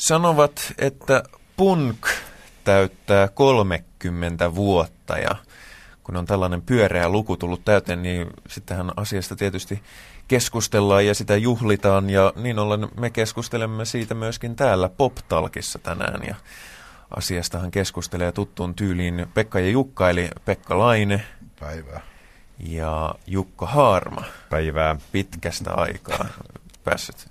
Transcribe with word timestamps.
Sanovat, 0.00 0.72
että 0.78 1.22
punk 1.56 2.06
täyttää 2.64 3.28
30 3.28 4.54
vuotta 4.54 5.18
ja 5.18 5.36
kun 6.04 6.16
on 6.16 6.26
tällainen 6.26 6.62
pyöreä 6.62 7.08
luku 7.08 7.36
tullut 7.36 7.64
täyteen, 7.64 8.02
niin 8.02 8.26
sittenhän 8.48 8.92
asiasta 8.96 9.36
tietysti 9.36 9.82
keskustellaan 10.28 11.06
ja 11.06 11.14
sitä 11.14 11.36
juhlitaan 11.36 12.10
ja 12.10 12.32
niin 12.36 12.58
ollen 12.58 12.88
me 13.00 13.10
keskustelemme 13.10 13.84
siitä 13.84 14.14
myöskin 14.14 14.56
täällä 14.56 14.88
Poptalkissa 14.88 15.78
tänään 15.78 16.20
ja 16.26 16.34
asiastahan 17.16 17.70
keskustelee 17.70 18.32
tuttuun 18.32 18.74
tyyliin 18.74 19.26
Pekka 19.34 19.60
ja 19.60 19.70
Jukka 19.70 20.10
eli 20.10 20.28
Pekka 20.44 20.78
Laine. 20.78 21.24
Päivää. 21.60 22.00
Ja 22.58 23.14
Jukka 23.26 23.66
Haarma. 23.66 24.24
Päivää. 24.50 24.96
Pitkästä 25.12 25.74
aikaa 25.74 26.26
päässyt, 26.84 27.26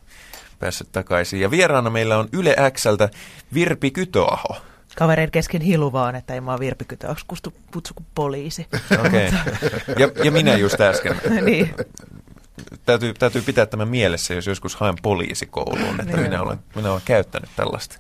päässyt 0.59 0.91
takaisin. 0.91 1.39
Ja 1.39 1.51
vieraana 1.51 1.89
meillä 1.89 2.17
on 2.17 2.29
Yle 2.33 2.55
Xltä 2.71 3.09
Virpi 3.53 3.91
Kytöaho. 3.91 4.57
Kavereiden 4.95 5.31
kesken 5.31 5.61
hilu 5.61 5.91
vaan, 5.91 6.15
että 6.15 6.33
ei 6.33 6.41
mä 6.41 6.59
Virpi 6.59 6.85
Kytöaho, 6.85 7.19
kutsu, 7.27 7.53
kutsu 7.73 7.93
kuin 7.93 8.07
poliisi. 8.15 8.67
Okei. 9.05 9.27
Okay. 9.27 9.95
Ja, 9.97 10.23
ja 10.23 10.31
minä 10.31 10.57
just 10.57 10.81
äsken. 10.81 11.21
niin 11.45 11.75
täytyy, 12.85 13.13
täytyy 13.13 13.41
pitää 13.41 13.65
tämä 13.65 13.85
mielessä, 13.85 14.33
jos 14.33 14.47
joskus 14.47 14.75
haen 14.75 14.95
poliisikouluun, 15.01 16.01
että 16.01 16.17
minä 16.17 16.41
olen, 16.41 16.59
minä 16.75 16.91
olen 16.91 17.01
käyttänyt 17.05 17.49
tällaista. 17.55 17.97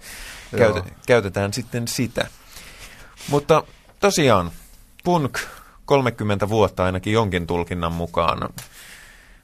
Käytä, 0.57 0.83
käytetään 1.07 1.53
sitten 1.53 1.87
sitä. 1.87 2.27
Mutta 3.29 3.63
tosiaan, 3.99 4.51
punk 5.03 5.39
30 5.85 6.49
vuotta 6.49 6.85
ainakin 6.85 7.13
jonkin 7.13 7.47
tulkinnan 7.47 7.91
mukaan. 7.91 8.49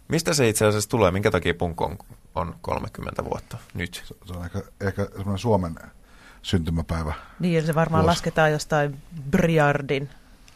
Mistä 0.08 0.34
se 0.34 0.50
itse 0.50 0.66
asiassa 0.66 0.90
tulee? 0.90 1.12
Minkä 1.12 1.32
takia 1.32 1.54
punk 1.54 1.82
on, 1.82 1.98
on 2.36 2.56
30 2.62 3.26
vuotta 3.26 3.58
nyt? 3.74 4.04
Se 4.26 4.34
on 4.34 4.46
ehkä, 4.46 4.62
ehkä 4.82 5.06
semmoinen 5.06 5.38
Suomen 5.38 5.76
syntymäpäivä. 6.42 7.14
Niin, 7.40 7.66
se 7.66 7.76
varmaan 7.76 8.04
vuosi. 8.04 8.12
lasketaan 8.12 8.52
jostain 8.52 9.02
Briardin 9.32 10.10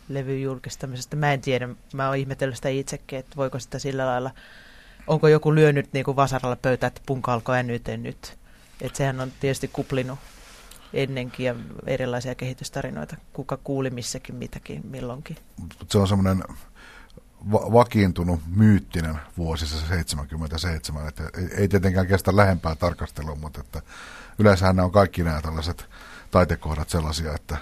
levyn 0.09 0.42
julkistamisesta. 0.42 1.16
Mä 1.16 1.34
en 1.34 1.42
tiedä, 1.42 1.70
mä 1.94 2.08
oon 2.08 2.17
ihmetellyt 2.17 2.56
sitä 2.56 2.70
itsekin, 2.70 3.20
että 3.20 3.36
voiko 3.36 3.59
sitä 3.59 3.80
sillä 3.80 4.06
lailla, 4.06 4.31
onko 5.08 5.28
joku 5.28 5.56
lyönyt 5.56 5.94
niin 5.94 6.06
kuin 6.06 6.16
vasaralla 6.16 6.56
pöytä, 6.56 6.88
että 6.88 7.02
punka 7.06 7.34
alkoi 7.34 7.64
nyt, 7.64 7.84
nyt. 7.98 8.38
Että 8.82 8.98
sehän 8.98 9.22
on 9.22 9.32
tietysti 9.39 9.67
kuplinut 9.67 10.20
ennenkin 10.94 11.45
ja 11.45 11.56
erilaisia 11.86 12.36
kehitystarinoita, 12.36 13.16
kuka 13.34 13.58
kuuli 13.64 13.89
missäkin 13.89 14.36
mitäkin 14.36 14.82
milloinkin. 14.84 15.38
Se 15.89 15.98
on 15.98 16.08
semmoinen 16.08 16.44
va- 17.52 17.73
vakiintunut 17.73 18.40
myyttinen 18.56 19.20
vuosi 19.38 19.68
se 19.68 19.78
77, 19.78 21.08
että 21.08 21.23
ei, 21.58 21.68
tietenkään 21.68 22.08
kestä 22.08 22.36
lähempää 22.36 22.76
tarkastelua, 22.76 23.36
mutta 23.36 23.59
että 23.59 23.82
yleensähän 24.40 24.76
nämä 24.76 24.86
on 24.86 24.92
kaikki 24.92 25.23
nämä 25.23 25.42
tällaiset 25.42 25.90
taitekohdat 26.32 26.90
sellaisia, 26.90 27.34
että 27.34 27.58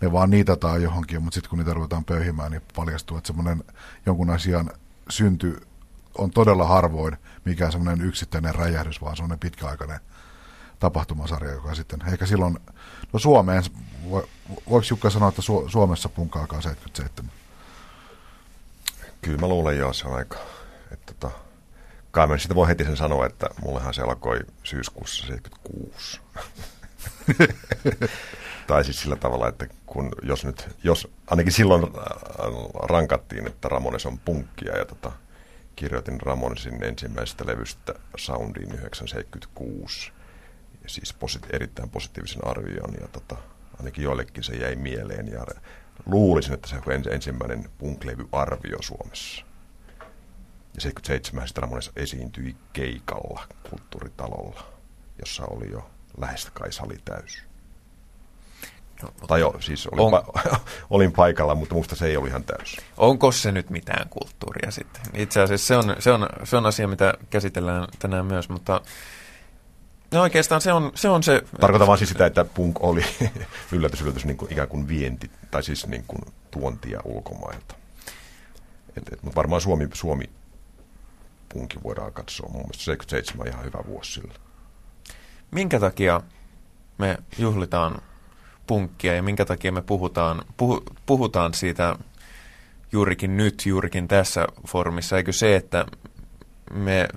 ne 0.00 0.12
vaan 0.12 0.30
niitataan 0.30 0.82
johonkin, 0.82 1.22
mutta 1.22 1.34
sitten 1.34 1.50
kun 1.50 1.58
niitä 1.58 1.74
ruvetaan 1.74 2.04
pöyhimään, 2.04 2.50
niin 2.50 2.62
paljastuu, 2.76 3.16
että 3.16 3.26
semmoinen 3.26 3.64
jonkun 4.06 4.30
asian 4.30 4.70
synty 5.10 5.66
on 6.18 6.30
todella 6.30 6.66
harvoin 6.66 7.16
mikään 7.44 7.72
semmoinen 7.72 8.06
yksittäinen 8.06 8.54
räjähdys, 8.54 9.00
vaan 9.00 9.16
semmoinen 9.16 9.38
pitkäaikainen 9.38 10.00
tapahtumasarja, 10.78 11.52
joka 11.52 11.74
sitten, 11.74 12.00
ehkä 12.06 12.26
silloin, 12.26 12.58
no 13.12 13.18
Suomeen, 13.18 13.62
voiko 14.70 14.86
Jukka 14.90 15.10
sanoa, 15.10 15.28
että 15.28 15.42
Su- 15.42 15.70
Suomessa 15.70 16.08
punkka 16.08 16.40
alkaa 16.40 16.60
77? 16.60 17.45
Kyllä 19.22 19.38
mä 19.38 19.48
luulen 19.48 19.78
joo, 19.78 19.92
se 19.92 20.08
on 20.08 20.14
aika, 20.14 20.38
että 20.92 21.14
tota, 21.14 21.30
kai 22.10 22.26
mä 22.26 22.38
sitä 22.38 22.54
voi 22.54 22.68
heti 22.68 22.84
sen 22.84 22.96
sanoa, 22.96 23.26
että 23.26 23.48
mullehan 23.62 23.94
se 23.94 24.02
alkoi 24.02 24.40
syyskuussa 24.62 25.26
76. 25.26 26.20
tai 28.66 28.84
siis 28.84 29.02
sillä 29.02 29.16
tavalla, 29.16 29.48
että 29.48 29.66
kun, 29.86 30.12
jos 30.22 30.44
nyt, 30.44 30.68
jos 30.84 31.08
ainakin 31.26 31.52
silloin 31.52 31.82
äh, 31.84 31.90
rankattiin, 32.82 33.46
että 33.46 33.68
Ramones 33.68 34.06
on 34.06 34.18
punkkia 34.18 34.78
ja 34.78 34.84
tota, 34.84 35.12
kirjoitin 35.76 36.20
Ramonesin 36.20 36.84
ensimmäisestä 36.84 37.46
levystä 37.46 37.94
Soundiin 38.16 38.68
1976, 38.68 40.12
ja 40.82 40.88
siis 40.88 41.14
posit- 41.14 41.48
erittäin 41.52 41.90
positiivisen 41.90 42.46
arvion 42.46 42.94
ja 43.00 43.08
tota, 43.08 43.36
ainakin 43.78 44.04
joillekin 44.04 44.44
se 44.44 44.54
jäi 44.56 44.76
mieleen 44.76 45.28
ja 45.28 45.46
luulisin, 46.06 46.54
että 46.54 46.68
se 46.68 46.76
on 46.76 47.12
ensimmäinen 47.12 47.70
punk-levy-arvio 47.78 48.82
Suomessa. 48.82 49.44
Ja 50.74 50.80
77 50.80 51.48
sitten 51.48 51.62
Ramones 51.62 51.90
esiintyi 51.96 52.56
keikalla 52.72 53.46
kulttuuritalolla, 53.70 54.66
jossa 55.18 55.44
oli 55.44 55.70
jo 55.70 55.90
lähes 56.18 56.50
kai 56.54 56.72
sali 56.72 56.98
täys. 57.04 57.42
No, 59.02 59.08
tai 59.26 59.40
jo, 59.40 59.54
siis 59.60 59.86
olin, 59.86 60.14
on, 60.14 60.22
pa- 60.22 60.58
olin 60.90 61.12
paikalla, 61.12 61.54
mutta 61.54 61.74
musta 61.74 61.96
se 61.96 62.06
ei 62.06 62.16
ollut 62.16 62.30
ihan 62.30 62.44
täys. 62.44 62.76
Onko 62.96 63.32
se 63.32 63.52
nyt 63.52 63.70
mitään 63.70 64.08
kulttuuria 64.08 64.70
sitten? 64.70 65.02
Itse 65.14 65.40
asiassa 65.40 65.66
se 65.66 65.76
on, 65.76 65.96
se 65.98 66.12
on, 66.12 66.28
se 66.44 66.56
on 66.56 66.66
asia, 66.66 66.88
mitä 66.88 67.14
käsitellään 67.30 67.88
tänään 67.98 68.26
myös, 68.26 68.48
mutta 68.48 68.80
No 70.16 70.22
oikeastaan 70.22 70.60
se 70.60 70.72
on 70.72 70.92
se... 70.94 71.08
On 71.08 71.22
se 71.22 71.42
Tarkoitan 71.60 71.86
vaan 71.86 71.98
siis 71.98 72.10
sitä, 72.10 72.26
että 72.26 72.44
punk 72.44 72.84
oli 72.84 73.04
yllätys, 73.72 74.00
yllätys 74.00 74.24
niin 74.24 74.36
kuin 74.36 74.52
ikään 74.52 74.68
kuin 74.68 74.88
vienti, 74.88 75.30
tai 75.50 75.62
siis 75.62 75.86
niin 75.86 76.04
kuin 76.08 76.22
tuontia 76.50 77.00
ulkomailta. 77.04 77.74
Et, 78.96 79.12
et, 79.12 79.22
mutta 79.22 79.36
varmaan 79.36 79.60
Suomi, 79.60 79.88
Suomi 79.94 80.24
punkin 81.48 81.82
voidaan 81.82 82.12
katsoa. 82.12 82.48
Mun 82.48 82.60
mielestä 82.60 82.84
77 82.84 83.46
on 83.46 83.52
ihan 83.52 83.64
hyvä 83.64 83.78
vuosi 83.86 84.12
sillä. 84.12 84.34
Minkä 85.50 85.80
takia 85.80 86.20
me 86.98 87.18
juhlitaan 87.38 87.98
punkkia 88.66 89.14
ja 89.14 89.22
minkä 89.22 89.44
takia 89.44 89.72
me 89.72 89.82
puhutaan, 89.82 90.42
puh, 90.56 90.82
puhutaan 91.06 91.54
siitä 91.54 91.96
juurikin 92.92 93.36
nyt, 93.36 93.66
juurikin 93.66 94.08
tässä 94.08 94.46
formissa. 94.68 95.16
Eikö 95.16 95.32
se, 95.32 95.56
että 95.56 95.86
me 96.72 97.08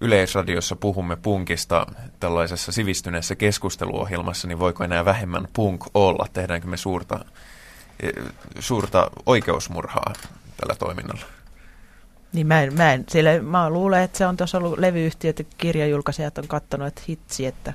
Yleisradiossa 0.00 0.76
puhumme 0.76 1.16
punkista 1.16 1.86
tällaisessa 2.20 2.72
sivistyneessä 2.72 3.34
keskusteluohjelmassa, 3.34 4.48
niin 4.48 4.58
voiko 4.58 4.84
enää 4.84 5.04
vähemmän 5.04 5.48
punk 5.52 5.84
olla? 5.94 6.26
Tehdäänkö 6.32 6.66
me 6.66 6.76
suurta, 6.76 7.24
e, 8.02 8.08
suurta 8.58 9.10
oikeusmurhaa 9.26 10.12
tällä 10.56 10.74
toiminnalla? 10.78 11.26
Niin 12.32 12.46
mä, 12.46 12.62
en, 12.62 12.74
mä, 12.74 12.92
en, 12.92 13.04
sillä, 13.08 13.42
mä 13.42 13.70
luulen, 13.70 14.02
että 14.02 14.18
se 14.18 14.26
on 14.26 14.36
tuossa 14.36 14.58
ollut 14.58 14.78
levyyhtiöt 14.78 15.38
ja 15.38 15.44
kirjajulkaisijat 15.58 16.38
on 16.38 16.48
katsonut, 16.48 16.86
että 16.86 17.02
hitsi, 17.08 17.46
että 17.46 17.74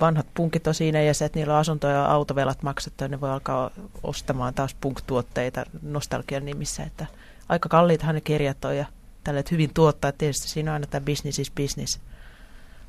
vanhat 0.00 0.26
punkit 0.34 0.66
on 0.66 0.74
siinä 0.74 1.02
ja 1.02 1.14
se, 1.14 1.24
että 1.24 1.38
niillä 1.38 1.54
on 1.54 1.60
asunto- 1.60 1.88
ja 1.88 2.04
autovelat 2.04 2.62
maksettu, 2.62 3.06
ne 3.06 3.20
voi 3.20 3.30
alkaa 3.30 3.70
ostamaan 4.02 4.54
taas 4.54 4.76
punk-tuotteita 4.80 5.64
nostalgian 5.82 6.44
nimissä, 6.44 6.82
että 6.82 7.06
aika 7.48 7.68
kalliitahan 7.68 8.14
ne 8.14 8.20
kirjat 8.20 8.64
on 8.64 8.76
ja 8.76 8.86
tälle 9.24 9.44
hyvin 9.50 9.74
tuottaa. 9.74 10.12
Tietysti 10.12 10.48
siinä 10.48 10.70
on 10.70 10.74
aina 10.74 10.86
tämä 10.86 11.04
business 11.04 11.38
is 11.38 11.50
business 11.50 12.00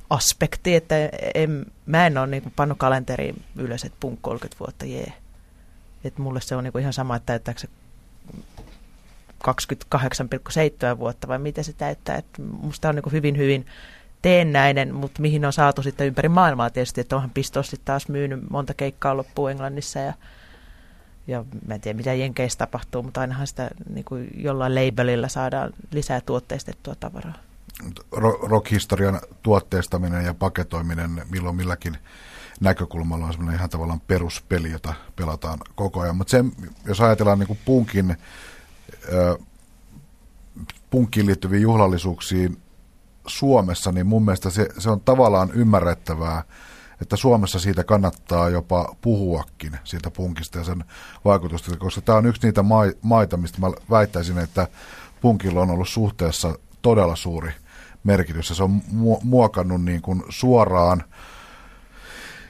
aspekti, 0.10 0.76
että 0.76 0.96
en, 1.36 1.66
mä 1.86 2.08
en 2.08 2.18
ole 2.18 2.28
niin 2.28 2.54
pannut 2.56 2.78
kalenteriin 2.78 3.44
ylös, 3.56 3.84
että 3.84 3.98
punk 4.00 4.20
30 4.22 4.60
vuotta, 4.60 4.86
jee. 4.86 5.14
Että 6.04 6.22
mulle 6.22 6.42
se 6.42 6.56
on 6.56 6.64
niin 6.64 6.80
ihan 6.80 6.94
sama, 6.94 7.16
että 7.16 7.26
täyttääkö 7.26 7.60
se 7.60 7.68
28,7 9.48 11.00
vuotta 11.00 11.28
vai 11.28 11.40
mitä 11.40 11.64
se 11.64 11.74
täyttää. 11.74 12.18
Että 12.18 12.42
musta 12.42 12.90
on 12.90 12.96
niin 12.96 13.12
hyvin, 13.12 13.38
hyvin 13.38 13.66
teennäinen, 14.22 14.96
mutta 14.96 15.22
mihin 15.22 15.46
on 15.46 15.54
saatu 15.54 15.84
sitten 15.84 16.08
ympäri 16.08 16.30
maailmaa 16.30 16.70
tietysti, 16.70 17.02
että 17.02 17.16
onhan 17.16 17.32
Pistosti 17.32 17.82
taas 17.86 18.08
myynyt 18.08 18.50
monta 18.50 18.74
keikkaa 18.74 19.18
loppuun 19.18 19.52
Englannissa 19.52 20.00
ja 20.00 20.14
ja 21.28 21.46
mä 21.68 21.74
en 21.74 21.82
tiedä 21.82 21.98
mitä 21.98 22.14
Jenkeissä 22.14 22.58
tapahtuu, 22.58 23.04
mutta 23.04 23.22
ainahan 23.22 23.48
sitä 23.48 23.70
niin 23.94 24.06
kuin 24.06 24.30
jollain 24.36 24.76
labelilla 24.76 25.28
saadaan 25.28 25.74
lisää 25.92 26.22
tuotteistettua 26.22 26.96
tavaraa. 26.96 27.34
Rock-historian 28.42 29.20
tuotteistaminen 29.44 30.26
ja 30.26 30.34
paketoiminen 30.34 31.22
milloin 31.32 31.56
milläkin 31.56 31.98
näkökulmalla 32.60 33.26
on 33.26 33.34
semmoinen 33.34 33.58
ihan 33.58 33.70
tavallaan 33.70 34.00
peruspeli, 34.00 34.72
jota 34.72 34.94
pelataan 35.16 35.60
koko 35.76 36.00
ajan. 36.00 36.18
Mutta 36.18 36.38
jos 36.86 37.02
ajatellaan 37.02 37.40
niin 37.40 37.48
kuin 37.48 37.60
punkin, 37.66 38.12
äh, 38.12 39.46
punkkiin 40.90 41.26
liittyviin 41.26 41.62
juhlallisuuksiin 41.62 42.58
Suomessa, 43.28 43.92
niin 43.92 44.08
mun 44.08 44.26
mielestä 44.26 44.50
se, 44.50 44.70
se 44.78 44.90
on 44.90 45.02
tavallaan 45.02 45.52
ymmärrettävää, 45.54 46.44
että 47.02 47.16
Suomessa 47.16 47.60
siitä 47.60 47.84
kannattaa 47.84 48.50
jopa 48.50 48.96
puhuakin, 49.02 49.80
siitä 49.84 50.12
punkista 50.12 50.58
ja 50.58 50.64
sen 50.64 50.84
vaikutusta, 51.26 51.78
koska 51.78 52.02
tämä 52.02 52.18
on 52.18 52.26
yksi 52.26 52.48
niitä 52.48 52.64
maita, 53.02 53.38
mistä 53.38 53.62
mä 53.62 53.68
väittäisin, 53.90 54.38
että 54.38 54.68
punkilla 55.22 55.62
on 55.62 55.72
ollut 55.72 55.90
suhteessa 55.90 56.56
todella 56.82 57.16
suuri 57.16 57.52
merkitys. 58.04 58.48
Se 58.48 58.64
on 58.64 58.82
muokannut 59.24 59.84
niin 59.84 60.02
kuin 60.02 60.24
suoraan 60.30 61.04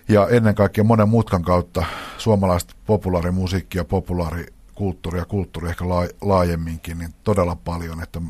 ja 0.09 0.27
ennen 0.27 0.55
kaikkea 0.55 0.83
monen 0.83 1.09
mutkan 1.09 1.43
kautta 1.43 1.85
suomalaista 2.17 2.75
populaarimusiikkia, 2.85 3.83
populaarikulttuuria 3.83 5.25
kulttuuri 5.25 5.69
ehkä 5.69 5.85
laajemminkin, 6.21 6.97
niin 6.97 7.13
todella 7.23 7.55
paljon. 7.55 8.03
Että 8.03 8.21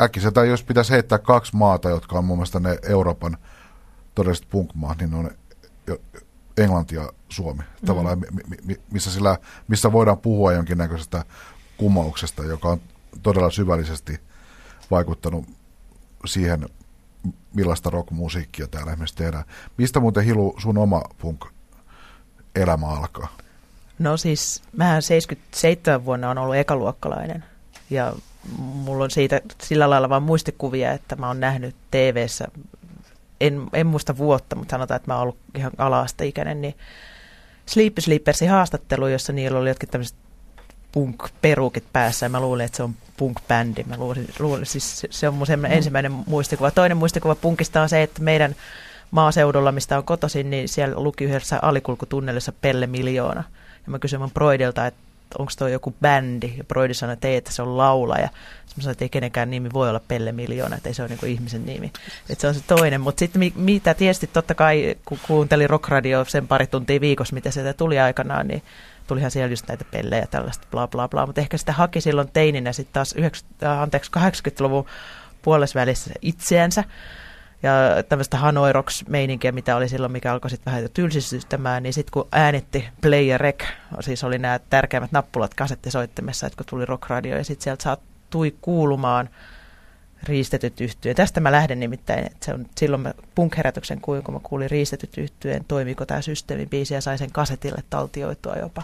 äkkiseltä 0.00 0.44
jos 0.44 0.62
pitäisi 0.62 0.92
heittää 0.92 1.18
kaksi 1.18 1.56
maata, 1.56 1.88
jotka 1.88 2.18
on 2.18 2.24
mun 2.24 2.38
mielestä 2.38 2.60
ne 2.60 2.78
Euroopan 2.82 3.36
todelliset 4.14 4.46
punkmaat, 4.50 4.98
niin 4.98 5.14
on 5.14 5.30
Englanti 6.56 6.94
ja 6.94 7.12
Suomi, 7.28 7.62
mm. 7.62 7.86
tavallaan, 7.86 8.24
missä, 8.90 9.10
sillä, 9.10 9.38
missä 9.68 9.92
voidaan 9.92 10.18
puhua 10.18 10.52
jonkinnäköisestä 10.52 11.24
kumouksesta, 11.76 12.44
joka 12.44 12.68
on 12.68 12.80
todella 13.22 13.50
syvällisesti 13.50 14.20
vaikuttanut 14.90 15.44
siihen, 16.26 16.68
millaista 17.54 17.90
rockmusiikkia 17.90 18.66
täällä 18.66 18.92
esimerkiksi 18.92 19.16
tehdään. 19.16 19.44
Mistä 19.76 20.00
muuten 20.00 20.24
Hilu 20.24 20.54
sun 20.58 20.78
oma 20.78 21.02
punk-elämä 21.18 22.86
alkaa? 22.86 23.28
No 23.98 24.16
siis, 24.16 24.62
mähän 24.76 25.02
77 25.02 26.04
vuonna 26.04 26.30
on 26.30 26.38
ollut 26.38 26.56
ekaluokkalainen 26.56 27.44
ja 27.90 28.12
mulla 28.58 29.04
on 29.04 29.10
siitä 29.10 29.40
sillä 29.62 29.90
lailla 29.90 30.08
vaan 30.08 30.22
muistikuvia, 30.22 30.92
että 30.92 31.16
mä 31.16 31.28
oon 31.28 31.40
nähnyt 31.40 31.76
tv 31.90 32.28
en, 33.40 33.62
en 33.72 33.86
muista 33.86 34.16
vuotta, 34.16 34.56
mutta 34.56 34.70
sanotaan, 34.70 34.96
että 34.96 35.10
mä 35.10 35.14
oon 35.14 35.22
ollut 35.22 35.38
ihan 35.54 35.72
ala-asteikäinen, 35.78 36.60
niin 36.60 36.74
Sleepy 37.66 38.00
Sleepersin 38.00 38.50
haastattelu, 38.50 39.06
jossa 39.06 39.32
niillä 39.32 39.58
oli 39.58 39.68
jotkin 39.68 39.88
tämmöiset 39.88 40.16
punk-perukit 40.92 41.84
päässä 41.92 42.26
ja 42.26 42.30
mä 42.30 42.40
luulin, 42.40 42.66
että 42.66 42.76
se 42.76 42.82
on 42.82 42.94
punk-bändi. 43.16 43.84
Mä 43.86 43.96
luulin, 43.96 44.28
luulin 44.38 44.66
siis 44.66 45.06
se 45.10 45.28
on 45.28 45.34
mun 45.34 45.46
mm. 45.56 45.64
ensimmäinen 45.64 46.12
muistikuva. 46.12 46.70
Toinen 46.70 46.96
muistikuva 46.96 47.34
punkista 47.34 47.82
on 47.82 47.88
se, 47.88 48.02
että 48.02 48.22
meidän 48.22 48.56
maaseudulla, 49.10 49.72
mistä 49.72 49.98
on 49.98 50.04
kotoisin, 50.04 50.50
niin 50.50 50.68
siellä 50.68 51.02
luki 51.02 51.24
yhdessä 51.24 51.58
alikulkutunnelissa 51.62 52.52
Pelle 52.60 52.86
Miljoona. 52.86 53.44
Ja 53.86 53.90
mä 53.90 53.98
kysyin 53.98 54.20
mun 54.20 54.30
Broidilta, 54.30 54.86
että 54.86 55.00
onko 55.38 55.52
toi 55.58 55.72
joku 55.72 55.94
bändi, 56.02 56.54
ja 56.58 56.64
Broidi 56.64 56.94
sanoi, 56.94 57.12
että 57.12 57.28
ei, 57.28 57.36
että 57.36 57.52
se 57.52 57.62
on 57.62 57.76
laulaja. 57.76 58.28
Sitten 58.66 58.82
sanoin, 58.82 58.92
että 58.92 59.04
ei 59.04 59.08
kenenkään 59.08 59.50
nimi 59.50 59.68
voi 59.72 59.88
olla 59.88 60.00
Pelle 60.08 60.32
Miljoona, 60.32 60.76
että 60.76 60.88
ei 60.88 60.94
se 60.94 61.02
ole 61.02 61.08
niinku 61.08 61.26
ihmisen 61.26 61.66
nimi. 61.66 61.92
Että 62.30 62.40
se 62.40 62.48
on 62.48 62.54
se 62.54 62.60
toinen, 62.66 63.00
mutta 63.00 63.18
sitten 63.18 63.38
mi- 63.38 63.52
mitä 63.56 63.94
tietysti 63.94 64.26
totta 64.26 64.54
kai, 64.54 64.96
kun 65.04 65.18
kuuntelin 65.26 65.70
rockradio 65.70 66.24
sen 66.24 66.48
pari 66.48 66.66
tuntia 66.66 67.00
viikossa, 67.00 67.34
mitä 67.34 67.50
sieltä 67.50 67.72
tuli 67.72 67.98
aikanaan, 67.98 68.48
niin 68.48 68.62
tulihan 69.06 69.30
siellä 69.30 69.52
just 69.52 69.68
näitä 69.68 69.84
pellejä 69.90 70.22
ja 70.22 70.26
tällaista 70.26 70.66
bla 70.70 70.88
bla 70.88 71.08
bla, 71.08 71.26
mutta 71.26 71.40
ehkä 71.40 71.56
sitä 71.58 71.72
haki 71.72 72.00
silloin 72.00 72.30
teininä 72.32 72.72
sitten 72.72 72.92
taas 72.92 73.12
90, 73.12 73.72
äh, 73.72 73.80
anteeksi, 73.82 74.10
80-luvun 74.18 74.86
puolesvälissä 75.42 76.10
itseänsä 76.22 76.84
ja 77.62 78.02
tämmöistä 78.08 78.36
Hanoi 78.36 78.72
Rocks-meininkiä, 78.72 79.52
mitä 79.52 79.76
oli 79.76 79.88
silloin, 79.88 80.12
mikä 80.12 80.32
alkoi 80.32 80.50
sitten 80.50 80.70
vähän 80.70 80.82
jo 80.82 80.88
tylsistystämään, 80.88 81.82
niin 81.82 81.92
sitten 81.92 82.12
kun 82.12 82.28
äänitti 82.32 82.88
Play 83.00 83.22
ja 83.22 83.38
Rec, 83.38 83.64
siis 84.00 84.24
oli 84.24 84.38
nämä 84.38 84.60
tärkeimmät 84.70 85.12
nappulat 85.12 85.54
kasettisoittimessa, 85.54 86.46
että 86.46 86.56
kun 86.56 86.66
tuli 86.66 86.84
rockradio 86.84 87.36
ja 87.36 87.44
sitten 87.44 87.64
sieltä 87.64 87.82
saattui 87.82 88.54
kuulumaan 88.60 89.28
riistetyt 90.22 90.80
yhtyeen. 90.80 91.16
Tästä 91.16 91.40
mä 91.40 91.52
lähden 91.52 91.80
nimittäin, 91.80 92.26
että 92.26 92.46
se 92.46 92.54
on 92.54 92.66
silloin 92.76 93.02
mä 93.02 93.14
punk-herätyksen 93.34 94.00
kuin 94.00 94.22
kun 94.22 94.34
mä 94.34 94.40
kuulin 94.42 94.70
riistetyt 94.70 95.18
yhtyeen, 95.18 95.64
toimiko 95.68 96.06
tämä 96.06 96.20
systeemi 96.20 96.66
biisi 96.66 96.94
ja 96.94 97.00
sai 97.00 97.18
sen 97.18 97.32
kasetille 97.32 97.82
taltioitua 97.90 98.56
jopa. 98.56 98.82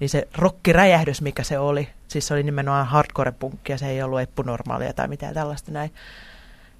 Niin 0.00 0.10
se 0.10 0.28
rokkiräjähdys, 0.38 1.22
mikä 1.22 1.42
se 1.42 1.58
oli, 1.58 1.88
siis 2.08 2.26
se 2.26 2.34
oli 2.34 2.42
nimenomaan 2.42 2.86
hardcore-punkkia, 2.86 3.78
se 3.78 3.86
ei 3.86 4.02
ollut 4.02 4.20
eppunormaalia 4.20 4.92
tai 4.92 5.08
mitään 5.08 5.34
tällaista 5.34 5.72
näin. 5.72 5.90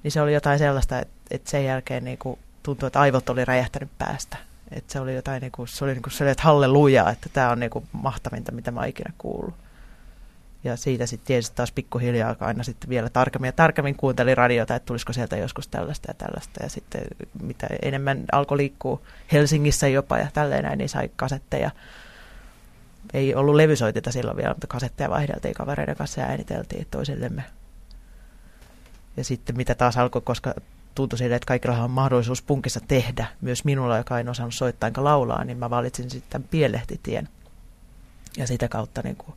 Niin 0.05 0.13
se 0.13 0.21
oli 0.21 0.35
jotain 0.35 0.59
sellaista, 0.59 0.99
että, 0.99 1.15
että 1.31 1.51
sen 1.51 1.65
jälkeen 1.65 2.05
niin 2.05 2.19
kuin 2.19 2.39
tuntui, 2.63 2.87
että 2.87 3.01
aivot 3.01 3.29
oli 3.29 3.45
räjähtänyt 3.45 3.91
päästä. 3.99 4.37
Että 4.71 4.93
se 4.93 5.01
oli 5.01 5.15
jotain, 5.15 5.41
niin 5.41 5.53
kuin, 5.53 5.69
se 5.69 5.85
oli 5.85 5.93
niin 5.93 6.03
kuin 6.03 6.13
se, 6.13 6.31
että 6.31 6.43
halleluja, 6.43 7.11
että 7.11 7.29
tämä 7.33 7.51
on 7.51 7.61
niin 7.61 7.71
kuin 7.71 7.87
mahtavinta, 7.93 8.53
mitä 8.53 8.71
mä 8.71 8.87
ikinä 8.87 9.13
kuullut. 9.19 9.55
Ja 10.65 10.77
siitä 10.77 11.07
sitten 11.07 11.27
tietysti 11.27 11.57
taas 11.57 11.73
pikkuhiljaa 11.73 12.37
aina 12.41 12.63
sitten 12.63 12.91
vielä 12.91 13.11
tarkemmin 13.11 13.49
ja 13.49 13.53
tarkemmin 13.53 13.97
kuuntelin 13.97 14.37
radiota, 14.37 14.75
että 14.75 14.87
tulisiko 14.87 15.13
sieltä 15.13 15.37
joskus 15.37 15.69
tällaista 15.69 16.11
ja 16.11 16.15
tällaista. 16.15 16.63
Ja 16.63 16.69
sitten 16.69 17.03
mitä 17.43 17.67
enemmän 17.83 18.25
alkoi 18.33 18.57
liikkua 18.57 19.01
Helsingissä 19.33 19.89
jopa 19.89 20.19
ja 20.19 20.29
tälleen 20.33 20.65
näin, 20.65 20.79
niin 20.79 20.89
sai 20.89 21.11
kasetteja. 21.17 21.71
Ei 23.15 23.35
ollut 23.35 23.55
levysoitita 23.55 24.13
silloin 24.13 24.37
vielä, 24.37 24.55
mutta 24.55 24.67
kasetteja 24.67 25.11
vaihdeltiin 25.11 25.55
kavereiden 25.55 25.97
kanssa 25.97 26.21
ja 26.21 26.27
ääniteltiin 26.27 26.87
toisillemme. 26.91 27.45
Ja 29.17 29.25
sitten 29.25 29.57
mitä 29.57 29.75
taas 29.75 29.97
alkoi, 29.97 30.23
koska 30.23 30.55
tuntui 30.95 31.19
sille, 31.19 31.35
että 31.35 31.47
kaikilla 31.47 31.85
on 31.85 31.91
mahdollisuus 31.91 32.43
punkissa 32.43 32.81
tehdä, 32.89 33.27
myös 33.41 33.65
minulla, 33.65 33.99
joka 33.99 34.19
en 34.19 34.29
osannut 34.29 34.55
soittaa 34.55 34.87
enkä 34.87 35.05
laulaa, 35.05 35.45
niin 35.45 35.59
mä 35.59 35.71
valitsin 35.71 36.11
sitten 36.11 36.43
pielehtitien. 36.43 37.29
Ja 38.37 38.47
sitä 38.47 38.69
kautta 38.69 39.01
niin 39.05 39.17
kuin 39.17 39.35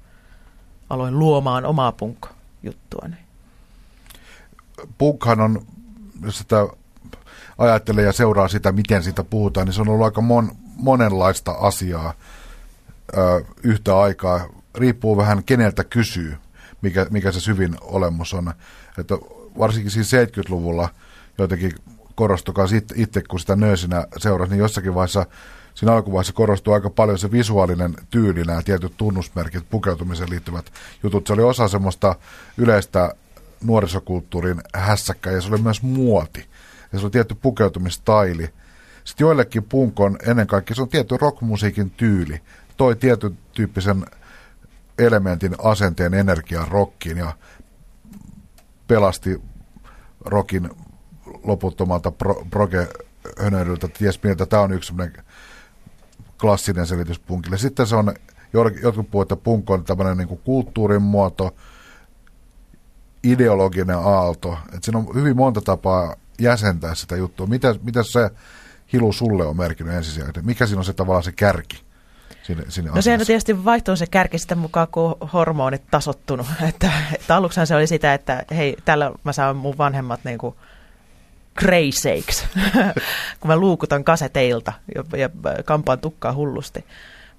aloin 0.89 1.19
luomaan 1.19 1.65
omaa 1.65 1.91
punk-juttua. 1.91 3.09
Punkhan 4.97 5.41
on, 5.41 5.61
jos 6.23 6.37
sitä 6.37 6.67
ajattelee 7.57 8.05
ja 8.05 8.13
seuraa 8.13 8.47
sitä, 8.47 8.71
miten 8.71 9.03
siitä 9.03 9.23
puhutaan, 9.23 9.67
niin 9.67 9.73
se 9.73 9.81
on 9.81 9.89
ollut 9.89 10.05
aika 10.05 10.21
mon, 10.21 10.51
monenlaista 10.75 11.51
asiaa 11.51 12.13
ö, 13.17 13.45
yhtä 13.63 13.99
aikaa. 13.99 14.47
Riippuu 14.75 15.17
vähän 15.17 15.43
keneltä 15.43 15.83
kysyy, 15.83 16.37
mikä, 16.81 17.07
mikä 17.09 17.31
se 17.31 17.39
syvin 17.39 17.75
olemus 17.81 18.33
on. 18.33 18.53
Että 18.97 19.15
varsinkin 19.57 19.91
siis 19.91 20.11
70-luvulla 20.13 20.89
jotenkin 21.37 21.71
korostukaa 22.15 22.65
itse, 22.95 23.21
kun 23.21 23.39
sitä 23.39 23.55
nöösinä 23.55 24.07
seurasi, 24.17 24.51
niin 24.51 24.59
jossakin 24.59 24.95
vaiheessa 24.95 25.25
siinä 25.73 25.93
alkuvaiheessa 25.93 26.33
korostuu 26.33 26.73
aika 26.73 26.89
paljon 26.89 27.19
se 27.19 27.31
visuaalinen 27.31 27.95
tyyli, 28.09 28.43
nämä 28.43 28.61
tietyt 28.61 28.93
tunnusmerkit, 28.97 29.69
pukeutumiseen 29.69 30.29
liittyvät 30.29 30.71
jutut. 31.03 31.27
Se 31.27 31.33
oli 31.33 31.41
osa 31.41 31.67
semmoista 31.67 32.15
yleistä 32.57 33.15
nuorisokulttuurin 33.63 34.61
hässäkkää 34.73 35.33
ja 35.33 35.41
se 35.41 35.49
oli 35.49 35.61
myös 35.61 35.81
muoti. 35.81 36.45
Ja 36.93 36.99
se 36.99 37.05
oli 37.05 37.11
tietty 37.11 37.35
pukeutumistaili. 37.35 38.49
Sitten 39.03 39.25
joillekin 39.25 39.63
punkon 39.63 40.17
ennen 40.27 40.47
kaikkea 40.47 40.75
se 40.75 40.81
on 40.81 40.89
tietty 40.89 41.17
rockmusiikin 41.17 41.91
tyyli. 41.91 42.41
Toi 42.77 42.95
tietyn 42.95 43.37
tyyppisen 43.51 44.05
elementin, 44.99 45.55
asenteen, 45.63 46.13
energian 46.13 46.67
rockiin 46.67 47.17
ja 47.17 47.33
pelasti 48.87 49.41
rockin 50.25 50.69
loputtomalta 51.43 52.11
pro, 52.11 52.45
proge 52.49 52.87
hönöilyltä. 53.39 53.87
Ties 53.87 54.23
mieltä, 54.23 54.45
tämä 54.45 54.61
on 54.61 54.73
yksi 54.73 54.93
klassinen 56.41 56.87
selitys 56.87 57.19
punkille. 57.19 57.57
Sitten 57.57 57.87
se 57.87 57.95
on, 57.95 58.13
jotkut 58.83 59.11
puhuvat, 59.11 59.31
että 59.31 59.43
punk 59.43 59.69
on 59.69 59.83
tämmöinen 59.83 60.17
niin 60.17 60.39
kulttuurin 60.43 61.01
muoto, 61.01 61.55
ideologinen 63.23 63.97
aalto. 63.97 64.57
Että 64.65 64.79
siinä 64.81 64.99
on 64.99 65.07
hyvin 65.15 65.35
monta 65.35 65.61
tapaa 65.61 66.15
jäsentää 66.39 66.95
sitä 66.95 67.15
juttua. 67.15 67.47
Mitä, 67.47 67.75
mitä 67.83 68.03
se 68.03 68.29
hilu 68.93 69.13
sulle 69.13 69.45
on 69.45 69.57
merkinnyt 69.57 69.95
ensisijaisesti? 69.95 70.41
Mikä 70.41 70.65
siinä 70.65 70.79
on 70.79 70.85
se 70.85 70.93
tavallaan 70.93 71.23
se 71.23 71.31
kärki? 71.31 71.86
Sinne, 72.43 72.63
sinne 72.69 72.91
no 72.91 73.01
sehän 73.01 73.25
tietysti 73.25 73.65
vaihtuu 73.65 73.95
se 73.95 74.07
kärki 74.07 74.37
sitä 74.37 74.55
mukaan, 74.55 74.87
kun 74.91 75.15
hormonit 75.33 75.81
tasottunut. 75.91 76.47
Että, 76.69 76.91
että 77.15 77.35
aluksi 77.35 77.65
se 77.65 77.75
oli 77.75 77.87
sitä, 77.87 78.13
että 78.13 78.45
hei, 78.55 78.77
täällä 78.85 79.11
mä 79.23 79.33
saan 79.33 79.55
mun 79.55 79.77
vanhemmat 79.77 80.19
niin 80.23 80.37
kuin 80.37 80.55
crazyiksi, 81.59 82.45
kun 83.39 83.47
mä 83.47 83.57
luukutan 83.57 84.03
kaseteilta 84.03 84.73
ja, 84.95 85.03
ja 85.17 85.29
kampaan 85.65 85.99
tukkaa 85.99 86.33
hullusti. 86.33 86.85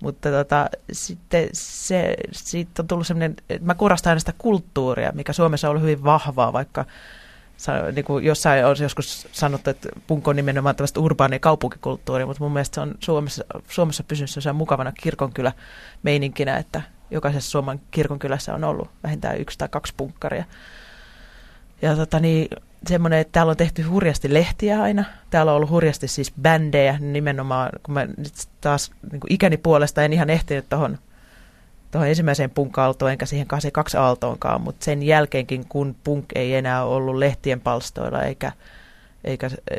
Mutta 0.03 0.31
tota, 0.31 0.67
sitten 0.93 1.49
se, 1.53 2.15
siitä 2.33 2.83
on 2.83 2.89
tullut 2.89 3.07
että 3.51 3.67
mä 3.67 3.75
korostan 3.75 4.11
aina 4.11 4.21
sitä 4.21 4.35
kulttuuria, 4.39 5.13
mikä 5.15 5.33
Suomessa 5.33 5.69
on 5.69 5.71
ollut 5.71 5.83
hyvin 5.83 6.05
vahvaa, 6.05 6.53
vaikka 6.53 6.85
niin 7.93 8.05
kuin 8.05 8.25
jossain 8.25 8.67
on 8.67 8.77
joskus 8.81 9.29
sanottu, 9.33 9.71
että 9.71 9.89
punko 10.07 10.31
on 10.31 10.37
nimenomaan 10.37 10.77
tällaista 10.77 11.01
urbaania 11.01 11.39
kaupunkikulttuuria, 11.39 12.27
mutta 12.27 12.45
mun 12.45 12.53
mielestä 12.53 12.75
se 12.75 12.81
on 12.81 12.95
Suomessa, 13.01 13.45
Suomessa 13.69 14.05
pysynyt 14.05 14.31
se 14.31 14.53
mukavana 14.53 14.93
kirkonkylä 14.93 15.53
meininkinä, 16.03 16.57
että 16.57 16.83
jokaisessa 17.11 17.51
Suomen 17.51 17.81
kirkonkylässä 17.91 18.55
on 18.55 18.65
ollut 18.65 18.91
vähintään 19.03 19.41
yksi 19.41 19.59
tai 19.59 19.69
kaksi 19.69 19.95
punkkaria. 19.97 20.45
Ja 21.83 21.97
tota, 21.97 22.21
niin, 22.21 22.49
semmoinen, 22.87 23.19
että 23.19 23.33
täällä 23.33 23.51
on 23.51 23.57
tehty 23.57 23.83
hurjasti 23.83 24.35
lehtiä 24.35 24.83
aina. 24.83 25.05
Täällä 25.31 25.53
on 25.53 25.57
ollut 25.57 25.71
hurjasti 25.71 26.09
siis 26.09 26.33
bändejä 26.43 26.99
nimenomaan, 27.01 27.71
kun 27.83 27.95
mä 27.95 28.07
nyt 28.07 28.35
taas 28.61 28.91
niin 29.13 29.21
kuin 29.21 29.33
ikäni 29.33 29.57
puolesta 29.57 30.03
en 30.03 30.13
ihan 30.13 30.31
ehtinyt 30.31 30.69
tuohon 30.69 30.99
tuohon 31.91 32.09
ensimmäiseen 32.09 32.51
punk-aaltoon, 32.51 33.11
enkä 33.11 33.27
siihen 33.27 33.47
82 33.47 33.97
aaltoonkaan, 33.97 34.61
mutta 34.61 34.85
sen 34.85 35.03
jälkeenkin, 35.03 35.69
kun 35.69 35.97
punk 36.05 36.25
ei 36.35 36.55
enää 36.55 36.85
ollut 36.85 37.17
lehtien 37.17 37.61
palstoilla 37.61 38.23
eikä, 38.23 38.53
eikä 39.25 39.51
e, 39.71 39.77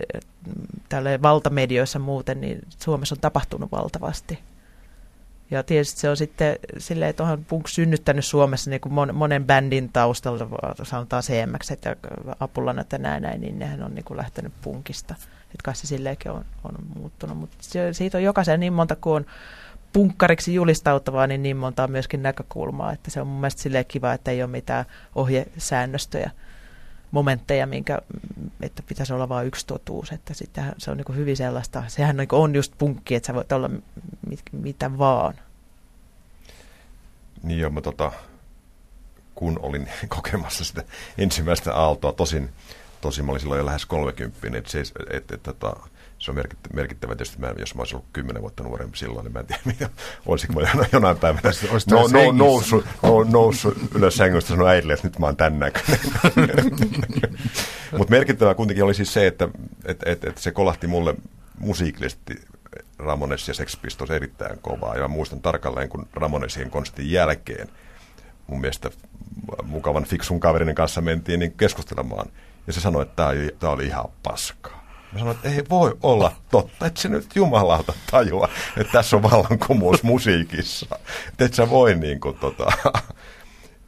tälle 0.89 1.21
valtamedioissa 1.21 1.99
muuten, 1.99 2.41
niin 2.41 2.59
Suomessa 2.83 3.15
on 3.15 3.19
tapahtunut 3.19 3.71
valtavasti. 3.71 4.39
Ja 5.51 5.63
tietysti 5.63 5.99
se 5.99 6.09
on 6.09 6.17
sitten 6.17 6.55
silleen, 6.77 7.09
että 7.09 7.23
onhan 7.23 7.45
punk 7.45 7.67
synnyttänyt 7.67 8.25
Suomessa 8.25 8.69
niin 8.69 8.81
kuin 8.81 8.93
mon, 8.93 9.15
monen 9.15 9.45
bändin 9.45 9.89
taustalla, 9.93 10.47
sanotaan 10.83 11.23
CMX 11.23 11.69
ja 11.85 11.95
Apulanat 12.39 12.91
ja 12.91 12.97
näin, 12.97 13.23
näin, 13.23 13.41
niin 13.41 13.59
nehän 13.59 13.83
on 13.83 13.95
niin 13.95 14.05
kuin 14.05 14.17
lähtenyt 14.17 14.53
punkista. 14.61 15.15
Että 15.41 15.63
kai 15.63 15.75
se 15.75 15.87
silleenkin 15.87 16.31
on, 16.31 16.45
on 16.63 16.75
muuttunut, 16.95 17.37
mutta 17.37 17.57
siitä 17.91 18.17
on 18.17 18.23
jokaisen 18.23 18.59
niin 18.59 18.73
monta 18.73 18.95
kuin 18.95 19.15
on 19.15 19.25
punkkariksi 19.93 20.53
julistautuvaa, 20.53 21.27
niin 21.27 21.43
niin 21.43 21.57
monta 21.57 21.83
on 21.83 21.91
myöskin 21.91 22.23
näkökulmaa, 22.23 22.93
että 22.93 23.11
se 23.11 23.21
on 23.21 23.27
mun 23.27 23.39
mielestä 23.39 23.61
silleen 23.61 23.85
kiva, 23.85 24.13
että 24.13 24.31
ei 24.31 24.43
ole 24.43 24.51
mitään 24.51 24.85
ohjesäännöstöjä 25.15 26.31
momentteja, 27.11 27.67
minkä, 27.67 27.99
että 28.61 28.83
pitäisi 28.83 29.13
olla 29.13 29.29
vain 29.29 29.47
yksi 29.47 29.67
totuus, 29.67 30.11
että 30.11 30.33
sitten 30.33 30.63
se 30.77 30.91
on 30.91 30.97
niin 30.97 31.15
hyvin 31.15 31.37
sellaista, 31.37 31.83
sehän 31.87 32.17
niin 32.17 32.27
on 32.31 32.55
just 32.55 32.73
punkki, 32.77 33.15
että 33.15 33.27
sä 33.27 33.33
voit 33.33 33.51
olla 33.51 33.69
mit, 34.29 34.41
mitä 34.51 34.97
vaan. 34.97 35.33
Niin 37.43 37.59
joo, 37.59 37.69
mä 37.69 37.81
tota, 37.81 38.11
kun 39.35 39.59
olin 39.61 39.89
kokemassa 40.15 40.63
sitä 40.63 40.83
ensimmäistä 41.17 41.75
aaltoa, 41.75 42.13
tosin, 42.13 42.49
tosin 43.01 43.25
mä 43.25 43.31
olin 43.31 43.41
silloin 43.41 43.59
jo 43.59 43.65
lähes 43.65 43.85
30, 43.85 44.57
että 44.57 44.71
se, 44.71 44.79
et, 44.79 44.91
et, 45.09 45.31
et, 45.31 45.43
tota, 45.43 45.75
se 46.19 46.31
on 46.31 46.37
merkittävä. 46.73 47.15
Tietysti 47.15 47.39
mä, 47.39 47.53
jos 47.57 47.75
mä 47.75 47.81
olisin 47.81 47.95
ollut 47.95 48.09
kymmenen 48.13 48.41
vuotta 48.41 48.63
nuorempi 48.63 48.97
silloin, 48.97 49.23
niin 49.23 49.33
mä 49.33 49.39
en 49.39 49.45
tiedä, 49.45 49.61
mitä, 49.65 49.89
olisinko 50.25 50.61
mä 50.61 50.85
jonain 50.93 51.17
päivänä 51.17 51.51
no, 51.89 52.07
no, 52.07 52.31
noussut, 52.31 52.85
no, 53.03 53.23
noussut 53.23 53.77
ylös 53.95 54.15
sängystä 54.15 54.47
sanonut 54.47 54.69
äidille, 54.69 54.93
että 54.93 55.07
nyt 55.07 55.19
mä 55.19 55.25
oon 55.25 55.37
tän 55.37 55.59
näköinen. 55.59 55.99
Mutta 57.97 58.11
merkittävää 58.11 58.55
kuitenkin 58.55 58.83
oli 58.83 58.93
siis 58.93 59.13
se, 59.13 59.27
että 59.27 59.47
et, 59.85 60.03
et, 60.05 60.23
et 60.23 60.37
se 60.37 60.51
kolahti 60.51 60.87
mulle 60.87 61.15
musiikillisesti 61.59 62.41
Ramones 62.97 63.47
ja 63.47 63.53
Sex 63.53 63.81
Pistols 63.81 64.11
erittäin 64.11 64.59
kovaa. 64.61 64.95
Ja 64.95 65.01
mä 65.01 65.07
muistan 65.07 65.41
tarkalleen, 65.41 65.89
kun 65.89 66.07
Ramonesien 66.13 66.69
konsertin 66.69 67.11
jälkeen 67.11 67.69
mun 68.47 68.61
mielestä 68.61 68.89
mukavan 69.63 70.05
fiksun 70.05 70.39
kaverin 70.39 70.75
kanssa 70.75 71.01
mentiin 71.01 71.39
niin 71.39 71.53
keskustelemaan. 71.53 72.29
Ja 72.67 72.73
se 72.73 72.81
sanoi, 72.81 73.01
että 73.01 73.27
tämä 73.59 73.73
oli 73.73 73.85
ihan 73.85 74.05
paskaa. 74.23 74.78
Mä 75.13 75.19
sanoin, 75.19 75.35
että 75.35 75.49
ei 75.49 75.63
voi 75.69 75.97
olla 76.03 76.31
totta, 76.51 76.85
että 76.85 77.01
se 77.01 77.09
nyt 77.09 77.35
jumalauta 77.35 77.93
tajua, 78.11 78.49
että 78.77 78.93
tässä 78.93 79.15
on 79.15 79.23
vallankumous 79.23 80.03
musiikissa. 80.03 80.99
Että 81.29 81.45
et 81.45 81.53
sä 81.53 81.69
voi 81.69 81.95
niin 81.95 82.19
kuin, 82.19 82.37
tota, 82.37 82.71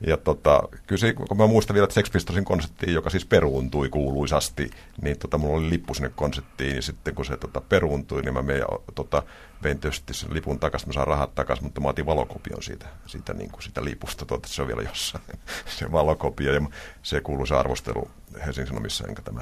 ja 0.08 0.18
tota, 0.18 0.64
kyllä 0.88 1.00
se, 1.00 1.14
kun 1.14 1.38
mä 1.38 1.48
muistan 1.48 1.74
vielä, 1.74 1.84
että 1.84 1.94
Sex 1.94 2.12
Pistolsin 2.12 2.46
konserttiin, 2.46 2.94
joka 2.94 3.10
siis 3.10 3.26
peruuntui 3.26 3.90
kuuluisasti, 3.90 4.70
niin 5.02 5.20
tota, 5.20 5.38
mulla 5.38 5.58
oli 5.58 5.70
lippu 5.70 5.94
sinne 5.94 6.12
konserttiin, 6.16 6.76
ja 6.76 6.82
sitten 6.82 7.16
kun 7.16 7.26
se 7.26 7.38
tota, 7.38 7.62
peruuntui, 7.62 8.22
niin 8.22 8.34
mä 8.34 8.42
meidän, 8.42 8.68
tota, 8.96 9.24
vein 9.64 9.80
tietysti 9.80 10.14
sen 10.14 10.34
lipun 10.34 10.60
takaisin, 10.60 10.90
mä 10.90 10.94
saan 10.94 11.08
rahat 11.08 11.36
takaisin, 11.36 11.66
mutta 11.66 11.82
mä 11.82 11.90
otin 11.90 12.06
valokopion 12.06 12.64
siitä, 12.64 12.86
siitä, 13.06 13.34
niin 13.34 13.52
kuin, 13.52 13.64
siitä 13.64 13.84
lipusta, 13.84 14.26
tota, 14.26 14.48
se 14.48 14.62
on 14.62 14.68
vielä 14.68 14.82
jossain, 14.82 15.24
se 15.80 15.92
valokopio, 15.92 16.54
ja 16.54 16.62
se 17.04 17.22
kuuluisa 17.22 17.60
arvostelu 17.60 18.12
Helsingin 18.46 18.68
Sanomissa, 18.68 19.08
enkä 19.08 19.22
tämä 19.22 19.42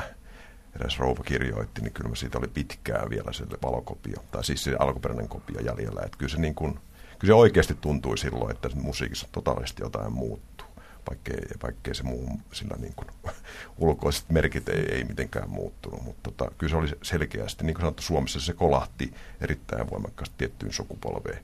eräs 0.80 1.00
rouva 1.00 1.24
kirjoitti, 1.24 1.82
niin 1.82 1.94
kyllä 1.94 2.16
siitä 2.16 2.38
oli 2.38 2.48
pitkään 2.48 3.10
vielä 3.10 3.34
se 3.34 3.46
valokopio, 3.64 4.24
tai 4.32 4.44
siis 4.44 4.64
se 4.64 4.76
alkuperäinen 4.80 5.28
kopio 5.28 5.60
jäljellä, 5.60 6.02
että 6.06 6.18
kyllä 6.18 6.32
se 6.32 6.40
niin 6.40 6.56
kuin, 6.56 6.74
kyllä 7.20 7.32
se 7.32 7.34
oikeasti 7.34 7.74
tuntui 7.82 8.18
silloin, 8.18 8.52
että 8.52 8.70
musiikissa 8.74 9.28
totaalisesti 9.32 9.84
jotain 9.84 10.14
muuttuu, 10.14 10.68
vaikkei, 11.10 11.40
vaikkei 11.64 11.96
se 11.96 12.04
muu 12.04 12.30
sillä 12.52 12.76
niin 12.80 12.94
kuin, 12.96 13.08
ulkoiset 13.78 14.30
merkit 14.30 14.70
ei, 14.70 14.96
ei 14.96 15.04
mitenkään 15.04 15.50
muuttunut. 15.50 16.04
Mutta 16.04 16.32
tota, 16.32 16.52
kyllä 16.58 16.72
se 16.72 16.78
oli 16.78 16.88
selkeästi, 17.02 17.64
niin 17.64 17.74
kuin 17.74 17.82
sanottu, 17.82 18.04
Suomessa 18.04 18.40
se 18.40 18.54
kolahti 18.54 19.14
erittäin 19.42 19.90
voimakkaasti 19.90 20.36
tiettyyn 20.38 20.74
sukupolveen. 20.74 21.44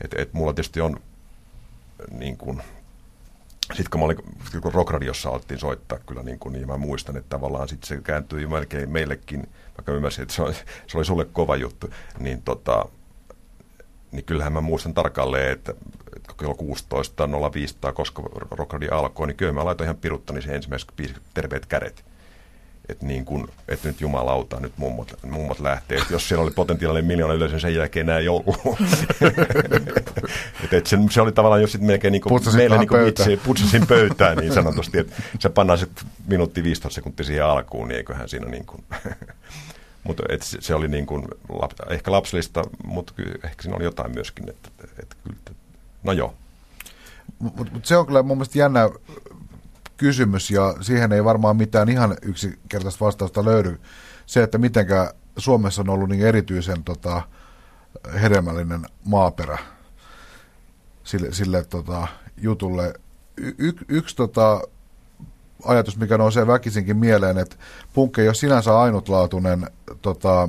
Et, 0.00 0.14
et 0.14 0.32
mulla 0.32 0.52
tietysti 0.52 0.80
on 0.80 1.00
niin 2.10 2.36
kuin, 2.36 2.62
sitten 3.68 3.90
kun, 3.90 4.00
mä 4.00 4.04
olin, 4.04 4.16
kun 4.62 4.74
Rockradiossa 4.74 5.28
alettiin 5.28 5.60
soittaa 5.60 5.98
kyllä, 5.98 6.22
niin, 6.22 6.38
kuin, 6.38 6.52
niin 6.52 6.66
mä 6.66 6.76
muistan, 6.76 7.16
että 7.16 7.28
tavallaan 7.28 7.68
sitten 7.68 7.88
se 7.88 8.02
kääntyi 8.02 8.46
melkein 8.46 8.90
meillekin, 8.90 9.48
vaikka 9.78 9.92
ymmärsin, 9.92 10.22
että 10.22 10.34
se 10.34 10.42
oli, 10.42 10.54
se 10.86 10.98
oli 10.98 11.04
sulle 11.04 11.24
kova 11.24 11.56
juttu, 11.56 11.90
niin 12.18 12.42
tota, 12.42 12.86
niin 14.12 14.24
kyllähän 14.24 14.52
mä 14.52 14.60
muistan 14.60 14.94
tarkalleen, 14.94 15.52
että, 15.52 15.74
kello 16.38 16.56
16.05 17.86 17.92
koska 17.92 18.22
Rockradi 18.50 18.88
alkoi, 18.88 19.26
niin 19.26 19.36
kyllä 19.36 19.52
mä 19.52 19.64
laitoin 19.64 19.86
ihan 19.86 19.96
piruttani 19.96 20.42
se 20.42 20.54
ensimmäiset 20.54 20.92
biisit 20.96 21.16
Terveet 21.34 21.66
kädet. 21.66 22.04
Että 22.92 23.06
niin 23.06 23.24
kun, 23.24 23.48
et 23.68 23.84
nyt 23.84 24.00
jumalauta, 24.00 24.60
nyt 24.60 24.72
mummot, 24.76 25.18
mummot 25.22 25.60
lähtee. 25.60 25.98
Et 25.98 26.10
jos 26.10 26.28
siellä 26.28 26.42
oli 26.42 26.50
potentiaalinen 26.50 27.04
miljoona 27.04 27.34
yleisö, 27.34 27.60
sen 27.60 27.74
jälkeen 27.74 28.08
enää 28.08 28.20
joulu. 28.20 28.56
et, 30.64 30.72
et 30.72 30.86
se, 30.86 30.98
se, 31.10 31.20
oli 31.20 31.32
tavallaan 31.32 31.60
jo 31.60 31.66
sitten 31.66 31.86
melkein 31.86 32.12
niin 32.12 32.22
kuin, 32.22 32.42
meille 32.56 32.78
niin 32.78 32.88
kuin 32.88 33.08
itse, 33.08 33.38
putsasin 33.44 33.86
pöytään 33.86 34.36
niin 34.36 34.52
sanotusti. 34.52 34.98
Että 34.98 35.16
se 35.38 35.48
pannaan 35.48 35.78
sitten 35.78 36.06
minuutti 36.26 36.62
15 36.62 36.94
sekuntia 36.94 37.26
siihen 37.26 37.44
alkuun, 37.44 37.88
niin 37.88 37.96
eiköhän 37.96 38.28
siinä 38.28 38.46
niin 38.46 38.66
kuin 38.66 38.84
mutta 40.04 40.22
et 40.28 40.42
se, 40.42 40.74
oli 40.74 40.88
niin 40.88 41.06
kuin, 41.06 41.24
ehkä 41.90 42.12
lapsellista, 42.12 42.64
mutta 42.84 43.12
ehkä 43.44 43.62
siinä 43.62 43.76
oli 43.76 43.84
jotain 43.84 44.14
myöskin, 44.14 44.50
että, 44.50 44.68
että 44.98 45.16
kyllä, 45.24 45.38
no 46.02 46.12
joo. 46.12 46.34
Mutta 47.38 47.72
mut 47.72 47.86
se 47.86 47.96
on 47.96 48.06
kyllä 48.06 48.22
mun 48.22 48.36
mielestä 48.36 48.58
jännä 48.58 48.90
kysymys, 50.02 50.50
ja 50.50 50.74
siihen 50.80 51.12
ei 51.12 51.24
varmaan 51.24 51.56
mitään 51.56 51.88
ihan 51.88 52.16
yksinkertaista 52.22 53.04
vastausta 53.04 53.44
löydy. 53.44 53.80
Se, 54.26 54.42
että 54.42 54.58
mitenkä 54.58 55.14
Suomessa 55.36 55.82
on 55.82 55.88
ollut 55.88 56.08
niin 56.08 56.26
erityisen 56.26 56.84
tota, 56.84 57.22
hedelmällinen 58.22 58.86
maaperä 59.04 59.58
sille, 61.04 61.32
sille 61.32 61.64
tota, 61.64 62.08
jutulle. 62.36 62.94
Y- 63.36 63.54
y- 63.58 63.84
yksi 63.88 64.16
tota, 64.16 64.62
ajatus, 65.64 65.96
mikä 65.96 66.18
nousee 66.18 66.46
väkisinkin 66.46 66.96
mieleen, 66.96 67.38
että 67.38 67.56
punkki 67.92 68.20
ei 68.20 68.28
ole 68.28 68.34
sinänsä 68.34 68.78
ainutlaatuinen 68.78 69.66
tota, 70.02 70.48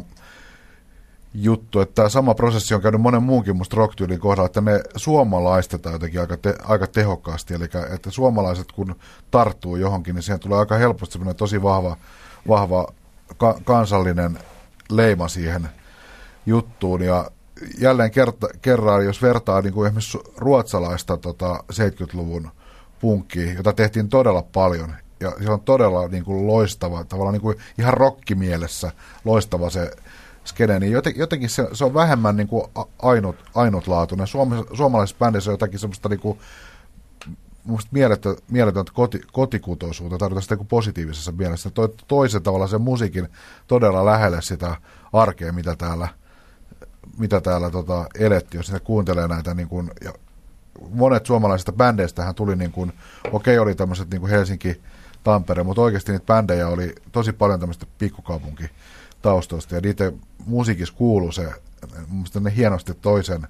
juttu, 1.33 1.79
että 1.79 1.95
tämä 1.95 2.09
sama 2.09 2.33
prosessi 2.33 2.73
on 2.73 2.81
käynyt 2.81 3.01
monen 3.01 3.23
muunkin 3.23 3.57
musta 3.57 3.75
rock 3.75 3.93
kohdalla, 4.19 4.45
että 4.45 4.61
me 4.61 4.83
suomalaistetaan 4.95 5.93
jotenkin 5.93 6.21
aika, 6.21 6.37
te, 6.37 6.55
aika 6.63 6.87
tehokkaasti, 6.87 7.53
eli 7.53 7.65
että 7.93 8.11
suomalaiset 8.11 8.71
kun 8.71 8.95
tarttuu 9.31 9.75
johonkin, 9.75 10.15
niin 10.15 10.23
siihen 10.23 10.39
tulee 10.39 10.59
aika 10.59 10.77
helposti 10.77 11.13
semmoinen 11.13 11.35
tosi 11.35 11.63
vahva, 11.63 11.97
vahva 12.47 12.87
ka- 13.37 13.59
kansallinen 13.63 14.39
leima 14.91 15.27
siihen 15.27 15.69
juttuun, 16.45 17.01
ja 17.01 17.31
jälleen 17.77 18.11
kerta, 18.11 18.47
kerran, 18.61 19.05
jos 19.05 19.21
vertaa 19.21 19.61
niin 19.61 19.73
kuin 19.73 19.87
esimerkiksi 19.87 20.19
ruotsalaista 20.37 21.17
tota, 21.17 21.63
70-luvun 21.73 22.51
punkkiin, 22.99 23.55
jota 23.55 23.73
tehtiin 23.73 24.09
todella 24.09 24.41
paljon, 24.41 24.93
ja 25.19 25.31
se 25.43 25.51
on 25.51 25.61
todella 25.61 26.07
niin 26.07 26.23
kuin 26.23 26.47
loistava, 26.47 27.03
tavallaan 27.03 27.33
niin 27.33 27.41
kuin 27.41 27.57
ihan 27.77 27.93
rokkimielessä 27.93 28.91
loistava 29.25 29.69
se 29.69 29.91
skene, 30.45 30.79
niin 30.79 30.91
jotenkin, 30.91 31.19
jotenkin 31.19 31.50
se, 31.50 31.67
se, 31.73 31.85
on 31.85 31.93
vähemmän 31.93 32.35
niin 32.35 32.47
kuin 32.47 32.63
ainut, 33.01 33.35
ainutlaatuinen. 33.55 34.27
Suome, 34.27 34.55
suomalaisessa 34.73 35.17
bändissä 35.19 35.51
on 35.51 35.53
jotakin 35.53 35.79
semmoista 35.79 36.09
niin 36.09 36.19
kuin, 36.19 36.39
mieletöntä, 37.91 38.41
mieletöntä 38.51 38.91
koti, 38.95 39.21
kotikutoisuutta, 39.31 40.17
tarkoitan 40.17 40.41
sitä 40.41 40.55
niin 40.55 40.67
positiivisessa 40.67 41.31
mielessä. 41.31 41.69
Toi, 41.69 41.95
toisen 42.07 42.43
tavalla 42.43 42.67
sen 42.67 42.81
musiikin 42.81 43.27
todella 43.67 44.05
lähelle 44.05 44.41
sitä 44.41 44.75
arkea, 45.13 45.53
mitä 45.53 45.75
täällä, 45.75 46.07
mitä 47.17 47.41
täällä 47.41 47.69
tota, 47.69 48.05
elettiin, 48.19 48.59
jos 48.59 48.65
sitä 48.65 48.79
kuuntelee 48.79 49.27
näitä 49.27 49.53
niin 49.53 49.67
kuin, 49.67 49.91
ja 50.03 50.13
monet 50.89 51.25
suomalaisista 51.25 51.71
bändeistä 51.71 52.33
tuli 52.33 52.55
niin 52.55 52.71
kuin, 52.71 52.93
okei 53.31 53.57
okay, 53.57 53.63
oli 53.63 53.75
tämmöiset 53.75 54.09
niin 54.09 54.21
kuin 54.21 54.31
Helsinki, 54.31 54.81
Tampere, 55.23 55.63
mutta 55.63 55.81
oikeasti 55.81 56.12
niitä 56.12 56.25
bändejä 56.25 56.67
oli 56.67 56.95
tosi 57.12 57.33
paljon 57.33 57.59
tämmöistä 57.59 57.85
pikkukaupunkitaustoista 59.23 59.75
ja 59.75 59.81
niiden 59.81 60.19
musiikissa 60.45 60.93
kuuluu 60.93 61.31
se, 61.31 61.49
mun 62.07 62.25
ne 62.39 62.53
hienosti 62.55 62.93
toisen, 62.93 63.47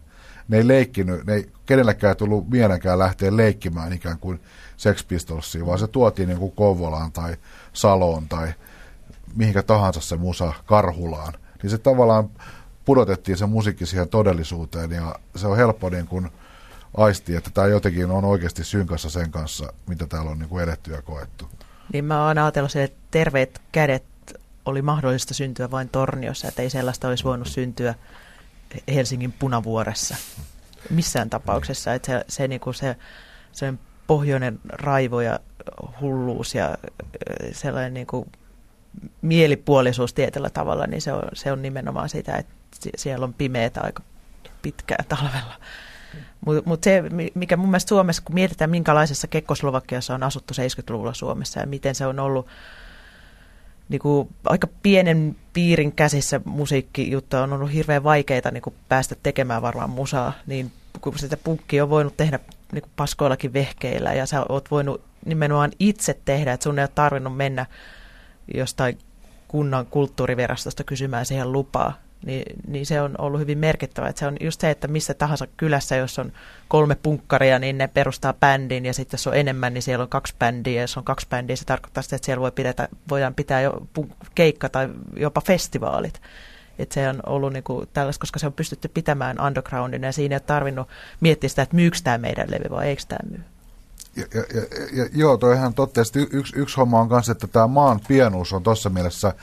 ne 0.48 0.58
ei 0.58 0.68
leikkinyt, 0.68 1.26
ne 1.26 1.34
ei 1.34 1.52
kenellekään 1.66 2.18
tullut 2.18 2.50
mielenkään 2.50 3.00
lähteä 3.00 3.38
leikkimään 3.38 3.94
ikään 3.94 4.20
kuin 4.20 4.40
Sex 4.78 5.08
Pistolsiin, 5.08 5.66
vaan 5.66 5.80
se 5.80 5.88
tuotiin 5.88 6.30
niin 6.30 6.40
kuin 6.40 6.52
Kouvolaan 6.52 7.12
tai 7.12 7.38
Saloon 7.74 8.28
tai 8.28 8.54
mihinkä 9.36 9.64
tahansa 9.64 10.02
se 10.02 10.16
musa 10.16 10.54
Karhulaan. 10.66 11.34
Niin 11.64 11.72
se 11.72 11.78
tavallaan 11.78 12.30
pudotettiin 12.86 13.38
se 13.38 13.46
musiikki 13.46 13.86
siihen 13.86 14.10
todellisuuteen 14.10 14.92
ja 14.92 15.16
se 15.36 15.48
on 15.48 15.58
helppo 15.58 15.90
niin 15.90 16.08
kuin 16.08 16.30
aisti, 16.98 17.36
että 17.36 17.50
tämä 17.54 17.68
jotenkin 17.68 18.12
on 18.12 18.26
oikeasti 18.26 18.64
synkassa 18.64 19.10
sen 19.10 19.32
kanssa, 19.32 19.74
mitä 19.88 20.08
täällä 20.08 20.32
on 20.32 20.40
niin 20.40 20.50
kuin 20.50 20.64
edetty 20.64 20.92
ja 20.92 21.02
koettu. 21.02 21.50
Niin 21.94 22.06
mä 22.06 22.28
oon 22.28 22.38
ajatellut 22.38 22.76
että 22.76 22.98
terveet 23.12 23.62
kädet 23.72 24.13
oli 24.66 24.82
mahdollista 24.82 25.34
syntyä 25.34 25.72
vain 25.72 25.90
Torniossa, 25.90 26.48
että 26.48 26.62
ei 26.62 26.70
sellaista 26.70 27.08
olisi 27.08 27.24
voinut 27.24 27.48
syntyä 27.48 27.96
Helsingin 28.94 29.32
punavuoressa 29.32 30.16
missään 30.90 31.30
tapauksessa. 31.30 31.94
Että 31.94 32.06
se, 32.06 32.26
se, 32.28 32.48
niin 32.48 32.62
kuin 32.62 32.74
se, 32.74 32.96
se 33.52 33.74
pohjoinen 34.08 34.60
raivo 34.70 35.22
ja 35.22 35.40
hulluus 36.02 36.56
ja 36.56 36.78
sellainen 37.52 37.94
niin 37.94 38.08
kuin 38.08 38.32
mielipuolisuus 39.22 40.14
tietyllä 40.14 40.50
tavalla, 40.50 40.88
niin 40.88 41.02
se 41.02 41.14
on, 41.14 41.24
se 41.34 41.52
on 41.52 41.62
nimenomaan 41.62 42.10
sitä, 42.10 42.36
että 42.36 42.54
siellä 42.98 43.24
on 43.24 43.34
pimeätä 43.34 43.82
aika 43.82 44.04
pitkään 44.62 45.06
talvella. 45.06 45.60
Mutta 46.46 46.70
mut 46.70 46.84
se, 46.84 47.04
mikä 47.36 47.58
mun 47.58 47.70
mielestä 47.70 47.90
Suomessa, 47.90 48.22
kun 48.26 48.36
mietitään 48.36 48.70
minkälaisessa 48.70 49.28
Kekkoslovakiassa 49.28 50.16
on 50.16 50.24
asuttu 50.24 50.54
70-luvulla 50.54 51.14
Suomessa 51.14 51.60
ja 51.60 51.68
miten 51.68 51.96
se 51.96 52.06
on 52.06 52.20
ollut 52.20 52.48
niin 53.90 54.00
kuin, 54.00 54.30
aika 54.46 54.68
pienen 54.84 55.36
piirin 55.54 55.92
käsissä 55.92 56.42
musiikkijuttu 56.46 57.38
on 57.38 57.54
ollut 57.54 57.74
hirveän 57.74 58.04
vaikeita 58.04 58.52
niin 58.52 58.62
kuin, 58.62 58.76
päästä 58.90 59.16
tekemään 59.24 59.62
varmaan 59.62 59.90
musaa, 59.90 60.34
niin 60.48 60.72
kun 61.02 61.20
sitä 61.20 61.38
punkki 61.38 61.82
on 61.82 61.90
voinut 61.90 62.18
tehdä 62.18 62.40
niin 62.72 62.82
kuin 62.82 62.92
paskoillakin 62.96 63.54
vehkeillä 63.54 64.14
ja 64.14 64.26
sä 64.26 64.46
oot 64.50 64.72
voinut 64.72 65.02
nimenomaan 65.26 65.72
itse 65.80 66.20
tehdä, 66.26 66.54
että 66.54 66.64
sun 66.64 66.80
ei 66.80 66.84
ole 66.84 66.90
tarvinnut 66.96 67.38
mennä 67.38 67.66
jostain 68.54 68.98
kunnan 69.48 69.86
kulttuurivirastosta 69.86 70.84
kysymään 70.84 71.26
siihen 71.26 71.52
lupaa, 71.52 71.98
niin, 72.26 72.44
niin 72.68 72.86
se 72.86 73.02
on 73.02 73.16
ollut 73.18 73.40
hyvin 73.40 73.58
merkittävä. 73.58 74.08
Että 74.08 74.20
se 74.20 74.28
on 74.28 74.38
just 74.42 74.62
se, 74.62 74.70
että 74.70 74.88
missä 74.88 75.14
tahansa 75.14 75.48
kylässä, 75.58 75.96
jos 75.96 76.20
on 76.20 76.32
kolme 76.68 76.96
punkkaria, 76.96 77.60
niin 77.60 77.78
ne 77.78 77.88
perustaa 77.88 78.34
bändin, 78.34 78.86
ja 78.86 78.94
sitten 78.94 79.18
jos 79.18 79.28
on 79.28 79.36
enemmän, 79.36 79.74
niin 79.74 79.82
siellä 79.82 80.04
on 80.04 80.10
kaksi 80.10 80.36
bändiä, 80.40 80.76
ja 80.76 80.82
jos 80.82 80.98
on 80.98 81.04
kaksi 81.04 81.28
bändiä, 81.30 81.56
se 81.56 81.66
tarkoittaa 81.66 82.04
sitä, 82.04 82.16
että 82.16 82.26
siellä 82.26 82.42
voi 82.42 82.52
pidetä, 82.52 82.88
voidaan 83.10 83.36
pitää 83.36 83.62
jo 83.62 83.88
keikka 84.36 84.70
tai 84.70 84.90
jopa 85.16 85.42
festivaalit. 85.42 86.22
Että 86.80 86.94
se 86.94 87.10
on 87.10 87.20
ollut 87.26 87.54
niinku 87.54 87.86
tällaista, 87.94 88.22
koska 88.22 88.40
se 88.40 88.48
on 88.48 88.54
pystytty 88.54 88.88
pitämään 88.88 89.42
undergroundina, 89.42 90.08
ja 90.08 90.12
siinä 90.12 90.34
ei 90.34 90.38
ole 90.38 90.44
tarvinnut 90.46 90.88
miettiä 91.22 91.50
sitä, 91.50 91.62
että 91.62 91.76
myykö 91.76 91.98
tämä 92.04 92.18
meidän 92.18 92.52
levy 92.52 92.70
vai 92.70 92.88
eikö 92.88 93.04
tämä 93.08 93.30
myy. 93.32 93.44
Ja, 94.16 94.26
ja, 94.34 94.44
ja, 94.54 94.62
ja, 94.94 95.10
joo, 95.14 95.38
toi 95.38 95.56
ihan 95.56 95.74
totta. 95.74 96.02
yksi, 96.32 96.60
yksi 96.60 96.78
homma 96.78 97.00
on 97.00 97.08
myös, 97.08 97.30
että 97.30 97.48
tämä 97.48 97.68
maan 97.68 98.00
pienuus 98.08 98.54
on 98.54 98.64
tuossa 98.64 98.90
mielessä 98.90 99.34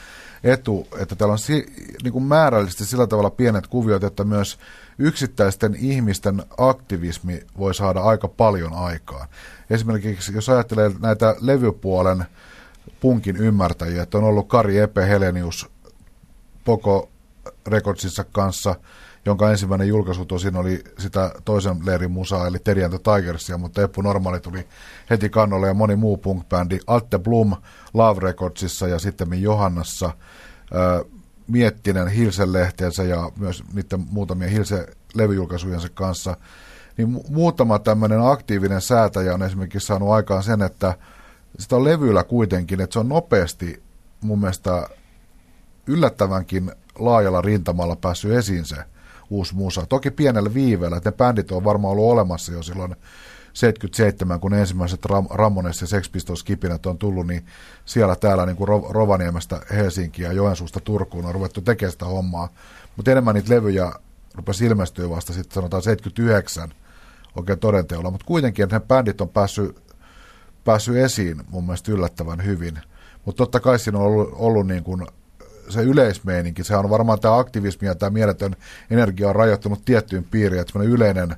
etu, 0.45 0.89
että 0.99 1.17
täällä 1.17 1.33
on 1.33 1.39
si, 1.39 1.67
niin 2.03 2.13
kuin 2.13 2.25
määrällisesti 2.25 2.85
sillä 2.85 3.07
tavalla 3.07 3.31
pienet 3.31 3.67
kuviot, 3.67 4.05
että 4.05 4.25
myös 4.25 4.59
yksittäisten 4.99 5.75
ihmisten 5.79 6.43
aktivismi 6.59 7.41
voi 7.59 7.75
saada 7.75 8.01
aika 8.01 8.29
paljon 8.29 8.73
aikaan. 8.73 9.29
Esimerkiksi 9.71 10.35
jos 10.35 10.49
ajattelee 10.49 10.91
näitä 11.01 11.37
levypuolen 11.41 12.25
punkin 13.01 13.37
ymmärtäjiä, 13.37 14.03
että 14.03 14.19
on 14.19 14.25
ollut 14.25 14.49
Kari 14.49 14.79
Epe 14.79 15.09
Helenius 15.09 15.71
Poko 16.65 17.11
Recordsissa 17.67 18.25
kanssa– 18.25 18.75
jonka 19.27 19.51
ensimmäinen 19.51 19.89
julkaisu 19.89 20.25
tosin 20.25 20.57
oli 20.57 20.85
sitä 20.99 21.33
toisen 21.45 21.77
leirin 21.87 22.11
musaa, 22.11 22.47
eli 22.47 22.59
Teddy 22.59 22.85
and 22.85 22.99
the 22.99 23.15
Tigersia, 23.15 23.59
mutta 23.59 23.83
Eppu 23.83 24.03
Normaali 24.03 24.41
tuli 24.41 24.69
heti 25.11 25.31
kannolle 25.31 25.67
ja 25.67 25.75
moni 25.75 25.97
muu 25.97 26.17
punk-bändi. 26.17 26.79
Alte 26.87 27.19
Blum 27.19 27.57
Love 27.95 28.21
Recordsissa 28.21 28.89
ja 28.89 28.99
sitten 28.99 29.43
Johannassa 29.43 30.11
Miettinen 31.47 32.09
Hilsen 32.09 32.53
lehteensä 32.53 33.03
ja 33.03 33.31
myös 33.37 33.65
niiden 33.75 34.07
muutamia 34.11 34.49
Hilsen 34.49 34.87
levyjulkaisujensa 35.15 35.89
kanssa. 35.95 36.37
Niin 36.97 37.09
mu- 37.15 37.25
muutama 37.31 37.79
tämmöinen 37.79 38.21
aktiivinen 38.21 38.81
säätäjä 38.81 39.35
on 39.35 39.43
esimerkiksi 39.43 39.87
saanut 39.87 40.11
aikaan 40.11 40.43
sen, 40.43 40.63
että 40.63 40.95
sitä 41.59 41.77
on 41.77 41.85
levyllä 41.85 42.25
kuitenkin, 42.25 42.81
että 42.81 42.93
se 42.93 42.99
on 42.99 43.09
nopeasti 43.09 43.83
mun 44.21 44.41
mielestä 44.41 44.89
yllättävänkin 45.87 46.73
laajalla 46.99 47.41
rintamalla 47.41 47.97
päässyt 47.97 48.33
esiin 48.33 48.65
se 48.65 48.77
uusi 49.31 49.55
musa. 49.55 49.87
Toki 49.87 50.11
pienellä 50.11 50.55
viiveellä, 50.55 50.97
että 50.97 51.11
ne 51.11 51.17
bändit 51.17 51.53
on 51.53 51.65
varmaan 51.65 51.93
ollut 51.93 52.13
olemassa 52.13 52.53
jo 52.53 52.63
silloin 52.63 52.97
77, 53.53 54.41
kun 54.41 54.55
ensimmäiset 54.55 55.07
Ram- 55.07 55.35
Ramones 55.35 55.81
ja 55.81 55.87
Sex 55.87 56.13
Pistols 56.13 56.45
kipinät 56.45 56.87
on 56.87 56.99
tullut, 56.99 57.27
niin 57.27 57.47
siellä 57.85 58.17
täällä 58.17 58.47
niin 58.47 58.57
kuin 58.57 58.69
Rovaniemestä 58.91 59.61
Helsinkiä 59.71 60.27
ja 60.29 60.33
Joensuusta 60.33 60.81
Turkuun 60.81 61.27
on 61.27 61.35
ruvettu 61.35 61.61
tekemään 61.61 61.93
sitä 61.93 62.05
hommaa. 62.05 62.49
Mutta 62.97 63.11
enemmän 63.11 63.35
niitä 63.35 63.55
levyjä 63.55 63.93
rupesi 64.35 64.67
ilmestyä 64.67 65.11
vasta 65.11 65.33
sitten 65.33 65.55
sanotaan 65.55 65.83
79 65.83 66.73
oikein 67.37 67.59
todenteolla, 67.59 68.11
mutta 68.11 68.27
kuitenkin 68.27 68.63
että 68.63 68.77
ne 68.77 68.87
bändit 68.89 69.21
on 69.21 69.29
päässyt, 69.29 69.95
päässyt 70.65 70.97
esiin 70.97 71.43
mun 71.51 71.65
mielestä 71.65 71.93
yllättävän 71.93 72.45
hyvin. 72.45 72.79
Mutta 73.25 73.39
totta 73.39 73.61
kai 73.61 73.79
siinä 73.79 73.99
on 73.99 74.05
ollut, 74.05 74.29
ollut 74.33 74.67
niin 74.67 74.85
kuin 74.85 75.07
se 75.71 75.83
yleismeininki, 75.83 76.65
se 76.65 76.77
on 76.77 76.91
varmaan 76.91 77.21
tämä 77.21 77.39
aktivismi 77.39 77.89
ja 77.89 77.95
tämä 77.95 78.11
mieletön 78.11 78.57
energia 78.91 79.29
on 79.29 79.35
rajoittunut 79.35 79.85
tiettyyn 79.85 80.25
piiriin, 80.25 80.61
että 80.61 80.79
yleinen 80.79 81.37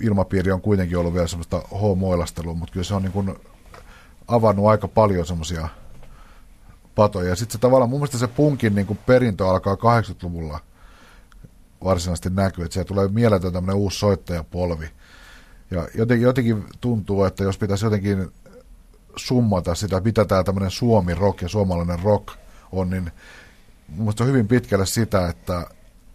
ilmapiiri 0.00 0.52
on 0.52 0.60
kuitenkin 0.60 0.98
ollut 0.98 1.14
vielä 1.14 1.26
semmoista 1.26 1.62
homoilastelua, 1.80 2.54
mutta 2.54 2.72
kyllä 2.72 2.84
se 2.84 2.94
on 2.94 3.02
niin 3.02 3.12
kuin 3.12 3.34
avannut 4.28 4.66
aika 4.66 4.88
paljon 4.88 5.26
semmoisia 5.26 5.68
patoja. 6.94 7.28
Ja 7.28 7.36
sitten 7.36 7.52
se 7.52 7.58
tavallaan, 7.58 7.90
mun 7.90 8.00
mielestä 8.00 8.18
se 8.18 8.26
punkin 8.26 8.74
niin 8.74 8.86
kuin 8.86 8.98
perintö 9.06 9.48
alkaa 9.48 9.74
80-luvulla 9.74 10.60
varsinaisesti 11.84 12.30
näkyy, 12.30 12.64
että 12.64 12.72
siellä 12.72 12.88
tulee 12.88 13.08
mieletön 13.08 13.52
tämmöinen 13.52 13.76
uusi 13.76 13.98
soittajapolvi. 13.98 14.90
Ja 15.70 15.88
jotenkin, 15.94 16.24
jotenkin 16.24 16.64
tuntuu, 16.80 17.24
että 17.24 17.44
jos 17.44 17.58
pitäisi 17.58 17.86
jotenkin 17.86 18.32
summata 19.16 19.74
sitä, 19.74 20.00
mitä 20.00 20.24
tämä 20.24 20.44
tämmöinen 20.44 20.70
suomi 20.70 21.14
rock 21.14 21.42
ja 21.42 21.48
suomalainen 21.48 21.98
rock 21.98 22.28
on, 22.72 22.90
niin 22.90 23.10
mun 23.88 24.12
on 24.20 24.26
hyvin 24.26 24.48
pitkälle 24.48 24.86
sitä, 24.86 25.28
että 25.28 25.66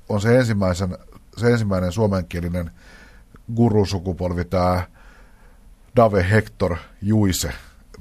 on 0.09 0.21
se, 0.21 0.37
ensimmäisen, 0.37 0.97
se 1.37 1.51
ensimmäinen 1.51 1.91
suomenkielinen 1.91 2.71
gurusukupolvi, 3.55 4.45
tämä 4.45 4.87
Dave 5.95 6.29
Hector 6.29 6.77
Juise 7.01 7.53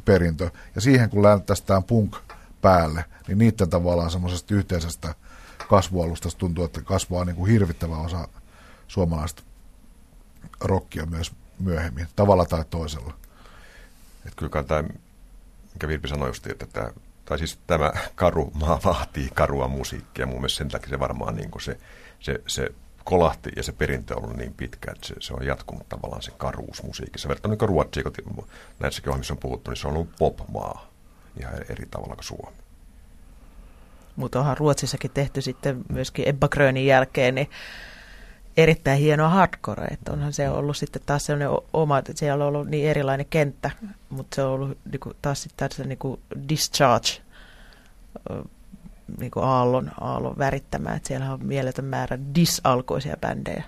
perintö. 0.04 0.50
Ja 0.74 0.80
siihen 0.80 1.10
kun 1.10 1.22
läntästään 1.22 1.84
punk 1.84 2.16
päälle, 2.62 3.04
niin 3.28 3.38
niiden 3.38 3.70
tavallaan 3.70 4.10
semmoisesta 4.10 4.54
yhteisestä 4.54 5.14
kasvualustasta 5.68 6.38
tuntuu, 6.38 6.64
että 6.64 6.82
kasvaa 6.82 7.24
niin 7.24 7.36
kuin 7.36 7.50
hirvittävä 7.50 7.96
osa 7.96 8.28
suomalaista 8.88 9.42
rockia 10.60 11.06
myös 11.06 11.32
myöhemmin, 11.58 12.08
tavalla 12.16 12.44
tai 12.44 12.64
toisella. 12.70 13.14
Että 14.26 14.36
kyllä 14.36 14.64
tämä, 14.64 14.88
mikä 15.74 15.88
Virpi 15.88 16.08
sanoi 16.08 16.28
just, 16.28 16.46
että 16.46 16.66
tämä 16.66 16.90
tai 17.26 17.38
siis 17.38 17.58
tämä 17.66 17.92
karu 18.14 18.50
maa 18.54 18.80
vaatii 18.84 19.28
karua 19.34 19.68
musiikkia. 19.68 20.26
Mun 20.26 20.36
mielestä 20.36 20.58
sen 20.58 20.68
takia 20.68 20.88
se 20.88 21.00
varmaan 21.00 21.36
niin 21.36 21.50
kuin 21.50 21.62
se, 21.62 21.78
se, 22.20 22.40
se 22.46 22.68
kolahti 23.04 23.50
ja 23.56 23.62
se 23.62 23.72
perintö 23.72 24.16
on 24.16 24.24
ollut 24.24 24.36
niin 24.36 24.54
pitkä, 24.54 24.92
että 24.92 25.06
se, 25.06 25.14
se 25.20 25.34
on 25.34 25.46
jatkunut 25.46 25.88
tavallaan 25.88 26.22
se 26.22 26.30
karuus 26.36 26.82
musiikissa. 26.82 27.28
Verrattuna 27.28 27.54
niin 27.60 27.68
Ruotsiin, 27.68 28.04
kun 28.04 28.46
näissäkin 28.78 29.10
ohjelmissa 29.10 29.34
on 29.34 29.38
puhuttu, 29.38 29.70
niin 29.70 29.78
se 29.78 29.88
on 29.88 29.94
ollut 29.94 30.16
pop-maa 30.18 30.90
ihan 31.40 31.54
eri 31.68 31.86
tavalla 31.90 32.14
kuin 32.14 32.24
Suomi. 32.24 32.56
Mutta 34.16 34.40
onhan 34.40 34.56
Ruotsissakin 34.56 35.10
tehty 35.10 35.40
sitten 35.40 35.84
myöskin 35.88 36.28
Ebba 36.28 36.48
Grönin 36.48 36.86
jälkeen, 36.86 37.34
niin 37.34 37.50
erittäin 38.56 38.98
hienoa 38.98 39.28
hardcore, 39.28 39.86
että 39.86 40.12
onhan 40.12 40.32
se 40.32 40.50
ollut 40.50 40.76
sitten 40.76 41.02
taas 41.06 41.26
sellainen 41.26 41.58
oma, 41.72 41.98
että 41.98 42.12
siellä 42.16 42.44
on 42.44 42.48
ollut 42.48 42.68
niin 42.68 42.88
erilainen 42.88 43.26
kenttä, 43.30 43.70
mutta 44.08 44.34
se 44.34 44.42
on 44.42 44.50
ollut 44.50 44.78
niin 44.92 45.00
kuin, 45.00 45.16
taas 45.22 45.42
sitten 45.42 45.68
tässä 45.68 45.84
niin 45.84 45.98
kuin 45.98 46.20
discharge 46.48 47.08
niin 49.18 49.30
kuin 49.30 49.44
aallon, 49.44 49.90
aallon 50.00 50.38
värittämää, 50.38 50.94
että 50.94 51.08
siellä 51.08 51.32
on 51.32 51.46
mieletön 51.46 51.84
määrä 51.84 52.18
disalkoisia 52.34 53.16
bändejä 53.20 53.64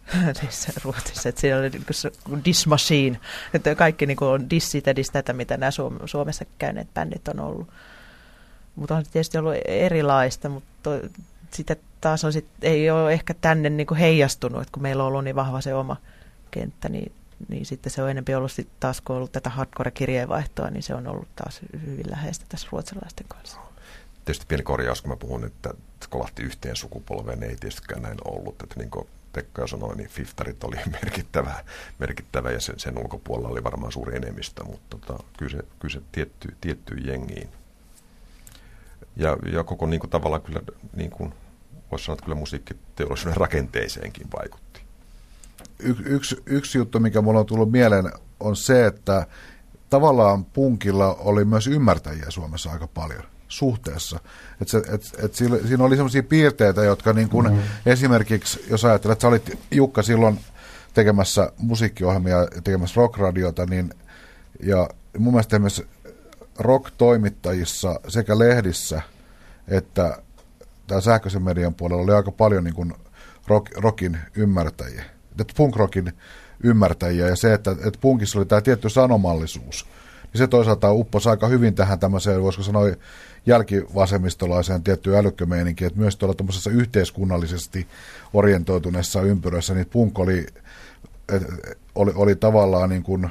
niissä 0.42 0.72
Ruotsissa, 0.84 1.28
että 1.28 1.40
siellä 1.40 1.60
oli 1.60 1.70
niin 1.70 1.84
kuin 2.24 2.44
dis 2.44 2.66
machine, 2.66 3.20
että 3.54 3.74
kaikki 3.74 4.06
niin 4.06 4.16
kuin 4.16 4.28
on 4.28 4.50
dis 4.50 4.70
sitä, 4.70 4.96
dis 4.96 5.10
tätä, 5.10 5.32
mitä 5.32 5.56
nämä 5.56 5.70
Suomessa 6.04 6.44
käyneet 6.58 6.94
bändit 6.94 7.28
on 7.28 7.40
ollut. 7.40 7.68
Mutta 8.76 8.96
on 8.96 9.04
tietysti 9.12 9.38
ollut 9.38 9.54
erilaista, 9.64 10.48
mutta 10.48 10.90
sitä 11.50 11.76
taas 12.00 12.24
on 12.24 12.32
sit, 12.32 12.46
ei 12.62 12.90
ole 12.90 13.12
ehkä 13.12 13.34
tänne 13.34 13.70
niin 13.70 13.86
kuin 13.86 13.98
heijastunut, 13.98 14.62
että 14.62 14.72
kun 14.72 14.82
meillä 14.82 15.02
on 15.02 15.08
ollut 15.08 15.24
niin 15.24 15.36
vahva 15.36 15.60
se 15.60 15.74
oma 15.74 15.96
kenttä, 16.50 16.88
niin, 16.88 17.12
niin 17.48 17.66
sitten 17.66 17.92
se 17.92 18.02
on 18.02 18.10
enemmän 18.10 18.38
ollut 18.38 18.52
sit 18.52 18.68
taas, 18.80 19.00
kun 19.00 19.14
on 19.14 19.16
ollut 19.16 19.32
tätä 19.32 19.50
hardcore-kirjeenvaihtoa, 19.50 20.70
niin 20.70 20.82
se 20.82 20.94
on 20.94 21.06
ollut 21.06 21.28
taas 21.36 21.60
hyvin 21.86 22.10
läheistä 22.10 22.44
tässä 22.48 22.68
ruotsalaisten 22.72 23.26
kanssa. 23.28 23.60
Tietysti 24.24 24.46
pieni 24.48 24.62
korjaus, 24.62 25.02
kun 25.02 25.10
mä 25.10 25.16
puhun, 25.16 25.44
että 25.44 25.70
kolahti 26.08 26.42
yhteen 26.42 26.76
sukupolveen, 26.76 27.40
niin 27.40 27.50
ei 27.50 27.56
tietystikään 27.56 28.02
näin 28.02 28.18
ollut. 28.24 28.62
Että 28.62 28.74
niin 28.78 28.90
kuin 28.90 29.08
Pekka 29.32 29.66
sanoi, 29.66 29.96
niin 29.96 30.08
Fiftarit 30.08 30.64
oli 30.64 30.76
merkittävä, 31.02 31.64
merkittävä 31.98 32.50
ja 32.50 32.60
sen, 32.60 32.78
sen 32.78 32.98
ulkopuolella 32.98 33.48
oli 33.48 33.64
varmaan 33.64 33.92
suuri 33.92 34.16
enemmistö, 34.16 34.64
mutta 34.64 34.98
tota, 34.98 35.24
kyllä 35.38 35.52
se, 35.52 35.58
kyllä 35.78 35.92
se 35.92 36.00
tietty, 36.12 36.56
tiettyyn 36.60 37.06
jengiin. 37.06 37.48
Ja, 39.16 39.36
ja 39.52 39.64
koko 39.64 39.86
niin 39.86 40.00
kuin, 40.00 40.10
tavallaan 40.10 40.42
kyllä 40.42 40.60
niin 40.96 41.10
kuin, 41.10 41.34
voisi 41.90 42.04
sanoa, 42.04 42.14
että 42.14 42.24
kyllä 42.24 42.38
musiikkiteollisuuden 42.38 43.36
rakenteeseenkin 43.36 44.26
vaikutti. 44.36 44.80
Y- 45.78 46.04
yksi, 46.04 46.42
yksi 46.46 46.78
juttu, 46.78 47.00
mikä 47.00 47.20
mulla 47.20 47.40
on 47.40 47.46
tullut 47.46 47.72
mieleen, 47.72 48.12
on 48.40 48.56
se, 48.56 48.86
että 48.86 49.26
tavallaan 49.90 50.44
punkilla 50.44 51.14
oli 51.14 51.44
myös 51.44 51.66
ymmärtäjiä 51.66 52.26
Suomessa 52.28 52.70
aika 52.70 52.86
paljon 52.86 53.22
suhteessa. 53.48 54.20
Et 54.60 54.68
se, 54.68 54.78
et, 54.78 55.02
et 55.22 55.34
siinä 55.34 55.84
oli 55.84 55.96
sellaisia 55.96 56.22
piirteitä, 56.22 56.84
jotka 56.84 57.12
niin 57.12 57.28
kun 57.28 57.44
mm-hmm. 57.44 57.62
esimerkiksi, 57.86 58.64
jos 58.70 58.84
ajattelet, 58.84 59.12
että 59.12 59.22
sä 59.22 59.28
olit 59.28 59.58
Jukka 59.70 60.02
silloin 60.02 60.40
tekemässä 60.94 61.52
musiikkiohjelmia 61.58 62.36
ja 62.36 62.48
tekemässä 62.64 63.00
rockradiota, 63.00 63.66
niin 63.66 63.94
ja 64.62 64.88
mun 65.18 65.32
mielestä 65.32 65.58
myös 65.58 65.82
rock-toimittajissa 66.58 68.00
sekä 68.08 68.38
lehdissä 68.38 69.02
että 69.68 70.22
tämä 70.88 71.00
sähköisen 71.00 71.42
median 71.42 71.74
puolella 71.74 72.02
oli 72.02 72.12
aika 72.12 72.32
paljon 72.32 72.64
niin 72.64 72.74
kuin 72.74 72.92
rock, 73.46 73.76
rockin 73.76 74.18
ymmärtäjiä, 74.36 75.04
punk-rockin 75.56 76.12
ymmärtäjiä 76.62 77.28
ja 77.28 77.36
se, 77.36 77.54
että, 77.54 77.70
että 77.70 77.98
punkissa 78.00 78.38
oli 78.38 78.46
tämä 78.46 78.60
tietty 78.60 78.88
sanomallisuus, 78.88 79.86
niin 80.22 80.38
se 80.38 80.46
toisaalta 80.46 80.92
upposi 80.92 81.28
aika 81.28 81.46
hyvin 81.46 81.74
tähän 81.74 81.98
tämmöiseen, 81.98 82.42
voisiko 82.42 82.62
sanoa, 82.62 82.84
jälkivasemmistolaiseen 83.46 84.82
tiettyyn 84.82 85.18
älykkömeininkiin, 85.18 85.86
että 85.86 85.98
myös 85.98 86.16
tuolla 86.16 86.70
yhteiskunnallisesti 86.70 87.86
orientoituneessa 88.32 89.22
ympyröissä, 89.22 89.74
niin 89.74 89.86
punk 89.86 90.18
oli 90.18 90.46
oli, 91.94 92.12
oli 92.14 92.36
tavallaan 92.36 92.88
niin 92.88 93.02
kuin 93.02 93.30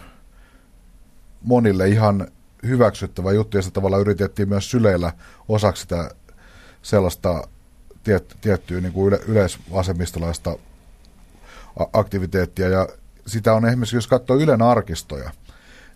monille 1.42 1.88
ihan 1.88 2.28
hyväksyttävä 2.66 3.32
juttu, 3.32 3.58
ja 3.58 3.62
sitä 3.62 3.74
tavallaan 3.74 4.02
yritettiin 4.02 4.50
myös 4.50 4.72
syleillä 4.72 5.14
osaksi 5.48 5.82
sitä 5.82 6.12
sellaista 6.88 7.48
tiet, 8.04 8.38
tiettyä 8.42 8.82
niin 8.82 8.94
kuin 8.94 9.08
yle, 9.08 9.20
yleisvasemmistolaista 9.28 10.58
aktiviteettia, 11.94 12.70
ja 12.70 12.88
sitä 13.28 13.54
on 13.54 13.66
esimerkiksi, 13.66 13.96
jos 13.96 14.08
katsoo 14.08 14.38
Ylen 14.38 14.62
arkistoja, 14.62 15.32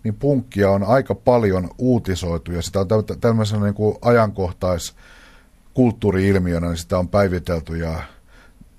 niin 0.03 0.15
punkkia 0.15 0.71
on 0.71 0.83
aika 0.83 1.15
paljon 1.15 1.69
uutisoitu, 1.77 2.51
ja 2.51 2.61
sitä 2.61 2.79
on 2.79 2.87
tämmöisenä 3.21 3.63
niin 3.63 3.73
kuin 3.73 3.97
ajankohtais 4.01 4.95
kulttuuri-ilmiönä, 5.73 6.67
niin 6.67 6.77
sitä 6.77 6.97
on 6.97 7.07
päivitelty 7.07 7.77
ja 7.77 8.03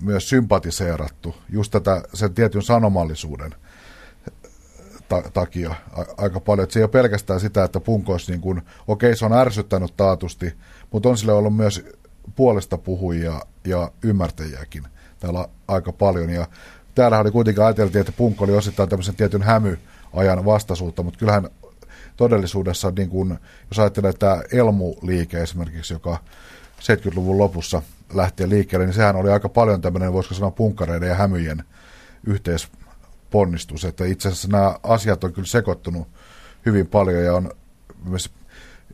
myös 0.03 0.29
sympatiseerattu 0.29 1.35
just 1.49 1.71
tätä 1.71 2.03
sen 2.13 2.33
tietyn 2.33 2.61
sanomallisuuden 2.61 3.55
ta- 5.09 5.29
takia 5.33 5.75
aika 6.17 6.39
paljon. 6.39 6.63
Että 6.63 6.73
se 6.73 6.79
ei 6.79 6.83
ole 6.83 6.89
pelkästään 6.89 7.39
sitä, 7.39 7.63
että 7.63 7.79
punk 7.79 8.09
olisi 8.09 8.31
niin 8.31 8.41
kuin, 8.41 8.61
okei 8.87 9.15
se 9.15 9.25
on 9.25 9.33
ärsyttänyt 9.33 9.97
taatusti, 9.97 10.53
mutta 10.91 11.09
on 11.09 11.17
sille 11.17 11.33
ollut 11.33 11.55
myös 11.55 11.85
puolesta 12.35 12.77
puhujia 12.77 13.41
ja 13.65 13.91
ymmärtäjiäkin 14.03 14.83
täällä 15.19 15.47
aika 15.67 15.91
paljon. 15.91 16.29
Ja 16.29 16.47
täällä 16.95 17.19
oli 17.19 17.31
kuitenkin 17.31 17.63
ajateltiin, 17.63 17.99
että 17.99 18.13
punk 18.17 18.41
oli 18.41 18.55
osittain 18.55 18.89
tämmöisen 18.89 19.15
tietyn 19.15 19.43
hämyajan 19.43 20.45
vastaisuutta, 20.45 21.03
mutta 21.03 21.19
kyllähän 21.19 21.49
todellisuudessa, 22.17 22.91
niin 22.97 23.09
kuin, 23.09 23.39
jos 23.69 23.79
ajattelee 23.79 24.13
tämä 24.13 24.41
Elmu-liike 24.51 25.43
esimerkiksi, 25.43 25.93
joka 25.93 26.17
70-luvun 26.79 27.37
lopussa 27.37 27.81
lähtee 28.13 28.49
liikkeelle, 28.49 28.85
niin 28.85 28.93
sehän 28.93 29.15
oli 29.15 29.31
aika 29.31 29.49
paljon 29.49 29.81
tämmöinen, 29.81 30.13
voisiko 30.13 30.35
sanoa, 30.35 30.51
punkkareiden 30.51 31.09
ja 31.09 31.15
hämyjen 31.15 31.63
yhteisponnistus. 32.27 33.85
Että 33.85 34.05
itse 34.05 34.27
asiassa 34.27 34.47
nämä 34.47 34.75
asiat 34.83 35.23
on 35.23 35.33
kyllä 35.33 35.47
sekoittunut 35.47 36.07
hyvin 36.65 36.87
paljon 36.87 37.23
ja 37.23 37.35
on 37.35 37.51
myös 38.05 38.29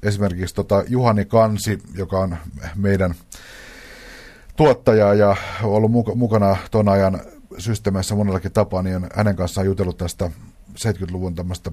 esimerkiksi 0.03 0.55
tota 0.55 0.83
Juhani 0.87 1.25
Kansi, 1.25 1.79
joka 1.95 2.19
on 2.19 2.37
meidän 2.75 3.15
tuottaja 4.55 5.13
ja 5.13 5.35
ollut 5.63 5.91
mukana 6.15 6.57
tuon 6.71 6.89
ajan 6.89 7.21
systeemissä 7.57 8.15
monellakin 8.15 8.51
tapaa, 8.51 8.81
niin 8.81 9.07
hänen 9.13 9.35
kanssaan 9.35 9.67
jutellut 9.67 9.97
tästä 9.97 10.31
70-luvun 10.71 11.35
tämmöistä 11.35 11.71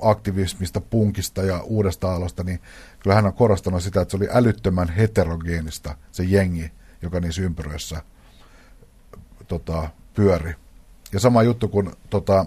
aktivismista, 0.00 0.80
punkista 0.80 1.42
ja 1.42 1.60
uudesta 1.60 2.14
alosta, 2.14 2.44
niin 2.44 2.60
kyllä 3.00 3.16
hän 3.16 3.26
on 3.26 3.34
korostanut 3.34 3.82
sitä, 3.82 4.00
että 4.00 4.10
se 4.10 4.16
oli 4.16 4.28
älyttömän 4.32 4.88
heterogeenista 4.88 5.94
se 6.12 6.24
jengi, 6.24 6.72
joka 7.02 7.20
niissä 7.20 7.42
ympyröissä 7.42 8.02
tota, 9.48 9.90
pyöri. 10.14 10.54
Ja 11.12 11.20
sama 11.20 11.42
juttu 11.42 11.68
kuin 11.68 11.90
tota, 12.10 12.46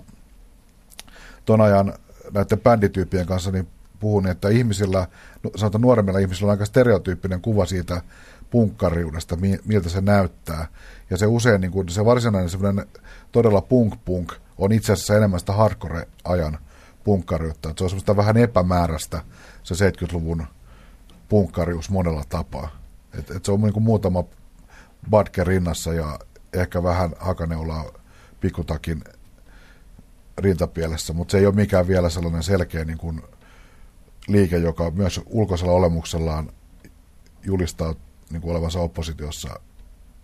ton 1.46 1.62
ajan 1.62 1.94
näiden 2.34 2.60
bändityyppien 2.60 3.26
kanssa, 3.26 3.52
niin 3.52 3.67
puhun, 4.01 4.27
että 4.27 4.49
ihmisillä, 4.49 5.07
sanotaan 5.55 5.81
nuoremmilla 5.81 6.19
ihmisillä 6.19 6.47
on 6.47 6.51
aika 6.51 6.65
stereotyyppinen 6.65 7.41
kuva 7.41 7.65
siitä 7.65 8.01
punkkariudesta, 8.49 9.37
miltä 9.65 9.89
se 9.89 10.01
näyttää. 10.01 10.67
Ja 11.09 11.17
se 11.17 11.25
usein, 11.25 11.61
niin 11.61 11.71
kuin 11.71 11.89
se 11.89 12.05
varsinainen 12.05 12.49
semmoinen 12.49 12.85
todella 13.31 13.61
punk-punk 13.61 14.33
on 14.57 14.71
itse 14.71 14.93
asiassa 14.93 15.17
enemmän 15.17 15.39
sitä 15.39 15.53
hardcore-ajan 15.53 16.57
punkkariutta. 17.03 17.69
Että 17.69 17.79
se 17.79 17.83
on 17.83 17.89
semmoista 17.89 18.15
vähän 18.15 18.37
epämääräistä 18.37 19.21
se 19.63 19.89
70-luvun 19.89 20.47
punkkarius 21.29 21.89
monella 21.89 22.23
tapaa. 22.29 22.69
Et, 23.19 23.31
et 23.31 23.45
se 23.45 23.51
on 23.51 23.61
niin 23.61 23.73
kuin 23.73 23.83
muutama 23.83 24.23
badke 25.09 25.43
rinnassa 25.43 25.93
ja 25.93 26.19
ehkä 26.53 26.83
vähän 26.83 27.13
hakaneulaa 27.19 27.85
pikkutakin 28.41 29.03
rintapielessä, 30.37 31.13
mutta 31.13 31.31
se 31.31 31.37
ei 31.37 31.45
ole 31.45 31.55
mikään 31.55 31.87
vielä 31.87 32.09
sellainen 32.09 32.43
selkeä 32.43 32.85
niin 32.85 32.97
kuin 32.97 33.21
liike, 34.27 34.57
joka 34.57 34.91
myös 34.91 35.21
ulkoisella 35.25 35.71
olemuksellaan 35.71 36.51
julistaa 37.43 37.95
niin 38.29 38.41
kuin 38.41 38.51
olevansa 38.51 38.79
oppositiossa 38.79 39.60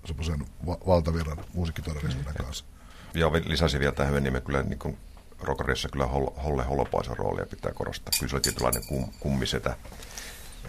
semmoisen 0.05 0.45
va- 0.65 0.77
valtavirran 0.87 1.37
musiikkitodellisuuden 1.53 2.33
kanssa. 2.33 2.65
Ja 3.13 3.31
lisäsi 3.31 3.79
vielä 3.79 3.91
tähän, 3.91 4.23
niin 4.23 4.33
me 4.33 4.41
kyllä 4.41 4.63
niin 4.63 4.79
kuin 4.79 4.97
Rokarissa 5.39 5.89
kyllä 5.89 6.05
Holle 6.43 6.63
Holopaisen 6.63 7.17
roolia 7.17 7.45
pitää 7.45 7.71
korostaa. 7.71 8.11
Kyllä 8.19 8.29
se 8.29 8.35
oli 8.35 8.41
tietynlainen 8.41 8.87
kum, 8.87 9.11
kummisetä. 9.19 9.77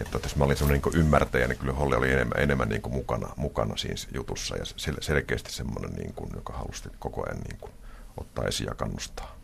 Että 0.01 0.19
jos 0.23 0.35
mä 0.35 0.43
olin 0.43 0.57
sellainen 0.57 0.81
niin 0.85 1.01
ymmärtäjä, 1.01 1.47
niin 1.47 1.57
kyllä 1.57 1.73
Holle 1.73 1.97
oli 1.97 2.11
enemmän, 2.11 2.41
enemmän 2.41 2.69
niin 2.69 2.81
kuin 2.81 2.93
mukana, 2.93 3.29
mukana 3.35 3.77
siinä 3.77 3.95
jutussa 4.13 4.57
ja 4.57 4.63
selkeästi 5.01 5.51
semmoinen, 5.51 5.91
niin 5.91 6.13
kuin, 6.13 6.29
joka 6.35 6.53
halusi 6.53 6.89
koko 6.99 7.25
ajan 7.25 7.41
niin 7.41 7.57
kuin, 7.61 7.71
ottaa 8.17 8.45
esiin 8.45 8.67
ja 8.67 8.75
kannustaa, 8.75 9.35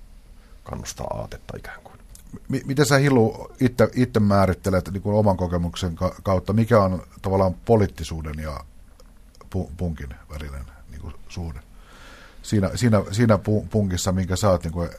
kannustaa 0.64 1.08
aatetta 1.08 1.58
ikään 1.58 1.82
kuin. 1.84 2.00
Miten 2.66 2.86
sä 2.86 2.98
Hillu 2.98 3.52
itse, 3.60 3.90
itse 3.96 4.20
määrittelet 4.20 4.90
niin 4.92 5.02
kuin 5.02 5.16
oman 5.16 5.38
kokemuksen 5.38 5.96
kautta, 6.24 6.54
mikä 6.54 6.80
on 6.80 7.04
tavallaan 7.22 7.54
poliittisuuden 7.54 8.36
ja 8.40 8.60
punkin 9.78 10.10
välinen 10.30 10.66
niin 10.92 11.02
kuin 11.02 11.14
suhde? 11.30 11.60
Siinä, 12.42 12.70
siinä, 12.76 13.02
siinä 13.12 13.40
punkissa, 13.70 14.12
minkä 14.12 14.36
sä 14.36 14.50
oot 14.50 14.64
niin 14.64 14.74
kuin 14.74 14.90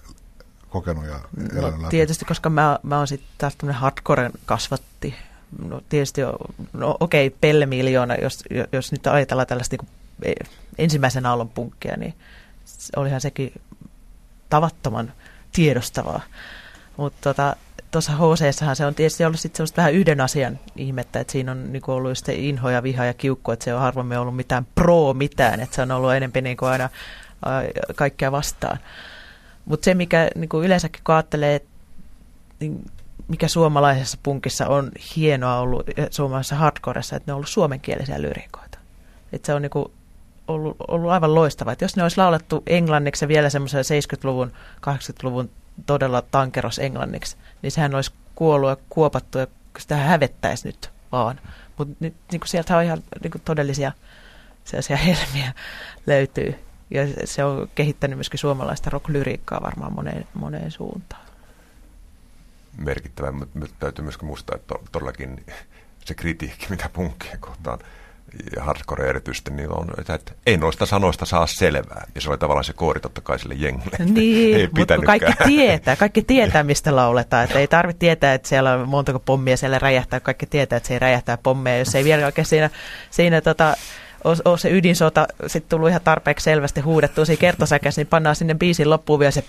kokenut 0.70 1.05
ja 1.07 1.20
no, 1.61 1.66
läpi? 1.66 1.90
Tietysti, 1.90 2.25
koska 2.25 2.51
mä, 2.51 2.79
mä 2.83 2.99
oon 2.99 3.09
sitten 3.09 3.29
taas 3.38 3.57
tämmöinen 3.57 3.81
hardcore 3.81 4.31
kasvatti. 4.46 5.14
No 5.68 5.81
tietysti, 5.88 6.20
no 6.72 6.96
okei, 7.01 7.27
okay, 7.27 7.38
Pelle 7.40 7.66
Miljoona, 7.66 8.14
jos, 8.14 8.44
jos 8.72 8.92
nyt 8.92 9.07
ajatellaan 9.07 9.46
tällaista 9.46 9.77
niin 9.77 9.87
kuin 9.87 10.33
e, 10.33 10.44
ensimmäisen 10.79 11.27
aallon 11.27 11.49
punkkia, 11.49 11.96
niin 11.96 12.14
olihan 12.96 13.20
sekin 13.20 13.53
tavattoman 14.51 15.12
tiedostavaa. 15.53 16.20
Mutta 16.97 17.19
tota, 17.21 17.57
tuossa 17.91 18.13
hc 18.13 18.75
se 18.75 18.87
on 18.87 18.95
tietysti 18.95 19.25
ollut 19.25 19.41
sitten 19.41 19.57
semmoista 19.57 19.77
vähän 19.77 19.95
yhden 19.95 20.21
asian 20.21 20.59
ihmettä, 20.77 21.21
että 21.21 21.33
siinä 21.33 21.53
on 21.53 21.73
niinku 21.73 21.93
ollut 21.93 22.19
sitten 22.19 22.35
inho 22.35 22.71
ja 22.71 22.83
viha 22.83 23.05
ja 23.05 23.15
kiukku, 23.15 23.51
että 23.51 23.65
se 23.65 23.75
on 23.75 23.81
harvemmin 23.81 24.19
ollut 24.19 24.37
mitään 24.37 24.67
pro 24.75 25.15
mitään, 25.15 25.61
että 25.61 25.77
se 25.77 25.83
on 25.83 25.91
ollut 25.91 26.13
enemmän 26.13 26.45
niinku 26.45 26.65
aina 26.65 26.89
kaikkea 27.95 28.33
vastaan. 28.33 28.79
Mutta 29.65 29.85
se, 29.85 29.95
mikä 29.95 30.29
niin 30.35 30.49
kuin 30.49 30.65
yleensäkin 30.67 31.03
kun 31.05 31.15
ajattelee, 31.15 31.61
niin 32.61 32.85
mikä 33.29 33.49
suomalaisessa 33.49 34.19
punkissa 34.23 34.67
on 34.67 34.91
hienoa 35.17 35.59
ollut, 35.59 35.87
suomalaisessa 36.11 36.57
hardcoressa, 36.57 37.17
että 37.17 37.31
ne 37.31 37.33
on 37.33 37.37
ollut 37.37 37.49
suomenkielisiä 37.49 38.23
lyrikoita. 38.23 38.79
Että 39.33 39.47
se 39.47 39.55
on 39.55 39.63
niin 39.63 39.71
kuin 39.71 39.93
ollut, 40.49 40.77
ollut 40.89 41.11
aivan 41.11 41.35
loistava. 41.35 41.73
Että 41.73 41.85
jos 41.85 41.97
ne 41.97 42.03
olisi 42.03 42.19
laulettu 42.19 42.63
englanniksi 42.67 43.29
vielä 43.29 43.51
semmoisen 43.51 43.85
70-luvun, 43.85 44.53
80-luvun 44.87 45.51
todella 45.87 46.23
tankeros 46.23 46.79
englanniksi, 46.79 47.37
niin 47.62 47.71
sehän 47.71 47.95
olisi 47.95 48.12
kuollut 48.35 48.71
ja 48.71 48.77
kuopattu 48.89 49.39
ja 49.39 49.47
sitä 49.79 49.97
hävettäisi 49.97 50.69
nyt 50.69 50.91
vaan. 51.12 51.41
Mutta 51.79 51.95
niin 52.01 52.41
sieltä 52.45 52.77
on 52.77 52.85
ihan 52.85 53.03
niin 53.23 53.31
kuin 53.31 53.43
todellisia 53.45 53.93
sellaisia 54.65 54.97
helmiä 55.07 55.53
löytyy. 56.07 56.55
Ja 56.91 57.03
se 57.25 57.45
on 57.45 57.69
kehittänyt 57.75 58.19
myöskin 58.19 58.41
suomalaista 58.41 58.91
rock-lyriikkaa 58.91 59.62
varmaan 59.62 59.93
moneen, 59.93 60.27
moneen 60.35 60.71
suuntaan. 60.71 61.27
Merkittävä, 62.77 63.33
mutta 63.33 63.69
täytyy 63.79 64.03
myöskin 64.03 64.27
muistaa, 64.27 64.57
että 64.57 64.75
todellakin 64.93 65.45
se 66.05 66.15
kritiikki, 66.15 66.67
mitä 66.71 66.89
punkkien 66.93 67.41
kohtaan 67.41 67.79
hardcore 68.61 69.09
erityisesti, 69.09 69.51
niin 69.51 69.71
on, 69.71 69.87
että 69.99 70.33
ei 70.47 70.57
noista 70.57 70.87
sanoista 70.87 71.25
saa 71.25 71.47
selvää. 71.47 72.07
Ja 72.15 72.21
se 72.21 72.31
oli 72.31 72.39
tavallaan 72.39 72.65
se 72.65 72.73
koori 72.73 73.01
totta 73.01 73.21
kai 73.21 73.39
sille 73.39 73.55
jengille. 73.55 73.97
Niin, 73.99 74.57
ei 74.61 74.69
mutta 74.79 74.99
kaikki 74.99 75.33
tietää, 75.45 75.97
kaikki 75.97 76.23
tietää, 76.33 76.62
mistä 76.65 76.97
lauletaan. 76.97 77.45
Että 77.45 77.59
ei 77.59 77.69
tarvitse 77.69 77.99
tietää, 77.99 78.35
että 78.35 78.49
siellä 78.49 78.73
on 78.73 78.89
montako 78.89 79.19
pommia 79.19 79.57
siellä 79.57 79.79
räjähtää. 79.79 80.21
Kaikki 80.21 80.47
tietää, 80.47 80.77
että 80.77 80.87
se 80.87 80.95
ei 80.95 80.99
räjähtää 80.99 81.39
pommeja, 81.39 81.79
jos 81.79 81.95
ei 81.95 82.05
vielä 82.05 82.27
oikein 82.27 82.47
siinä, 82.47 82.71
siinä 83.11 83.41
tota, 83.41 83.77
ole 84.25 84.59
se 84.59 84.71
ydinsota 84.71 85.27
sitten 85.47 85.71
tullut 85.71 85.89
ihan 85.89 86.01
tarpeeksi 86.05 86.45
selvästi 86.45 86.81
huudettua 86.81 87.25
siinä 87.25 87.41
kertosäkässä, 87.41 88.01
niin 88.01 88.07
pannaan 88.07 88.37
sinne 88.37 88.55
biisin 88.55 88.91
loppuun 88.91 89.21
vielä 89.21 89.31
se 89.31 89.45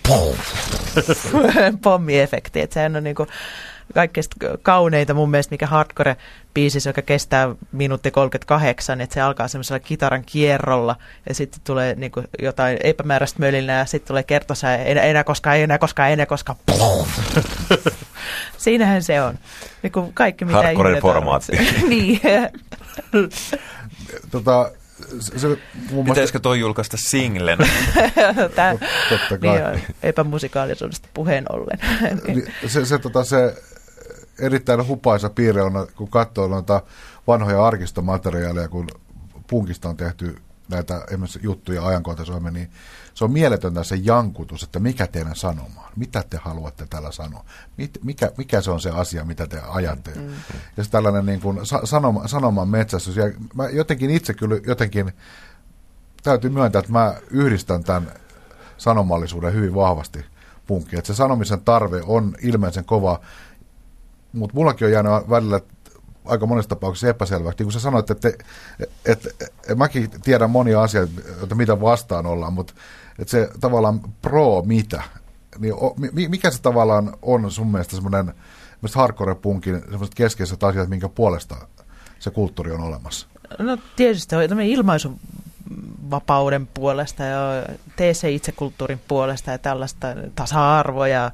pommiefekti. 1.84 2.62
Että 2.62 2.74
sehän 2.74 2.96
on 2.96 3.04
niinku 3.04 3.28
kaikkein 3.94 4.26
kauneita 4.62 5.14
mun 5.14 5.32
mielestä, 5.32 5.54
mikä 5.54 5.68
hardcore-biisissä, 6.58 6.90
joka 6.90 7.02
kestää 7.02 7.56
minuutti 7.72 8.12
38, 8.12 9.02
että 9.02 9.14
se 9.14 9.22
alkaa 9.22 9.48
semmoisella 9.48 9.80
kitaran 9.80 10.24
kierrolla 10.26 10.96
ja 11.30 11.36
sitten 11.36 11.62
tulee 11.64 11.96
niin 11.96 12.12
kuin 12.12 12.28
jotain 12.42 12.78
epämääräistä 12.84 13.40
mölinää 13.40 13.80
ja 13.80 13.86
sitten 13.86 14.08
tulee 14.08 14.24
kertosää, 14.24 14.78
enää, 14.78 15.04
enää 15.04 15.24
koskaan, 15.24 15.58
enää 15.58 15.78
koskaan, 15.78 16.12
enää 16.12 16.26
koskaan. 16.26 16.60
Siinähän 18.58 19.04
se 19.04 19.22
on. 19.22 19.40
Niin 19.84 19.92
kuin 19.92 20.14
kaikki, 20.14 20.46
mitä 20.46 20.58
Hardcore 20.58 21.02
formaatti. 21.02 21.58
niin 21.90 22.22
tota, 24.32 24.72
se, 25.20 25.58
muun 25.92 26.06
Pitäisikö 26.06 26.40
toi 26.40 26.60
julkaista 26.60 26.98
singlen? 27.00 27.58
Tämä, 28.56 28.76
Totta 29.10 29.38
kai. 29.42 29.76
Niin 29.76 29.96
epämusikaalisuudesta 30.04 31.08
puheen 31.14 31.46
ollen. 31.50 31.80
Niin, 32.28 32.54
se, 32.68 32.86
se, 32.86 32.98
tota, 32.98 33.24
se 33.24 33.56
erittäin 34.40 34.88
hupaisa 34.88 35.30
piirre 35.30 35.62
on, 35.62 35.88
kun 35.96 36.10
katsoo 36.10 36.48
noita 36.48 36.82
vanhoja 37.28 37.66
arkistomateriaaleja, 37.66 38.68
kun 38.68 38.88
punkista 39.48 39.90
on 39.90 39.98
tehty 39.98 40.36
näitä 40.70 41.04
esimerkiksi 41.08 41.40
juttuja 41.44 41.88
ajankohtaisoimme, 41.88 42.52
niin 42.52 42.72
se 43.14 43.24
on 43.24 43.32
mieletöntä 43.32 43.84
se 43.84 43.96
jankutus, 43.96 44.64
että 44.64 44.80
mikä 44.80 45.08
teidän 45.08 45.36
sanomaan, 45.36 45.92
mitä 45.96 46.24
te 46.30 46.38
haluatte 46.42 46.86
tällä 46.90 47.12
sanoa, 47.12 47.46
Mit, 47.78 48.00
mikä, 48.04 48.32
mikä 48.38 48.62
se 48.62 48.72
on 48.72 48.82
se 48.82 48.90
asia, 48.90 49.26
mitä 49.26 49.48
te 49.48 49.60
ajatte. 49.70 50.12
Mm. 50.16 50.30
Ja 50.78 50.84
se 50.84 50.90
tällainen 50.90 51.26
niin 51.26 51.42
kuin 51.42 51.60
sanoma, 51.84 52.28
sanoman 52.28 52.68
metsästys, 52.68 53.16
ja 53.16 53.24
mä 53.54 53.70
jotenkin 53.70 54.10
itse 54.10 54.34
kyllä 54.34 54.56
jotenkin, 54.68 55.14
täytyy 56.24 56.50
myöntää, 56.50 56.80
että 56.80 56.92
mä 56.92 57.16
yhdistän 57.32 57.84
tämän 57.84 58.12
sanomallisuuden 58.78 59.54
hyvin 59.54 59.76
vahvasti 59.76 60.26
punkkiin, 60.68 60.98
että 60.98 61.14
se 61.14 61.18
sanomisen 61.18 61.62
tarve 61.62 62.02
on 62.06 62.36
ilmeisen 62.42 62.86
kova, 62.86 63.20
mutta 64.38 64.56
mullakin 64.56 64.86
on 64.86 64.92
jäänyt 64.92 65.30
välillä 65.30 65.62
aika 66.26 66.46
monessa 66.46 66.70
tapauksessa 66.70 67.10
epäselväksi. 67.10 67.58
Niin 67.60 67.66
kuin 67.66 67.74
sä 67.74 67.80
sanoit, 67.80 68.12
että, 68.12 68.28
että, 68.30 68.44
että, 69.06 69.30
että 69.40 69.76
mäkin 69.76 70.10
tiedän 70.24 70.50
monia 70.50 70.82
asioita, 70.82 71.22
että 71.44 71.56
mitä 71.56 71.82
vastaan 71.82 72.26
ollaan, 72.26 72.54
mutta 72.54 72.74
että 73.20 73.32
se 73.32 73.50
tavallaan 73.60 74.00
pro 74.22 74.64
mitä, 74.66 75.04
niin 75.60 75.76
mikä 76.30 76.52
se 76.52 76.62
tavallaan 76.62 77.18
on 77.22 77.52
sun 77.52 77.72
mielestä 77.72 77.96
semmoinen 77.96 78.34
hardcore-punkin 78.96 79.82
semmoiset 79.90 80.16
keskeiset 80.16 80.64
asiat, 80.64 80.90
minkä 80.90 81.10
puolesta 81.10 81.56
se 82.20 82.32
kulttuuri 82.32 82.72
on 82.72 82.82
olemassa? 82.82 83.28
No 83.60 83.78
tietysti 83.96 84.36
on 84.36 84.62
ilmaisun 84.62 85.20
vapauden 86.12 86.68
puolesta 86.68 87.24
ja 87.24 87.66
tee 87.96 88.14
se 88.14 88.32
itsekulttuurin 88.32 89.02
puolesta 89.08 89.52
ja 89.52 89.58
tällaista 89.58 90.08
tasa-arvoa 90.36 91.08
ja 91.08 91.32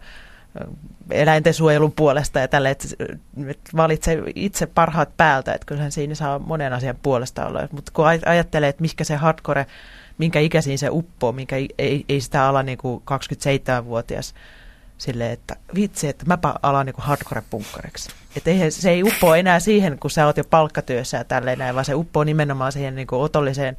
eläinten 1.11 1.53
suojelun 1.53 1.91
puolesta 1.91 2.39
ja 2.39 2.47
tälle, 2.47 2.69
että 2.69 2.87
valitse 3.75 4.23
itse 4.35 4.65
parhaat 4.65 5.17
päältä, 5.17 5.53
että 5.53 5.65
kyllähän 5.65 5.91
siinä 5.91 6.15
saa 6.15 6.39
monen 6.39 6.73
asian 6.73 6.97
puolesta 7.03 7.47
olla. 7.47 7.67
Mutta 7.71 7.91
kun 7.95 8.05
ajattelee, 8.25 8.69
että 8.69 8.81
mikä 8.81 9.03
se 9.03 9.15
hardcore, 9.15 9.65
minkä 10.17 10.39
ikäisiin 10.39 10.79
se 10.79 10.87
uppoo, 10.89 11.31
minkä 11.31 11.55
ei, 11.77 12.05
ei 12.09 12.21
sitä 12.21 12.47
ala 12.47 12.63
niin 12.63 12.77
kuin 12.77 13.03
27-vuotias 13.81 14.33
sille, 14.97 15.31
että 15.31 15.55
vitsi, 15.75 16.07
että 16.07 16.25
mäpä 16.25 16.53
alan 16.61 16.85
niin 16.85 16.95
hardcore-punkkareksi. 16.97 18.09
Että 18.35 18.49
eihän, 18.49 18.71
se 18.71 18.91
ei 18.91 19.03
uppo 19.03 19.35
enää 19.35 19.59
siihen, 19.59 19.99
kun 19.99 20.11
sä 20.11 20.25
oot 20.25 20.37
jo 20.37 20.43
palkkatyössä 20.43 21.17
ja 21.17 21.23
tälleen 21.23 21.59
näin, 21.59 21.75
vaan 21.75 21.85
se 21.85 21.95
uppoo 21.95 22.23
nimenomaan 22.23 22.71
siihen 22.71 22.95
niin 22.95 23.07
kuin 23.07 23.21
otolliseen 23.21 23.77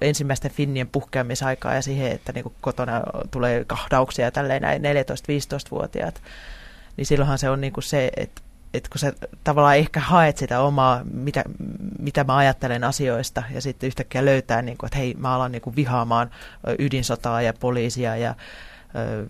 ensimmäisten 0.00 0.50
finnien 0.50 0.88
puhkeamisaikaa 0.88 1.74
ja 1.74 1.82
siihen, 1.82 2.12
että 2.12 2.32
niin 2.32 2.52
kotona 2.60 3.02
tulee 3.30 3.64
kahdauksia 3.64 4.24
ja 4.24 4.30
tälleen 4.30 4.62
näin 4.62 4.82
14-15-vuotiaat, 4.82 6.22
niin 6.96 7.06
silloinhan 7.06 7.38
se 7.38 7.50
on 7.50 7.60
niin 7.60 7.72
se, 7.80 8.10
että 8.16 8.42
että 8.74 8.90
kun 8.90 8.98
sä 8.98 9.12
tavallaan 9.44 9.76
ehkä 9.76 10.00
haet 10.00 10.38
sitä 10.38 10.60
omaa, 10.60 11.00
mitä, 11.12 11.44
mitä 11.98 12.24
mä 12.24 12.36
ajattelen 12.36 12.84
asioista, 12.84 13.42
ja 13.54 13.60
sitten 13.60 13.86
yhtäkkiä 13.86 14.24
löytää, 14.24 14.62
niin 14.62 14.78
kuin, 14.78 14.88
että 14.88 14.98
hei, 14.98 15.14
mä 15.18 15.34
alan 15.34 15.52
niin 15.52 15.62
kuin 15.62 15.76
vihaamaan 15.76 16.30
ydinsotaa 16.78 17.42
ja 17.42 17.52
poliisia 17.52 18.16
ja 18.16 18.34
ö, 18.96 19.26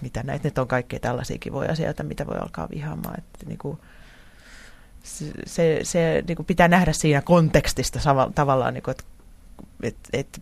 mitä 0.00 0.22
näitä 0.22 0.48
nyt 0.48 0.58
on 0.58 0.68
kaikkea 0.68 1.00
tällaisia 1.00 1.38
kivoja 1.38 1.72
asioita, 1.72 2.02
mitä 2.02 2.26
voi 2.26 2.36
alkaa 2.36 2.68
vihaamaan. 2.70 3.18
Että, 3.18 3.46
niin 3.46 3.58
kuin, 3.58 3.78
se, 5.46 5.80
se 5.82 6.24
niin 6.28 6.36
kuin 6.36 6.46
pitää 6.46 6.68
nähdä 6.68 6.92
siinä 6.92 7.22
kontekstista 7.22 7.98
tavallaan, 8.34 8.74
niin 8.74 8.82
kuin, 8.82 8.92
että 8.92 9.04
että 9.82 10.08
et, 10.12 10.40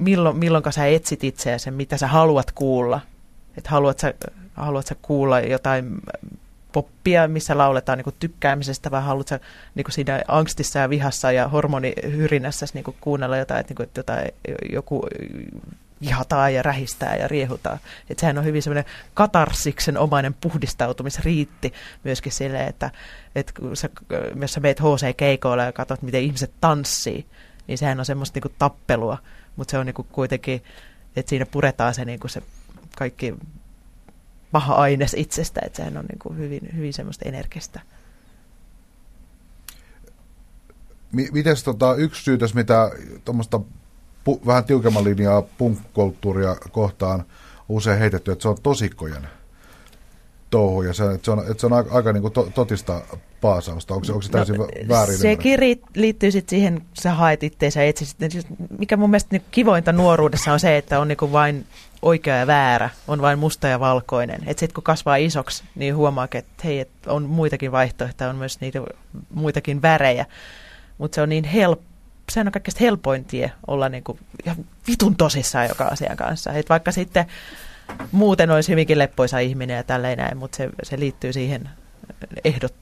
milloin, 0.00 0.36
milloinka 0.36 0.72
sä 0.72 0.86
etsit 0.86 1.24
itseäsi, 1.24 1.70
mitä 1.70 1.96
sä 1.96 2.06
haluat 2.06 2.52
kuulla. 2.52 3.00
Että 3.56 3.70
haluat 3.70 3.98
sä, 3.98 4.14
haluat 4.54 4.86
sä 4.86 4.96
kuulla 5.02 5.40
jotain 5.40 6.00
poppia, 6.72 7.28
missä 7.28 7.58
lauletaan 7.58 7.98
niin 7.98 8.14
tykkäämisestä, 8.18 8.90
vai 8.90 9.02
haluat 9.02 9.28
sä 9.28 9.40
niin 9.74 9.84
siinä 9.90 10.22
angstissa 10.28 10.78
ja 10.78 10.90
vihassa 10.90 11.32
ja 11.32 11.48
hormonihyrinnässä 11.48 12.66
niin 12.74 12.84
kuunnella 13.00 13.36
jotain, 13.36 13.60
että, 13.60 13.74
niin 13.78 13.90
jotain, 13.96 14.28
joku 14.72 15.06
vihataan 16.00 16.54
ja 16.54 16.62
rähistää 16.62 17.16
ja 17.16 17.28
riehutaan. 17.28 17.78
Että 18.10 18.20
sehän 18.20 18.38
on 18.38 18.44
hyvin 18.44 18.62
semmoinen 18.62 18.84
katarsiksen 19.14 19.98
omainen 19.98 20.34
puhdistautumisriitti 20.34 21.72
myöskin 22.04 22.32
sille, 22.32 22.64
että, 22.64 22.90
että 23.34 23.52
kun 23.60 23.76
sä, 23.76 23.88
jos 24.40 24.52
sä 24.52 24.60
meet 24.60 24.80
HC-keikoilla 24.80 25.64
ja 25.64 25.72
katsot, 25.72 26.02
miten 26.02 26.22
ihmiset 26.22 26.52
tanssii, 26.60 27.26
niin 27.68 27.78
sehän 27.78 27.98
on 27.98 28.06
semmoista 28.06 28.36
niinku 28.36 28.56
tappelua, 28.58 29.18
mutta 29.56 29.70
se 29.70 29.78
on 29.78 29.86
niinku 29.86 30.06
kuitenkin, 30.12 30.62
että 31.16 31.30
siinä 31.30 31.46
puretaan 31.46 31.94
se, 31.94 32.04
niinku 32.04 32.28
se 32.28 32.42
kaikki 32.96 33.34
paha 34.52 34.74
aines 34.74 35.14
itsestä, 35.14 35.60
että 35.66 35.76
sehän 35.76 35.96
on 35.96 36.04
niinku 36.04 36.32
hyvin, 36.32 36.68
hyvin 36.76 36.92
semmoista 36.92 37.28
energistä. 37.28 37.80
Mites 41.12 41.64
tota, 41.64 41.94
yksi 41.94 42.24
syytös, 42.24 42.54
mitä 42.54 42.90
tuommoista 43.24 43.60
pu- 44.28 44.46
vähän 44.46 44.64
tiukemman 44.64 45.04
linjaa 45.04 45.42
punk-kulttuuria 45.42 46.56
kohtaan 46.72 47.24
usein 47.68 47.98
heitetty, 47.98 48.32
että 48.32 48.42
se 48.42 48.48
on 48.48 48.62
tosikkojen 48.62 49.28
touhu 50.50 50.82
ja 50.82 50.94
se, 50.94 51.12
että 51.12 51.24
se 51.24 51.30
on, 51.30 51.40
että 51.50 51.60
se 51.60 51.66
on 51.66 51.72
aika, 51.72 51.94
aika 51.94 52.12
niin 52.12 52.22
kuin 52.22 52.32
to, 52.32 52.50
totista 52.54 53.02
paasausta. 53.40 53.94
Onko 53.94 54.04
se, 54.04 54.12
onko 54.12 54.22
se 54.22 54.30
täysin 54.30 54.56
no, 54.56 54.68
väärin? 54.88 55.18
Sekin 55.18 55.60
liittyy 55.94 56.30
sitten 56.30 56.50
siihen, 56.50 56.74
kun 56.74 56.90
sä 57.02 57.12
haet 57.12 57.42
itseänsä 57.42 57.84
etsisit. 57.84 58.16
Mikä 58.78 58.96
mun 58.96 59.10
mielestä 59.10 59.28
niin 59.32 59.44
kivointa 59.50 59.92
nuoruudessa 59.92 60.52
on 60.52 60.60
se, 60.60 60.76
että 60.76 61.00
on 61.00 61.08
niin 61.08 61.32
vain 61.32 61.66
oikea 62.02 62.36
ja 62.36 62.46
väärä, 62.46 62.90
on 63.08 63.22
vain 63.22 63.38
musta 63.38 63.68
ja 63.68 63.80
valkoinen. 63.80 64.40
Että 64.46 64.60
sitten 64.60 64.74
kun 64.74 64.84
kasvaa 64.84 65.16
isoksi, 65.16 65.64
niin 65.74 65.96
huomaa, 65.96 66.28
että 66.32 66.62
hei, 66.64 66.80
et 66.80 66.90
on 67.06 67.22
muitakin 67.22 67.72
vaihtoehtoja, 67.72 68.30
on 68.30 68.36
myös 68.36 68.60
niitä 68.60 68.80
muitakin 69.34 69.82
värejä. 69.82 70.26
Mutta 70.98 71.14
se 71.14 71.22
on 71.22 71.28
niin 71.28 71.44
helppo 71.44 71.88
sehän 72.30 72.48
on 72.48 72.52
kaikkein 72.52 72.76
helpoin 72.80 73.24
tie 73.24 73.52
olla 73.66 73.88
niin 73.88 74.04
kuin 74.04 74.18
ihan 74.46 74.64
vitun 74.88 75.16
tosissaan 75.16 75.68
joka 75.68 75.84
asian 75.84 76.16
kanssa. 76.16 76.52
Et 76.52 76.68
vaikka 76.68 76.92
sitten 76.92 77.26
muuten 78.12 78.50
olisi 78.50 78.72
hyvinkin 78.72 78.98
leppoisa 78.98 79.38
ihminen 79.38 79.76
ja 79.76 79.82
tälleen 79.82 80.18
näin, 80.18 80.36
mutta 80.36 80.56
se, 80.56 80.70
se 80.82 80.98
liittyy 80.98 81.32
siihen 81.32 81.68
ehdot, 82.44 82.74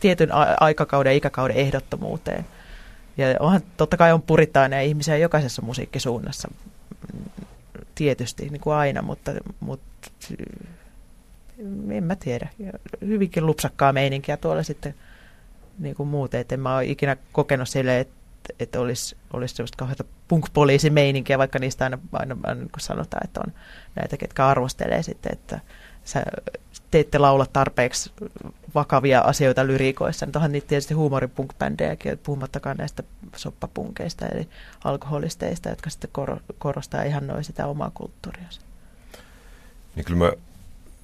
tietyn 0.00 0.28
aikakauden 0.60 1.14
ikäkauden 1.14 1.56
ehdottomuuteen. 1.56 2.46
Ja 3.16 3.26
onhan, 3.40 3.60
totta 3.76 3.96
kai 3.96 4.12
on 4.12 4.22
purittainen 4.22 4.84
ihmisiä 4.84 5.16
jokaisessa 5.16 5.62
musiikkisuunnassa, 5.62 6.48
tietysti, 7.94 8.48
niin 8.48 8.60
kuin 8.60 8.74
aina, 8.74 9.02
mutta, 9.02 9.32
mutta 9.60 10.08
en 11.90 12.04
mä 12.04 12.16
tiedä. 12.16 12.48
Hyvinkin 13.00 13.46
lupsakkaa 13.46 13.92
meininkiä 13.92 14.36
tuolla 14.36 14.62
sitten 14.62 14.94
niin 15.78 15.94
kuin 15.94 16.08
muuten, 16.08 16.40
että 16.40 16.54
en 16.54 16.60
mä 16.60 16.76
ole 16.76 16.84
ikinä 16.84 17.16
kokenut 17.32 17.68
silleen, 17.68 18.00
että, 18.00 18.14
että 18.60 18.80
olisi, 18.80 19.16
olisi 19.32 19.54
sellaista 19.54 19.76
kauheata 19.76 20.04
meininkiä 20.90 21.38
vaikka 21.38 21.58
niistä 21.58 21.84
aina, 21.84 21.98
aina, 22.12 22.36
aina 22.44 22.60
niin 22.60 22.70
sanotaan, 22.78 23.24
että 23.24 23.40
on 23.46 23.52
näitä, 23.94 24.16
ketkä 24.16 24.46
arvostelee 24.46 25.02
sitten, 25.02 25.32
että 25.32 25.60
sä 26.04 26.22
te 26.92 27.00
ette 27.00 27.18
laula 27.18 27.46
tarpeeksi 27.46 28.12
vakavia 28.74 29.20
asioita 29.20 29.66
lyriikoissa. 29.66 30.26
Nyt 30.26 30.36
onhan 30.36 30.52
niitä 30.52 30.66
tietysti 30.66 30.94
huumoripunk-bändejäkin, 30.94 32.18
puhumattakaan 32.22 32.76
näistä 32.76 33.02
soppapunkeista 33.36 34.26
eli 34.26 34.48
alkoholisteista, 34.84 35.68
jotka 35.68 35.90
sitten 35.90 36.10
korostaa 36.58 37.02
ihan 37.02 37.26
noin 37.26 37.44
sitä 37.44 37.66
omaa 37.66 37.90
kulttuuriansa. 37.94 38.60
Niin 39.94 40.04
kyllä 40.04 40.18
mä, 40.18 40.32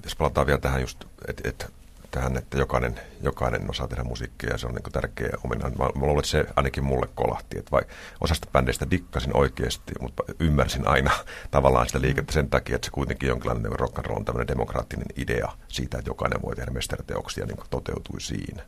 jos 0.03 0.15
palataan 0.15 0.47
vielä 0.47 0.59
tähän 0.59 0.81
just, 0.81 1.05
että 1.27 1.49
et 1.49 1.73
tähän, 2.11 2.37
että 2.37 2.57
jokainen, 2.57 2.99
jokainen 3.21 3.69
osaa 3.69 3.87
tehdä 3.87 4.03
musiikkia 4.03 4.49
ja 4.49 4.57
se 4.57 4.67
on 4.67 4.75
niin 4.75 4.91
tärkeä 4.91 5.29
ominainen. 5.43 5.77
Mä, 5.77 5.85
mä 5.85 6.05
luulen, 6.05 6.19
että 6.19 6.31
se 6.31 6.45
ainakin 6.55 6.83
mulle 6.83 7.09
kolahti, 7.15 7.59
että 7.59 7.71
vai 7.71 7.81
osasta 8.21 8.47
bändeistä 8.53 8.91
dikkasin 8.91 9.37
oikeasti, 9.37 9.93
mutta 9.99 10.23
ymmärsin 10.39 10.87
aina 10.87 11.11
tavallaan 11.51 11.87
sitä 11.87 12.01
liikettä 12.01 12.33
sen 12.33 12.49
takia, 12.49 12.75
että 12.75 12.85
se 12.85 12.91
kuitenkin 12.91 13.29
jonkinlainen 13.29 13.71
rock 13.71 13.97
and 13.97 14.05
roll 14.05 14.17
on 14.17 14.25
tämmöinen 14.25 14.47
demokraattinen 14.47 15.07
idea 15.15 15.51
siitä, 15.67 15.97
että 15.97 16.09
jokainen 16.09 16.41
voi 16.41 16.55
tehdä 16.55 16.71
mestariteoksia 16.71 17.45
niin 17.45 17.57
toteutui 17.69 18.21
siinä. 18.21 18.63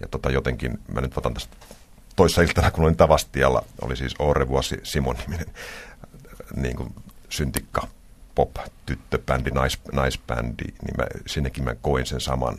Ja 0.00 0.08
tota, 0.08 0.30
jotenkin, 0.30 0.78
mä 0.92 1.00
nyt 1.00 1.18
otan 1.18 1.34
tästä 1.34 1.56
toissa 2.16 2.42
iltana, 2.42 2.70
kun 2.70 2.84
olin 2.84 2.96
Tavastialla, 2.96 3.64
oli 3.82 3.96
siis 3.96 4.14
Oore 4.18 4.48
Vuosi 4.48 4.80
Simon 4.82 5.16
niminen 5.26 5.46
niin 6.56 6.76
kuin 6.76 6.94
syntikka 7.28 7.88
pop-tyttöbändi, 8.38 9.50
nais, 9.50 9.78
naisbändi, 9.92 10.64
niin 10.64 10.96
mä, 10.98 11.04
sinnekin 11.26 11.64
mä 11.64 11.74
koin 11.74 12.06
sen 12.06 12.20
saman, 12.20 12.56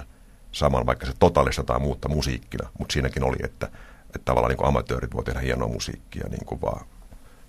saman 0.52 0.86
vaikka 0.86 1.06
se 1.06 1.14
totaalistetaan 1.20 1.82
muutta 1.82 2.10
musiikkina, 2.10 2.70
mutta 2.80 2.94
siinäkin 2.94 3.24
oli, 3.24 3.38
että, 3.44 3.66
että 4.06 4.20
tavallaan 4.26 4.54
niin 4.54 4.68
amatöörit 4.68 5.14
voi 5.14 5.24
tehdä 5.24 5.40
hienoa 5.40 5.68
musiikkia 5.68 6.28
niin 6.30 6.46
kuin 6.46 6.62
vaan 6.62 6.86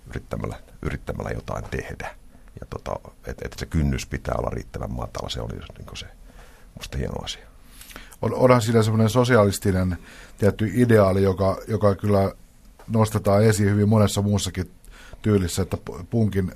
yrittämällä, 0.09 0.55
yrittämällä 0.81 1.31
jotain 1.31 1.63
tehdä. 1.63 2.15
Ja 2.59 2.65
tota, 2.69 2.95
että 3.27 3.45
et 3.45 3.55
se 3.59 3.65
kynnys 3.65 4.05
pitää 4.05 4.35
olla 4.37 4.49
riittävän 4.49 4.93
matala, 4.93 5.29
se 5.29 5.41
oli 5.41 5.53
niin 5.53 5.97
se 5.97 6.05
musta 6.77 6.97
hieno 6.97 7.23
asia. 7.23 7.47
On, 8.21 8.33
onhan 8.33 8.61
siinä 8.61 8.83
semmoinen 8.83 9.09
sosialistinen 9.09 9.97
tietty 10.37 10.71
ideaali, 10.73 11.23
joka, 11.23 11.57
joka 11.67 11.95
kyllä 11.95 12.31
nostetaan 12.87 13.43
esiin 13.43 13.69
hyvin 13.69 13.89
monessa 13.89 14.21
muussakin 14.21 14.71
tyylissä, 15.21 15.61
että 15.61 15.77
punkin 16.09 16.51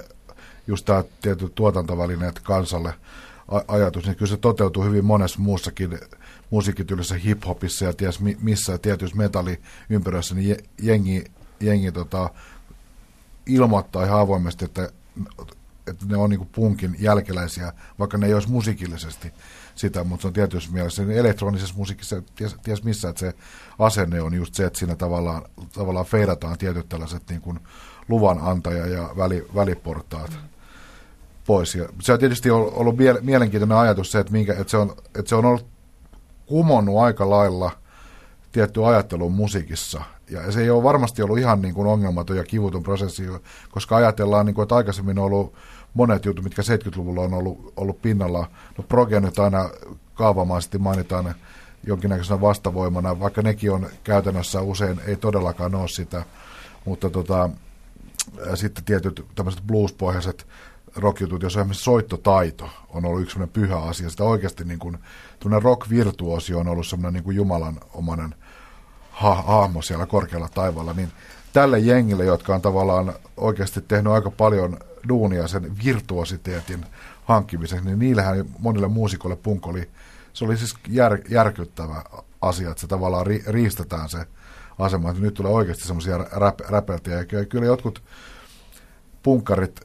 just 0.67 0.86
tämä 0.86 1.04
tietyt 1.21 1.56
tuotantovälineet 1.56 2.39
kansalle 2.39 2.93
ajatus, 3.67 4.06
niin 4.06 4.15
kyllä 4.15 4.30
se 4.30 4.38
toteutuu 4.38 4.84
hyvin 4.84 5.06
monessa 5.06 5.39
muussakin 5.39 5.99
musiikkityylissä 6.49 7.15
hiphopissa 7.15 7.86
ja 7.86 7.93
ties 7.93 8.19
missä 8.41 8.78
tietyissä 8.78 9.17
metalliympyröissä, 9.17 10.36
niin 10.36 10.58
jengi, 10.82 11.23
jengi 11.60 11.91
tota, 11.91 12.30
ilmoittaa 13.45 14.06
ihan 14.06 14.19
avoimesti, 14.19 14.65
että, 14.65 14.89
että 15.88 16.06
ne 16.06 16.17
on 16.17 16.30
niin 16.30 16.49
punkin 16.51 16.95
jälkeläisiä, 16.99 17.73
vaikka 17.99 18.17
ne 18.17 18.28
ei 18.28 18.34
olisi 18.34 18.49
musiikillisesti 18.49 19.34
sitä, 19.75 20.04
mutta 20.04 20.21
se 20.21 20.28
on 20.28 20.34
tietysti 20.34 20.73
mielessä 20.73 21.04
niin 21.04 21.19
elektronisessa 21.19 21.75
musiikissa, 21.78 22.21
ties, 22.36 22.56
ties 22.63 22.84
missä, 22.84 23.10
että 23.10 23.19
se 23.19 23.34
asenne 23.80 24.21
on 24.21 24.34
just 24.34 24.54
se, 24.54 24.65
että 24.65 24.80
siinä 24.80 24.95
tavallaan, 24.95 25.43
tavallaan 25.73 26.06
feidataan 26.06 26.58
tietyt 26.58 26.89
tällaiset 26.89 27.23
niin 27.30 27.41
kuin 27.41 27.60
luvanantaja 28.10 28.88
ja 28.88 29.10
väli, 29.17 29.47
väliportaat 29.56 30.32
mm. 30.32 30.55
Pois. 31.47 31.75
Ja 31.75 31.89
se 32.01 32.13
on 32.13 32.19
tietysti 32.19 32.49
ollut 32.51 32.95
mielenkiintoinen 33.21 33.77
ajatus 33.77 34.12
se, 34.12 34.19
että, 34.19 34.31
minkä, 34.31 34.53
että, 34.53 34.71
se, 34.71 34.77
on, 34.77 34.95
että 35.19 35.29
se 35.29 35.36
on 35.36 35.45
ollut 35.45 35.65
kumonnut 36.45 36.99
aika 36.99 37.29
lailla 37.29 37.71
tietty 38.51 38.86
ajattelun 38.86 39.31
musiikissa. 39.31 40.01
Ja 40.29 40.51
se 40.51 40.62
ei 40.62 40.69
ole 40.69 40.84
varmasti 40.84 41.21
ollut 41.21 41.38
ihan 41.38 41.62
niin 41.62 41.73
kuin 41.73 41.88
ongelmaton 41.88 42.38
ja 42.38 42.43
kivuton 42.43 42.84
prosessi, 42.84 43.23
koska 43.69 43.95
ajatellaan, 43.95 44.45
niin 44.45 44.53
kuin, 44.53 44.63
että 44.63 44.75
aikaisemmin 44.75 45.19
on 45.19 45.25
ollut 45.25 45.53
monet 45.93 46.25
jutut, 46.25 46.43
mitkä 46.43 46.62
70-luvulla 46.62 47.21
on 47.21 47.34
ollut, 47.34 47.73
ollut 47.75 48.01
pinnalla. 48.01 48.47
No 48.77 48.84
proge 48.84 49.19
nyt 49.19 49.39
aina 49.39 49.69
kaavamaisesti 50.13 50.77
mainitaan 50.77 51.36
jonkinnäköisenä 51.84 52.41
vastavoimana, 52.41 53.19
vaikka 53.19 53.41
nekin 53.41 53.71
on 53.71 53.89
käytännössä 54.03 54.62
usein, 54.62 55.01
ei 55.08 55.15
todellakaan 55.15 55.75
ole 55.75 55.88
sitä, 55.88 56.23
mutta 56.86 57.10
tota, 57.10 57.49
sitten 58.55 58.84
tietyt 58.84 59.25
tämmöiset 59.36 59.63
blues-pohjaiset 59.67 60.47
rockjutut, 60.95 61.43
jos 61.43 61.58
esimerkiksi 61.58 61.84
soittotaito 61.84 62.69
on 62.89 63.05
ollut 63.05 63.21
yksi 63.21 63.34
sellainen 63.34 63.53
pyhä 63.53 63.77
asia. 63.77 64.10
Sitä 64.10 64.23
oikeasti 64.23 64.63
niin 64.63 64.79
kuin, 64.79 64.97
rock-virtuosi 65.45 66.53
on 66.53 66.67
ollut 66.67 66.88
semmoinen 66.88 67.13
niin 67.13 67.23
kuin 67.23 67.36
Jumalan 67.36 67.79
omainen 67.93 68.36
ha- 69.10 69.41
hahmo 69.41 69.81
siellä 69.81 70.05
korkealla 70.05 70.49
taivaalla, 70.53 70.93
niin 70.93 71.12
tälle 71.53 71.79
jengille, 71.79 72.25
jotka 72.25 72.55
on 72.55 72.62
tavallaan 72.62 73.13
oikeasti 73.38 73.81
tehnyt 73.81 74.13
aika 74.13 74.31
paljon 74.31 74.79
duunia 75.10 75.47
sen 75.47 75.77
virtuositeetin 75.86 76.86
hankkimiseksi, 77.25 77.86
niin 77.86 77.99
niillähän 77.99 78.45
monille 78.60 78.88
muusikoille 78.88 79.36
punk 79.36 79.67
oli, 79.67 79.89
se 80.34 80.45
oli 80.45 80.58
siis 80.58 80.75
jär, 80.88 81.17
järkyttävä 81.29 82.03
asia, 82.41 82.69
että 82.69 82.81
se 82.81 82.88
tavallaan 82.88 83.27
ri, 83.27 83.43
riistetään 83.47 84.10
se 84.10 84.25
asema, 84.79 85.10
että 85.10 85.21
nyt 85.21 85.34
tulee 85.34 85.51
oikeasti 85.51 85.88
semmoisia 85.88 86.17
räpeltiä, 86.69 87.13
ja 87.13 87.45
kyllä 87.45 87.65
jotkut 87.65 88.03
punkkarit, 89.23 89.85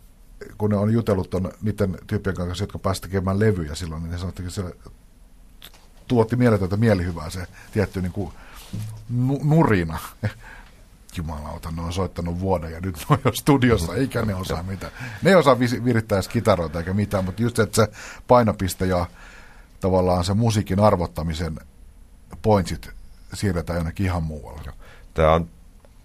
kun 0.58 0.70
ne 0.70 0.76
on 0.76 0.92
jutellut 0.92 1.34
on 1.34 1.52
niiden 1.62 1.98
tyyppien 2.06 2.36
kanssa, 2.36 2.62
jotka 2.62 2.78
pääsivät 2.78 3.10
tekemään 3.10 3.38
levyjä 3.38 3.74
silloin, 3.74 4.02
niin 4.02 4.10
ne 4.10 4.18
sanoivat, 4.18 4.40
että 4.40 4.50
se 4.50 4.62
tuotti 6.08 6.36
mieletöntä 6.36 6.76
mielihyvää 6.76 7.30
se 7.30 7.46
tietty 7.72 8.02
niin 8.02 8.12
kuin 8.12 8.32
nurina 9.42 9.98
jumalauta, 11.16 11.70
ne 11.70 11.82
on 11.82 11.92
soittanut 11.92 12.40
vuoden 12.40 12.72
ja 12.72 12.80
nyt 12.80 12.96
ne 12.96 13.04
on 13.08 13.18
jo 13.24 13.32
studiossa, 13.32 13.94
eikä 13.94 14.22
ne 14.22 14.34
osaa 14.34 14.62
mitään. 14.62 14.92
Ne 15.22 15.30
ei 15.30 15.36
osaa 15.36 15.58
virittää 15.58 16.16
edes 16.16 16.28
kitaroita 16.28 16.78
eikä 16.78 16.94
mitään, 16.94 17.24
mutta 17.24 17.42
just 17.42 17.56
se, 17.56 17.62
että 17.62 17.76
se 17.76 17.92
painopiste 18.28 18.86
ja 18.86 19.06
tavallaan 19.80 20.24
se 20.24 20.34
musiikin 20.34 20.80
arvottamisen 20.80 21.60
pointsit 22.42 22.90
siirretään 23.34 23.76
jonnekin 23.76 24.06
ihan 24.06 24.22
muualle. 24.22 24.72
Tämä 25.14 25.32
on 25.32 25.48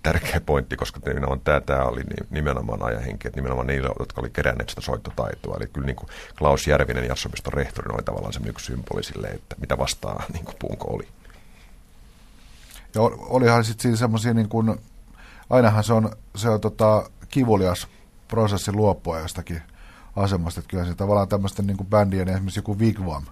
tärkeä 0.06 0.42
pointti, 0.42 0.78
koska 0.78 1.00
nimenomaan 1.06 1.40
tämä, 1.40 1.62
tämä 1.62 1.84
oli 1.84 2.02
nimenomaan 2.30 2.84
ajahenki, 2.84 3.28
että 3.28 3.40
nimenomaan 3.40 3.68
niillä, 3.68 3.90
jotka 4.00 4.22
oli 4.22 4.30
keränneet 4.30 4.70
sitä 4.70 4.82
soittotaitoa. 4.82 5.58
Eli 5.58 5.68
kyllä 5.68 5.86
niin 5.86 5.96
kuin 5.96 6.10
Klaus 6.38 6.68
Järvinen, 6.68 7.08
Jassopiston 7.08 7.54
rehtori, 7.54 7.94
oli 7.94 8.04
tavallaan 8.04 8.34
se 8.34 8.40
yksi 8.46 8.66
symboli 8.66 9.04
sille, 9.04 9.28
että 9.28 9.56
mitä 9.60 9.78
vastaa 9.78 10.24
niin 10.34 10.46
kuin 10.46 10.56
Punko 10.60 10.88
oli. 10.88 11.08
Ja 12.96 13.02
olihan 13.02 13.64
sitten 13.64 13.82
siinä 13.82 13.98
semmoisia 13.98 14.34
niin 14.34 14.50
kuin, 14.50 14.76
ainahan 15.50 15.84
se 15.84 15.94
on, 15.94 16.12
se 16.36 16.50
on 16.50 16.62
tota, 16.62 17.10
kivulias 17.30 17.88
prosessi 18.28 18.72
luopua 18.72 19.20
jostakin 19.20 19.62
asemasta. 20.16 20.60
Että 20.60 20.70
kyllä 20.70 20.86
se 20.86 20.96
tavallaan 20.96 21.28
tämmöisten 21.28 21.68
niin 21.68 21.78
kuin 21.78 21.88
bändien, 21.88 22.30
esimerkiksi 22.30 22.60
joku 22.60 22.80
Wigwam 22.80 23.24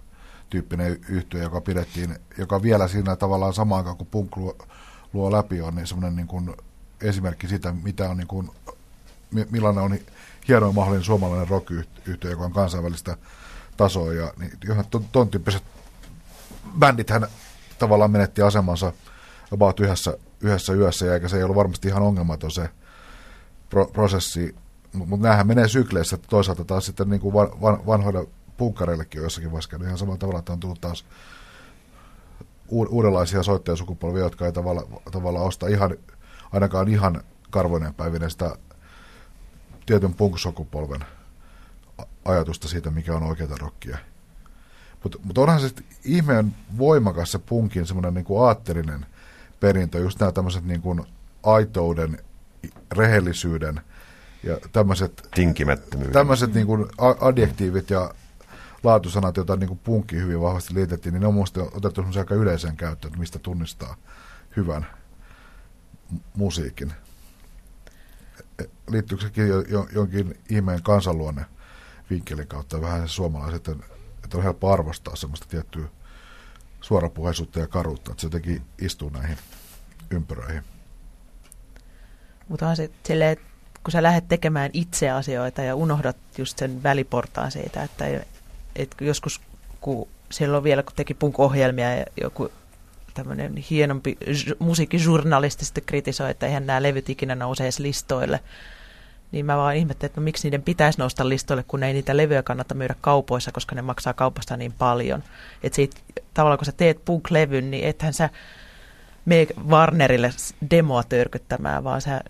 tyyppinen 0.49 0.99
yhtiö, 1.09 1.43
joka 1.43 1.61
pidettiin, 1.61 2.15
joka 2.37 2.61
vielä 2.61 2.87
siinä 2.87 3.15
tavallaan 3.15 3.53
samaan 3.53 3.77
aikaan 3.77 3.97
kuin 3.97 4.07
punk 4.11 4.37
luo, 5.13 5.31
läpi 5.31 5.61
on, 5.61 5.75
niin 5.75 5.87
semmoinen 5.87 6.15
niin 6.15 6.27
kuin 6.27 6.55
esimerkki 7.01 7.47
sitä, 7.47 7.73
mitä 7.83 8.09
on 8.09 8.17
niin 8.17 8.27
kuin, 8.27 8.49
millainen 9.49 9.83
on 9.83 9.97
hienoin 10.47 10.75
mahdollinen 10.75 11.05
suomalainen 11.05 11.47
rock-yhtiö, 11.47 12.31
joka 12.31 12.43
on 12.43 12.53
kansainvälistä 12.53 13.17
tasoa. 13.77 14.13
Ja 14.13 14.33
niin, 14.39 14.51
ton, 14.89 15.05
ton 15.11 15.29
tyyppiset 15.29 15.63
hän 17.09 17.27
tavallaan 17.79 18.11
menetti 18.11 18.41
asemansa 18.41 18.93
about 19.51 19.79
yhdessä 19.79 20.17
yhdessä 20.41 20.73
yössä, 20.73 21.13
eikä 21.13 21.27
se 21.27 21.37
ei 21.37 21.43
ollut 21.43 21.57
varmasti 21.57 21.87
ihan 21.87 22.03
ongelmaton 22.03 22.51
se 22.51 22.69
pro- 23.69 23.85
prosessi, 23.85 24.55
mutta 24.93 25.09
mut 25.09 25.19
näähän 25.19 25.47
menee 25.47 25.67
sykleissä, 25.67 26.15
että 26.15 26.27
toisaalta 26.27 26.65
taas 26.65 26.85
sitten 26.85 27.09
niin 27.09 27.21
kuin 27.21 27.33
van, 27.33 27.61
van, 27.61 27.85
vanhoille 27.85 28.27
punkkareillekin 28.57 29.21
on 29.21 29.25
jossakin 29.25 29.51
vaiheessa 29.51 29.77
ihan 29.85 29.97
samalla 29.97 30.17
tavalla, 30.17 30.39
että 30.39 30.53
on 30.53 30.59
tullut 30.59 30.81
taas 30.81 31.05
uudenlaisia 32.73 33.43
soittajasukupolvia, 33.43 34.23
jotka 34.23 34.45
ei 34.45 34.51
tavalla, 34.51 35.01
tavalla 35.11 35.41
osta 35.41 35.67
ihan, 35.67 35.97
ainakaan 36.51 36.87
ihan 36.87 37.23
karvoinen 37.49 37.93
päivinä 37.93 38.29
sitä 38.29 38.55
tietyn 39.85 40.13
punksukupolven 40.13 41.05
ajatusta 42.25 42.67
siitä, 42.67 42.91
mikä 42.91 43.15
on 43.15 43.23
oikeata 43.23 43.55
rockia. 43.59 43.97
Mutta 45.03 45.19
mut 45.23 45.37
onhan 45.37 45.59
se 45.59 45.69
ihmeen 46.03 46.55
voimakas 46.77 47.31
se 47.31 47.39
punkin 47.39 47.85
semmoinen 47.85 48.13
niin 48.13 48.39
aatterinen 48.39 49.05
perintö, 49.59 49.99
just 49.99 50.19
nämä 50.19 50.31
tämmöiset 50.31 50.65
niin 50.65 50.81
kuin 50.81 51.01
aitouden, 51.43 52.17
rehellisyyden 52.91 53.81
ja 54.43 54.57
tämmöiset, 54.71 55.29
tämmöiset 56.11 56.53
niin 56.53 56.67
kuin 56.67 56.85
adjektiivit 57.19 57.89
ja 57.89 58.13
laatusanat, 58.83 59.37
joita 59.37 59.55
niin 59.55 59.77
punkki 59.77 60.15
hyvin 60.15 60.41
vahvasti 60.41 60.73
liitettiin, 60.73 61.13
niin 61.13 61.21
ne 61.21 61.27
on 61.27 61.33
minusta 61.33 61.61
otettu 61.61 62.05
aika 62.17 62.35
yleiseen 62.35 62.77
käyttöön, 62.77 63.09
että 63.09 63.19
mistä 63.19 63.39
tunnistaa 63.39 63.95
hyvän 64.55 64.87
musiikin. 66.35 66.93
E, 68.59 68.63
liittyykö 68.89 69.23
sekin 69.23 69.47
jo, 69.47 69.61
jo, 69.61 69.87
jonkin 69.93 70.39
ihmeen 70.49 70.83
kansanluonne 70.83 71.45
vinkkelin 72.09 72.47
kautta 72.47 72.81
vähän 72.81 73.07
suomalaiset, 73.07 73.67
että 74.23 74.37
on 74.37 74.43
helppo 74.43 74.73
arvostaa 74.73 75.15
semmoista 75.15 75.47
tiettyä 75.49 75.87
suorapuheisuutta 76.81 77.59
ja 77.59 77.67
karuutta, 77.67 78.11
että 78.11 78.21
se 78.21 78.27
jotenkin 78.27 78.61
istuu 78.81 79.09
näihin 79.09 79.37
ympyröihin. 80.11 80.63
Mutta 82.47 82.69
on 82.69 82.75
se 82.75 82.91
silleen, 83.03 83.37
kun 83.83 83.91
sä 83.91 84.03
lähdet 84.03 84.27
tekemään 84.27 84.69
itse 84.73 85.09
asioita 85.09 85.61
ja 85.61 85.75
unohdat 85.75 86.17
just 86.37 86.57
sen 86.57 86.83
väliportaan 86.83 87.51
siitä, 87.51 87.83
että, 87.83 88.05
että 88.75 89.03
joskus 89.03 89.41
kun 89.81 90.07
silloin 90.31 90.63
vielä 90.63 90.83
kun 90.83 90.93
teki 90.95 91.13
punk-ohjelmia 91.13 91.95
ja 91.95 92.05
joku 92.21 92.51
tämmöinen 93.13 93.57
hienompi 93.57 94.17
musiikkijournalisti 94.59 95.65
sitten 95.65 95.83
kritisoi, 95.85 96.31
että 96.31 96.45
eihän 96.45 96.65
nämä 96.65 96.83
levyt 96.83 97.09
ikinä 97.09 97.35
nouse 97.35 97.63
edes 97.63 97.79
listoille, 97.79 98.39
niin 99.31 99.45
mä 99.45 99.57
vaan 99.57 99.75
ihmettelin, 99.75 100.09
että 100.09 100.21
no 100.21 100.25
miksi 100.25 100.47
niiden 100.47 100.61
pitäisi 100.61 100.99
nousta 100.99 101.29
listoille, 101.29 101.63
kun 101.67 101.83
ei 101.83 101.93
niitä 101.93 102.17
levyjä 102.17 102.43
kannata 102.43 102.75
myydä 102.75 102.95
kaupoissa, 103.01 103.51
koska 103.51 103.75
ne 103.75 103.81
maksaa 103.81 104.13
kaupasta 104.13 104.57
niin 104.57 104.73
paljon. 104.73 105.23
Että 105.63 105.75
siitä, 105.75 105.97
tavallaan 106.33 106.57
kun 106.57 106.65
sä 106.65 106.71
teet 106.71 107.05
punk-levyn, 107.05 107.71
niin 107.71 107.83
ethän 107.83 108.13
sä 108.13 108.29
mene 109.25 109.47
Warnerille 109.67 110.31
demoa 110.71 111.03
törkyttämään, 111.03 111.83
vaan 111.83 112.01
sä 112.01 112.21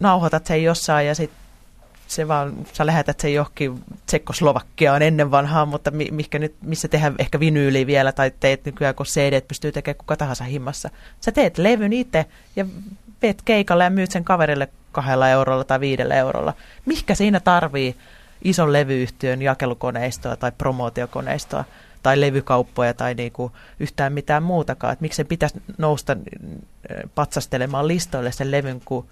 nauhoitat 0.00 0.46
sen 0.46 0.62
jossain 0.62 1.06
ja 1.06 1.14
sitten 1.14 1.45
se 2.06 2.28
vaan, 2.28 2.52
sä 2.72 2.86
lähetät 2.86 3.20
sen 3.20 3.34
johonkin 3.34 3.84
Tsekkoslovakkiaan 4.06 5.02
ennen 5.02 5.30
vanhaa, 5.30 5.66
mutta 5.66 5.90
mi, 5.90 6.08
mikä 6.10 6.38
nyt, 6.38 6.54
missä 6.62 6.88
tehdään 6.88 7.14
ehkä 7.18 7.40
vinyyli 7.40 7.86
vielä, 7.86 8.12
tai 8.12 8.32
teet 8.40 8.64
nykyään, 8.64 8.94
kun 8.94 9.06
CD 9.06 9.40
pystyy 9.40 9.72
tekemään 9.72 9.98
kuka 9.98 10.16
tahansa 10.16 10.44
himmassa. 10.44 10.90
Sä 11.20 11.32
teet 11.32 11.58
levyn 11.58 11.92
itse 11.92 12.26
ja 12.56 12.66
veet 13.22 13.42
keikalle 13.42 13.84
ja 13.84 13.90
myyt 13.90 14.10
sen 14.10 14.24
kaverille 14.24 14.68
kahdella 14.92 15.28
eurolla 15.28 15.64
tai 15.64 15.80
viidellä 15.80 16.14
eurolla. 16.14 16.54
Mihkä 16.86 17.14
siinä 17.14 17.40
tarvii 17.40 17.96
ison 18.44 18.72
levyyhtiön 18.72 19.42
jakelukoneistoa 19.42 20.36
tai 20.36 20.52
promootiokoneistoa 20.58 21.64
tai 22.02 22.20
levykauppoja 22.20 22.94
tai 22.94 23.14
niinku 23.14 23.52
yhtään 23.80 24.12
mitään 24.12 24.42
muutakaan. 24.42 24.92
Et 24.92 25.00
miksi 25.00 25.16
se 25.16 25.24
pitäisi 25.24 25.62
nousta 25.78 26.16
patsastelemaan 27.14 27.88
listoille 27.88 28.32
sen 28.32 28.50
levyn, 28.50 28.80
kun 28.84 29.06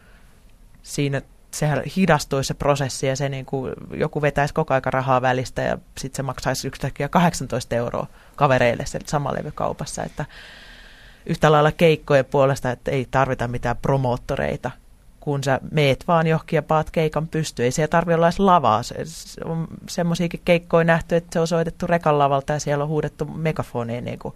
siinä 0.83 1.23
sehän 1.59 1.83
hidastuisi 1.97 2.49
se 2.49 2.55
prosessi 2.55 3.07
ja 3.07 3.17
se 3.17 3.29
niin 3.29 3.47
kuin, 3.47 3.73
joku 3.95 4.23
vetäisi 4.23 4.55
koko 4.55 4.75
aika 4.75 4.91
rahaa 4.91 5.23
välistä 5.23 5.63
ja 5.63 5.79
sitten 5.99 6.17
se 6.17 6.23
maksaisi 6.23 6.69
yhtäkkiä 6.69 7.09
18 7.09 7.77
euroa 7.77 8.07
kavereille 8.37 8.87
sen 8.87 9.01
sama 9.07 9.35
levykaupassa. 9.35 10.03
Että 10.03 10.25
yhtä 11.27 11.53
lailla 11.53 11.73
keikkojen 11.73 12.25
puolesta, 12.25 12.71
että 12.71 12.91
ei 12.91 13.07
tarvita 13.11 13.49
mitään 13.49 13.77
promoottoreita, 13.77 14.71
kun 15.21 15.45
sä 15.45 15.61
meet 15.71 16.05
vaan 16.09 16.27
johonkin 16.27 16.57
ja 16.57 16.63
paat 16.63 16.91
keikan 16.91 17.29
pystyyn. 17.29 17.65
Ei 17.65 17.73
siellä 17.73 17.89
tarvitse 17.89 18.15
olla 18.15 18.27
edes 18.27 18.39
lavaa. 18.39 18.83
Se, 18.83 18.95
se 19.05 19.41
on 19.45 19.67
semmoisiakin 19.89 20.41
keikkoja 20.45 20.85
nähty, 20.85 21.17
että 21.17 21.31
se 21.33 21.41
on 21.41 21.47
soitettu 21.47 21.87
rekan 21.87 22.19
lavalta 22.19 22.53
ja 22.53 22.61
siellä 22.61 22.85
on 22.85 22.89
huudettu 22.89 23.25
megafoniin 23.25 24.05
niin 24.05 24.19
kuin 24.19 24.35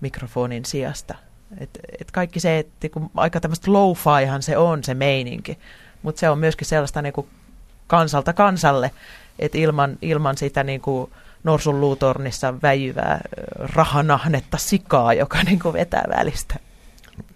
mikrofonin 0.00 0.64
sijasta. 0.64 1.14
Et, 1.58 1.70
et 2.00 2.10
kaikki 2.10 2.40
se, 2.40 2.58
että 2.58 2.88
kun 2.88 3.10
aika 3.14 3.40
tämmöistä 3.40 3.72
low 3.72 3.92
se 4.40 4.56
on 4.56 4.84
se 4.84 4.94
meininki. 4.94 5.58
Mutta 6.02 6.20
se 6.20 6.30
on 6.30 6.38
myöskin 6.38 6.66
sellaista 6.66 7.02
niin 7.02 7.12
kuin 7.12 7.26
kansalta 7.86 8.32
kansalle, 8.32 8.90
että 9.38 9.58
ilman, 9.58 9.98
ilman 10.02 10.36
sitä 10.36 10.64
niin 10.64 10.80
kuin 10.80 11.10
norsun 11.44 11.80
luutornissa 11.80 12.62
väijyvää 12.62 13.20
rahanahnetta 13.58 14.58
sikaa, 14.58 15.14
joka 15.14 15.42
niin 15.44 15.58
kuin 15.58 15.72
vetää 15.72 16.04
välistä. 16.16 16.54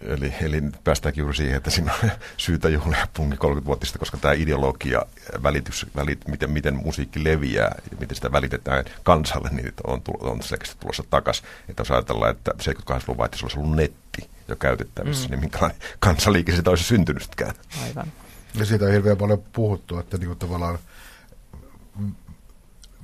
Eli, 0.01 0.33
eli 0.41 0.61
päästäänkin 0.83 1.21
juuri 1.21 1.35
siihen, 1.35 1.57
että 1.57 1.69
siinä 1.69 1.93
on 2.03 2.11
syytä 2.37 2.69
juhlia 2.69 3.07
punkin 3.13 3.39
30-vuotista, 3.39 3.99
koska 3.99 4.17
tämä 4.17 4.33
ideologia, 4.33 5.05
välitys, 5.43 5.85
välit, 5.95 6.27
miten, 6.27 6.51
miten 6.51 6.75
musiikki 6.75 7.23
leviää 7.23 7.75
ja 7.91 7.97
miten 7.99 8.15
sitä 8.15 8.31
välitetään 8.31 8.85
kansalle, 9.03 9.49
niin 9.51 9.73
on, 9.87 10.01
on 10.19 10.43
selkeästi 10.43 10.75
tulossa 10.79 11.03
takaisin. 11.09 11.45
Että 11.69 11.81
jos 11.81 11.91
ajatellaan, 11.91 12.31
että 12.31 12.51
78-luvun 12.51 13.17
vaihteessa 13.17 13.45
olisi 13.45 13.59
ollut 13.59 13.75
netti 13.75 14.29
jo 14.47 14.55
käytettävissä, 14.55 15.27
mm. 15.27 15.31
niin 15.31 15.39
minkälainen 15.39 15.79
kansaliike 15.99 16.55
sitä 16.55 16.69
olisi 16.69 16.83
syntynytkään. 16.83 17.53
Aivan. 17.83 18.11
Ja 18.59 18.65
siitä 18.65 18.85
on 18.85 18.91
hirveän 18.91 19.17
paljon 19.17 19.43
puhuttu, 19.53 19.99
että 19.99 20.17
niin 20.17 20.27
kuin 20.27 20.39
tavallaan 20.39 20.79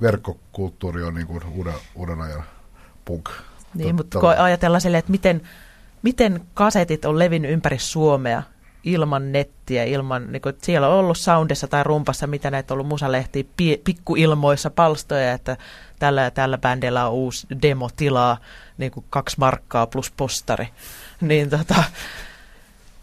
verkkokulttuuri 0.00 1.02
on 1.02 1.14
niin 1.14 1.26
kuin 1.26 1.44
uuden, 1.44 1.74
uuden 1.94 2.20
ajan 2.20 2.42
punk. 3.04 3.28
Niin, 3.74 3.94
mutta 3.94 4.20
kun 4.20 4.30
ajatellaan 4.30 4.80
silleen, 4.80 4.98
että 4.98 5.12
miten, 5.12 5.42
miten 6.02 6.40
kasetit 6.54 7.04
on 7.04 7.18
levinnyt 7.18 7.50
ympäri 7.50 7.78
Suomea 7.78 8.42
ilman 8.84 9.32
nettiä, 9.32 9.84
ilman, 9.84 10.32
niin 10.32 10.42
kuin, 10.42 10.54
siellä 10.62 10.88
on 10.88 10.94
ollut 10.94 11.18
soundissa 11.18 11.68
tai 11.68 11.84
rumpassa, 11.84 12.26
mitä 12.26 12.50
näitä 12.50 12.74
on 12.74 12.76
ollut 12.76 12.88
musalehtiä, 12.88 13.44
pi, 13.56 13.80
pikkuilmoissa 13.84 14.70
palstoja, 14.70 15.32
että 15.32 15.56
tällä 15.98 16.22
ja 16.22 16.30
tällä 16.30 16.58
bändillä 16.58 17.06
on 17.06 17.12
uusi 17.12 17.46
demo 17.62 17.90
tilaa, 17.96 18.38
niin 18.78 18.92
kuin 18.92 19.06
kaksi 19.10 19.36
markkaa 19.38 19.86
plus 19.86 20.10
postari. 20.10 20.68
Niin 21.20 21.50
tota, 21.50 21.84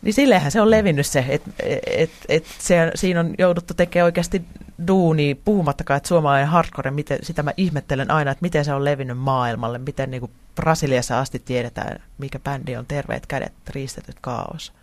niin 0.01 0.13
silleenhän 0.13 0.51
se 0.51 0.61
on 0.61 0.71
levinnyt 0.71 1.05
se, 1.05 1.25
että 1.29 1.51
et, 1.85 2.11
et 2.29 2.45
se, 2.59 2.91
siinä 2.95 3.19
on 3.19 3.35
jouduttu 3.37 3.73
tekemään 3.73 4.05
oikeasti 4.05 4.45
duuni, 4.87 5.41
puhumattakaan, 5.45 5.97
että 5.97 6.07
suomalainen 6.07 6.47
hardcore, 6.47 6.91
miten, 6.91 7.19
sitä 7.21 7.43
mä 7.43 7.53
ihmettelen 7.57 8.11
aina, 8.11 8.31
että 8.31 8.41
miten 8.41 8.65
se 8.65 8.73
on 8.73 8.85
levinnyt 8.85 9.17
maailmalle, 9.17 9.77
miten 9.77 10.11
niin 10.11 10.21
kuin 10.21 10.31
Brasiliassa 10.55 11.19
asti 11.19 11.39
tiedetään, 11.39 12.01
mikä 12.17 12.39
bändi 12.39 12.75
on 12.75 12.85
terveet 12.85 13.25
kädet, 13.25 13.53
riistetyt 13.69 14.17
kaos. 14.21 14.73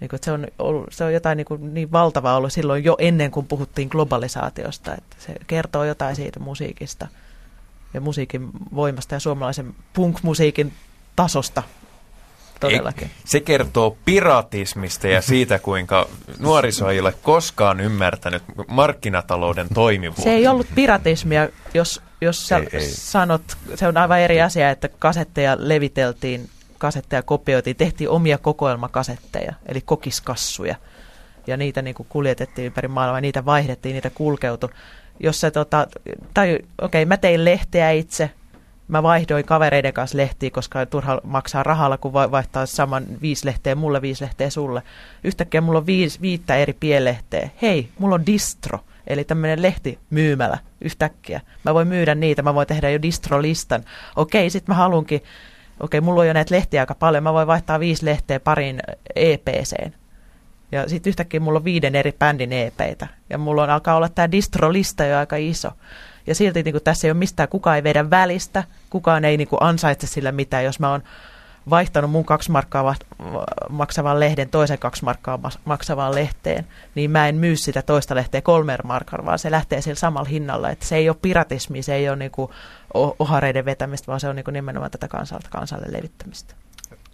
Niin 0.00 0.08
kuin, 0.08 0.20
se, 0.22 0.32
on 0.32 0.46
ollut, 0.58 0.86
se 0.90 1.04
on 1.04 1.12
jotain 1.12 1.36
niin, 1.36 1.44
kuin 1.44 1.74
niin 1.74 1.92
valtavaa 1.92 2.36
ollut 2.36 2.52
silloin 2.52 2.84
jo 2.84 2.96
ennen 2.98 3.30
kuin 3.30 3.46
puhuttiin 3.46 3.88
globalisaatiosta, 3.88 4.94
että 4.94 5.16
se 5.18 5.34
kertoo 5.46 5.84
jotain 5.84 6.16
siitä 6.16 6.40
musiikista 6.40 7.08
ja 7.94 8.00
musiikin 8.00 8.50
voimasta 8.74 9.14
ja 9.14 9.20
suomalaisen 9.20 9.74
punk-musiikin 9.92 10.72
tasosta 11.16 11.62
todellakin. 12.60 13.10
Se 13.24 13.40
kertoo 13.40 13.96
piratismista 14.04 15.08
ja 15.08 15.22
siitä, 15.22 15.58
kuinka 15.58 16.08
nuoriso 16.38 16.90
ei 16.90 17.00
ole 17.00 17.14
koskaan 17.22 17.80
ymmärtänyt 17.80 18.42
markkinatalouden 18.68 19.66
toimivuutta. 19.74 20.22
Se 20.22 20.30
ei 20.30 20.46
ollut 20.46 20.66
piratismia, 20.74 21.48
jos, 21.74 22.02
jos 22.20 22.48
sä 22.48 22.56
ei, 22.56 22.68
ei. 22.72 22.90
sanot, 22.90 23.42
se 23.74 23.88
on 23.88 23.96
aivan 23.96 24.20
eri 24.20 24.42
asia, 24.42 24.70
että 24.70 24.88
kasetteja 24.98 25.56
leviteltiin, 25.58 26.48
kasetteja 26.78 27.22
kopioitiin, 27.22 27.76
tehtiin 27.76 28.10
omia 28.10 28.38
kokoelmakasetteja, 28.38 29.54
eli 29.66 29.80
kokiskassuja. 29.80 30.76
Ja 31.46 31.56
niitä 31.56 31.82
niin 31.82 31.94
kuin 31.94 32.06
kuljetettiin 32.08 32.66
ympäri 32.66 32.88
maailmaa, 32.88 33.20
niitä 33.20 33.44
vaihdettiin, 33.44 33.92
niitä 33.92 34.10
kulkeutui. 34.10 34.70
Jos 35.20 35.40
se, 35.40 35.50
tota, 35.50 35.86
tai 36.34 36.54
okei, 36.54 37.02
okay, 37.02 37.04
mä 37.04 37.16
tein 37.16 37.44
lehteä 37.44 37.90
itse, 37.90 38.30
mä 38.88 39.02
vaihdoin 39.02 39.44
kavereiden 39.44 39.92
kanssa 39.92 40.16
lehtiä, 40.16 40.50
koska 40.50 40.86
turha 40.86 41.20
maksaa 41.24 41.62
rahalla, 41.62 41.98
kun 41.98 42.12
vaihtaa 42.12 42.66
saman 42.66 43.04
viisi 43.22 43.46
lehteä 43.46 43.74
mulle, 43.74 44.02
viisi 44.02 44.24
lehteä 44.24 44.50
sulle. 44.50 44.82
Yhtäkkiä 45.24 45.60
mulla 45.60 45.78
on 45.78 45.86
viisi, 45.86 46.20
viittä 46.20 46.56
eri 46.56 46.72
pienlehteä. 46.72 47.50
Hei, 47.62 47.88
mulla 47.98 48.14
on 48.14 48.26
distro, 48.26 48.80
eli 49.06 49.24
tämmöinen 49.24 49.62
lehti 49.62 49.98
myymälä 50.10 50.58
yhtäkkiä. 50.80 51.40
Mä 51.64 51.74
voin 51.74 51.88
myydä 51.88 52.14
niitä, 52.14 52.42
mä 52.42 52.54
voin 52.54 52.66
tehdä 52.66 52.90
jo 52.90 53.02
distro-listan. 53.02 53.84
Okei, 54.16 54.50
sit 54.50 54.68
mä 54.68 54.74
halunkin, 54.74 55.22
okei, 55.80 56.00
mulla 56.00 56.20
on 56.20 56.26
jo 56.26 56.32
näitä 56.32 56.54
lehtiä 56.54 56.82
aika 56.82 56.94
paljon, 56.94 57.22
mä 57.22 57.32
voin 57.32 57.46
vaihtaa 57.46 57.80
viisi 57.80 58.04
lehteä 58.04 58.40
parin 58.40 58.80
EPCen. 59.16 59.94
Ja 60.72 60.88
sitten 60.88 61.10
yhtäkkiä 61.10 61.40
mulla 61.40 61.58
on 61.58 61.64
viiden 61.64 61.94
eri 61.94 62.12
bändin 62.12 62.52
EPitä. 62.52 63.06
Ja 63.30 63.38
mulla 63.38 63.62
on, 63.62 63.70
alkaa 63.70 63.96
olla 63.96 64.08
tämä 64.08 64.32
distro-lista 64.32 65.04
jo 65.04 65.18
aika 65.18 65.36
iso. 65.36 65.70
Ja 66.26 66.34
silti 66.34 66.62
niin 66.62 66.72
kuin, 66.72 66.84
tässä 66.84 67.06
ei 67.06 67.10
ole 67.10 67.18
mistään, 67.18 67.48
kukaan 67.48 67.76
ei 67.76 67.84
vedä 67.84 68.10
välistä, 68.10 68.64
kukaan 68.90 69.24
ei 69.24 69.36
niin 69.36 69.48
kuin, 69.48 69.62
ansaitse 69.62 70.06
sillä 70.06 70.32
mitään, 70.32 70.64
jos 70.64 70.80
mä 70.80 70.90
oon 70.90 71.02
vaihtanut 71.70 72.10
mun 72.10 72.24
kaksi 72.24 72.50
markkaa 72.50 72.94
maksavan 73.70 74.20
lehden 74.20 74.48
toisen 74.48 74.78
kaksi 74.78 75.04
markkaa 75.04 75.38
maksavaan 75.64 76.14
lehteen, 76.14 76.66
niin 76.94 77.10
mä 77.10 77.28
en 77.28 77.36
myy 77.36 77.56
sitä 77.56 77.82
toista 77.82 78.14
lehteä 78.14 78.42
kolmen 78.42 78.78
markan, 78.84 79.26
vaan 79.26 79.38
se 79.38 79.50
lähtee 79.50 79.80
sillä 79.80 79.94
samalla 79.94 80.28
hinnalla. 80.28 80.70
Että 80.70 80.86
se 80.86 80.96
ei 80.96 81.08
ole 81.08 81.16
piratismi, 81.22 81.82
se 81.82 81.94
ei 81.94 82.08
ole 82.08 82.16
niin 82.16 82.30
kuin 82.30 82.50
ohareiden 83.18 83.64
vetämistä, 83.64 84.06
vaan 84.06 84.20
se 84.20 84.28
on 84.28 84.36
niin 84.36 84.44
kuin 84.44 84.52
nimenomaan 84.52 84.90
tätä 84.90 85.08
kansalta 85.08 85.48
kansalle 85.50 85.86
levittämistä. 85.90 86.54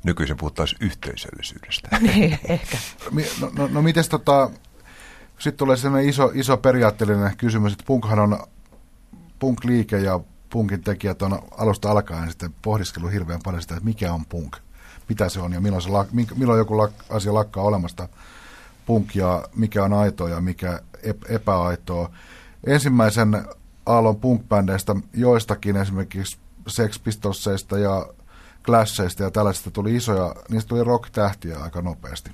Nykyisin 0.04 0.36
puhuttaisiin 0.36 0.78
yhteisöllisyydestä. 0.80 1.88
niin, 2.00 2.38
ehkä. 2.48 2.78
No, 3.40 3.50
no, 3.58 3.68
no 3.72 3.82
miten 3.82 4.04
tota, 4.10 4.50
sitten 5.38 5.58
tulee 5.58 5.76
sellainen 5.76 6.08
iso, 6.08 6.30
iso 6.34 6.56
periaatteellinen 6.56 7.36
kysymys, 7.36 7.72
että 7.72 7.84
punkhan 7.86 8.18
on 8.18 8.38
punk-liike 9.42 9.98
ja 9.98 10.20
punkin 10.50 10.82
tekijät 10.82 11.22
on 11.22 11.42
alusta 11.58 11.90
alkaen 11.90 12.30
sitten 12.30 12.54
pohdiskellut 12.62 13.12
hirveän 13.12 13.40
paljon 13.44 13.62
sitä, 13.62 13.74
että 13.74 13.84
mikä 13.84 14.12
on 14.12 14.26
punk, 14.26 14.56
mitä 15.08 15.28
se 15.28 15.40
on 15.40 15.52
ja 15.52 15.60
milloin, 15.60 15.82
se, 15.82 15.88
milloin 16.36 16.58
joku 16.58 16.88
asia 17.10 17.34
lakkaa 17.34 17.64
olemasta 17.64 18.08
punkia, 18.86 19.42
mikä 19.56 19.84
on 19.84 19.92
aitoa 19.92 20.28
ja 20.28 20.40
mikä 20.40 20.80
epäaitoa. 21.28 22.10
Ensimmäisen 22.66 23.44
aallon 23.86 24.16
punk 24.16 24.42
joistakin 25.14 25.76
esimerkiksi 25.76 26.38
Sex 26.68 27.02
Pistolsseista 27.02 27.78
ja 27.78 28.06
Clashseista 28.64 29.22
ja 29.22 29.30
tällaisista 29.30 29.70
tuli 29.70 29.96
isoja, 29.96 30.34
niistä 30.48 30.68
tuli 30.68 30.84
rock-tähtiä 30.84 31.58
aika 31.58 31.82
nopeasti. 31.82 32.30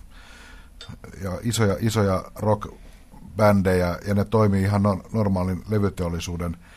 Ja 1.22 1.38
isoja, 1.42 1.76
isoja 1.80 2.24
rock-bändejä, 2.36 3.98
ja 4.06 4.14
ne 4.14 4.24
toimii 4.24 4.62
ihan 4.62 4.82
no, 4.82 5.02
normaalin 5.12 5.62
levyteollisuuden– 5.68 6.56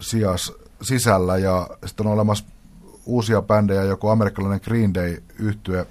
sijas, 0.00 0.52
sisällä 0.82 1.38
ja 1.38 1.68
sitten 1.86 2.06
on 2.06 2.12
olemassa 2.12 2.44
uusia 3.06 3.42
bändejä, 3.42 3.82
joku 3.82 4.08
amerikkalainen 4.08 4.60
Green 4.64 4.94
Day 4.94 5.22
yhtye, 5.38 5.86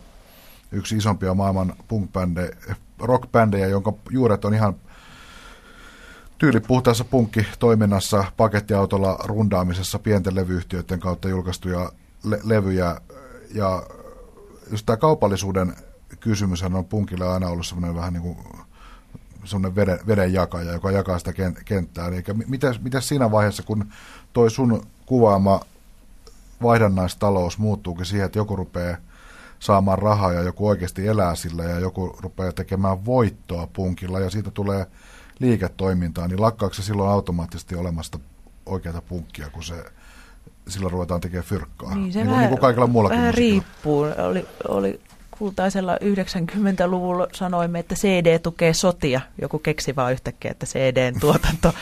yksi 0.72 0.98
isompia 0.98 1.34
maailman 1.34 1.74
punk-bändejä, 1.88 2.76
rock-bändejä, 3.00 3.68
jonka 3.68 3.94
juuret 4.10 4.46
on 4.46 4.54
ihan 4.54 4.76
tyylipuhtaassa 6.38 7.04
punkkitoiminnassa, 7.04 8.24
pakettiautolla 8.38 9.20
rundaamisessa, 9.24 10.00
pienten 10.00 10.36
levyyhtiöiden 10.36 11.00
kautta 11.00 11.30
julkaistuja 11.30 11.92
le- 12.24 12.40
levyjä. 12.44 13.02
Ja 13.54 13.84
just 14.72 14.86
tämä 14.86 14.98
kaupallisuuden 14.98 15.76
kysymys 16.20 16.64
on 16.64 16.86
punkille 16.86 17.28
aina 17.28 17.48
ollut 17.48 17.68
semmoinen 17.68 17.96
vähän 17.96 18.14
niin 18.14 18.24
kuin 18.24 18.38
semmoinen 19.44 19.76
veden, 19.76 20.00
vedenjakaja, 20.08 20.72
joka 20.72 20.92
jakaa 20.92 21.20
sitä 21.20 21.34
kenttää. 21.66 22.08
Eli 22.08 22.24
mitä, 22.48 22.76
mitä 22.82 23.02
siinä 23.02 23.32
vaiheessa, 23.32 23.64
kun 23.64 23.86
toi 24.34 24.52
sun 24.52 24.86
kuvaama 25.06 25.62
vaihdannaistalous 26.62 27.58
muuttuukin 27.58 28.06
siihen, 28.06 28.26
että 28.26 28.40
joku 28.40 28.56
rupeaa 28.56 28.98
saamaan 29.60 30.00
rahaa 30.00 30.34
ja 30.34 30.42
joku 30.42 30.68
oikeasti 30.68 31.08
elää 31.08 31.36
sillä 31.36 31.64
ja 31.64 31.80
joku 31.80 32.16
rupeaa 32.20 32.52
tekemään 32.52 33.06
voittoa 33.06 33.68
punkilla 33.74 34.20
ja 34.20 34.30
siitä 34.30 34.52
tulee 34.52 34.86
liiketoimintaa, 35.40 36.28
niin 36.28 36.42
lakkaako 36.42 36.74
se 36.74 36.84
silloin 36.84 37.10
automaattisesti 37.10 37.76
olemasta 37.76 38.20
oikeata 38.66 39.02
punkkia, 39.02 39.50
kun 39.50 39.64
se 39.64 39.86
silloin 40.68 40.92
ruvetaan 40.92 41.22
tekemään 41.22 41.46
fyrkkaa. 41.46 41.96
Niin, 41.96 42.14
se 42.14 42.20
niin, 42.20 42.28
vähän, 42.28 42.42
niin 42.42 42.50
kuin 42.50 42.62
kaikilla 42.62 42.88
muullakin 42.88 43.20
vähän 43.20 43.34
riippuu. 43.34 44.02
Oli, 44.02 44.48
oli 44.68 45.00
kultaisella 45.42 45.96
90-luvulla 45.96 47.28
sanoimme, 47.34 47.80
että 47.80 47.96
CD 47.96 48.40
tukee 48.40 48.74
sotia. 48.74 49.22
Joku 49.42 49.60
keksi 49.60 49.96
vaan 49.96 50.12
yhtäkkiä, 50.12 50.52
että 50.52 50.66
CDn 50.66 51.20
tuotanto 51.20 51.74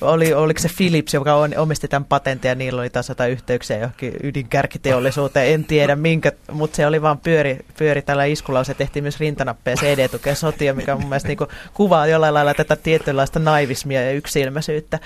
oli, 0.00 0.34
oliko 0.34 0.60
se 0.60 0.68
Philips, 0.76 1.14
joka 1.14 1.34
on, 1.34 1.50
omisti 1.56 1.88
tämän 1.88 2.04
patentin 2.04 2.48
ja 2.48 2.54
niillä 2.54 2.80
oli 2.80 2.90
taas 2.90 3.08
jotain 3.08 3.32
yhteyksiä 3.32 3.78
johonkin 3.78 4.12
ydinkärkiteollisuuteen. 4.22 5.54
En 5.54 5.64
tiedä 5.64 5.96
minkä, 5.96 6.32
mutta 6.52 6.76
se 6.76 6.86
oli 6.86 7.02
vaan 7.02 7.18
pyöri, 7.18 7.58
pyöri 7.78 8.02
tällä 8.02 8.24
iskulla. 8.24 8.64
Se 8.64 8.74
tehtiin 8.74 9.04
myös 9.04 9.20
rintanappeja 9.20 9.76
CD 9.76 10.08
tukee 10.08 10.34
sotia, 10.34 10.74
mikä 10.74 10.94
mun 10.94 11.08
mielestä 11.08 11.28
niin 11.28 11.38
kuvaa 11.74 12.06
jollain 12.06 12.34
lailla 12.34 12.54
tätä 12.54 12.76
tietynlaista 12.76 13.38
naivismia 13.38 14.02
ja 14.02 14.12
yksilmäisyyttä. 14.12 14.98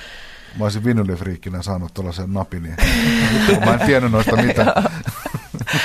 Mä 0.58 0.64
olisin 0.64 0.84
vinylifriikkinä 0.84 1.62
saanut 1.62 1.94
tuollaisen 1.94 2.32
napin, 2.32 2.62
niin 2.62 2.76
mä 3.64 3.74
en 3.74 3.86
tiennyt 3.86 4.12
noista 4.12 4.36
mitään. 4.36 4.72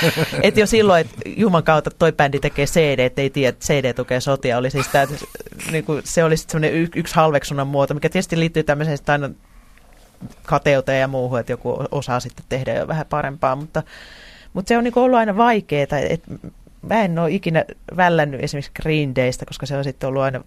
et 0.42 0.56
jo 0.56 0.66
silloin, 0.66 1.00
että 1.00 1.16
Juman 1.26 1.62
kautta 1.62 1.90
toi 1.90 2.12
bändi 2.12 2.40
tekee 2.40 2.66
CD, 2.66 2.98
että 2.98 3.22
ei 3.22 3.30
tiedä, 3.30 3.48
että 3.48 3.66
CD 3.66 3.92
tukee 3.92 4.20
sotia, 4.20 4.58
oli 4.58 4.70
siis 4.70 4.88
tää, 4.88 5.06
niin 5.70 5.84
kuin, 5.84 6.02
se 6.04 6.24
oli 6.24 6.36
sitten 6.36 6.64
y- 6.64 6.88
yksi 6.96 7.14
halveksunnan 7.14 7.66
muoto, 7.66 7.94
mikä 7.94 8.08
tietysti 8.08 8.38
liittyy 8.38 8.62
tämmöiseen 8.62 8.98
aina 9.08 9.30
kateuteen 10.46 11.00
ja 11.00 11.08
muuhun, 11.08 11.40
että 11.40 11.52
joku 11.52 11.84
osaa 11.90 12.20
sitten 12.20 12.44
tehdä 12.48 12.74
jo 12.74 12.88
vähän 12.88 13.06
parempaa, 13.06 13.56
mutta, 13.56 13.82
mutta 14.52 14.68
se 14.68 14.78
on 14.78 14.84
niin 14.84 14.98
ollut 14.98 15.18
aina 15.18 15.36
vaikeaa, 15.36 15.82
että 15.82 16.32
mä 16.82 17.02
en 17.02 17.18
ole 17.18 17.30
ikinä 17.30 17.64
vällännyt 17.96 18.42
esimerkiksi 18.42 18.82
Green 18.82 19.16
Daystä, 19.16 19.46
koska 19.46 19.66
se 19.66 19.76
on 19.76 19.84
sitten 19.84 20.08
ollut 20.08 20.22
aina 20.22 20.44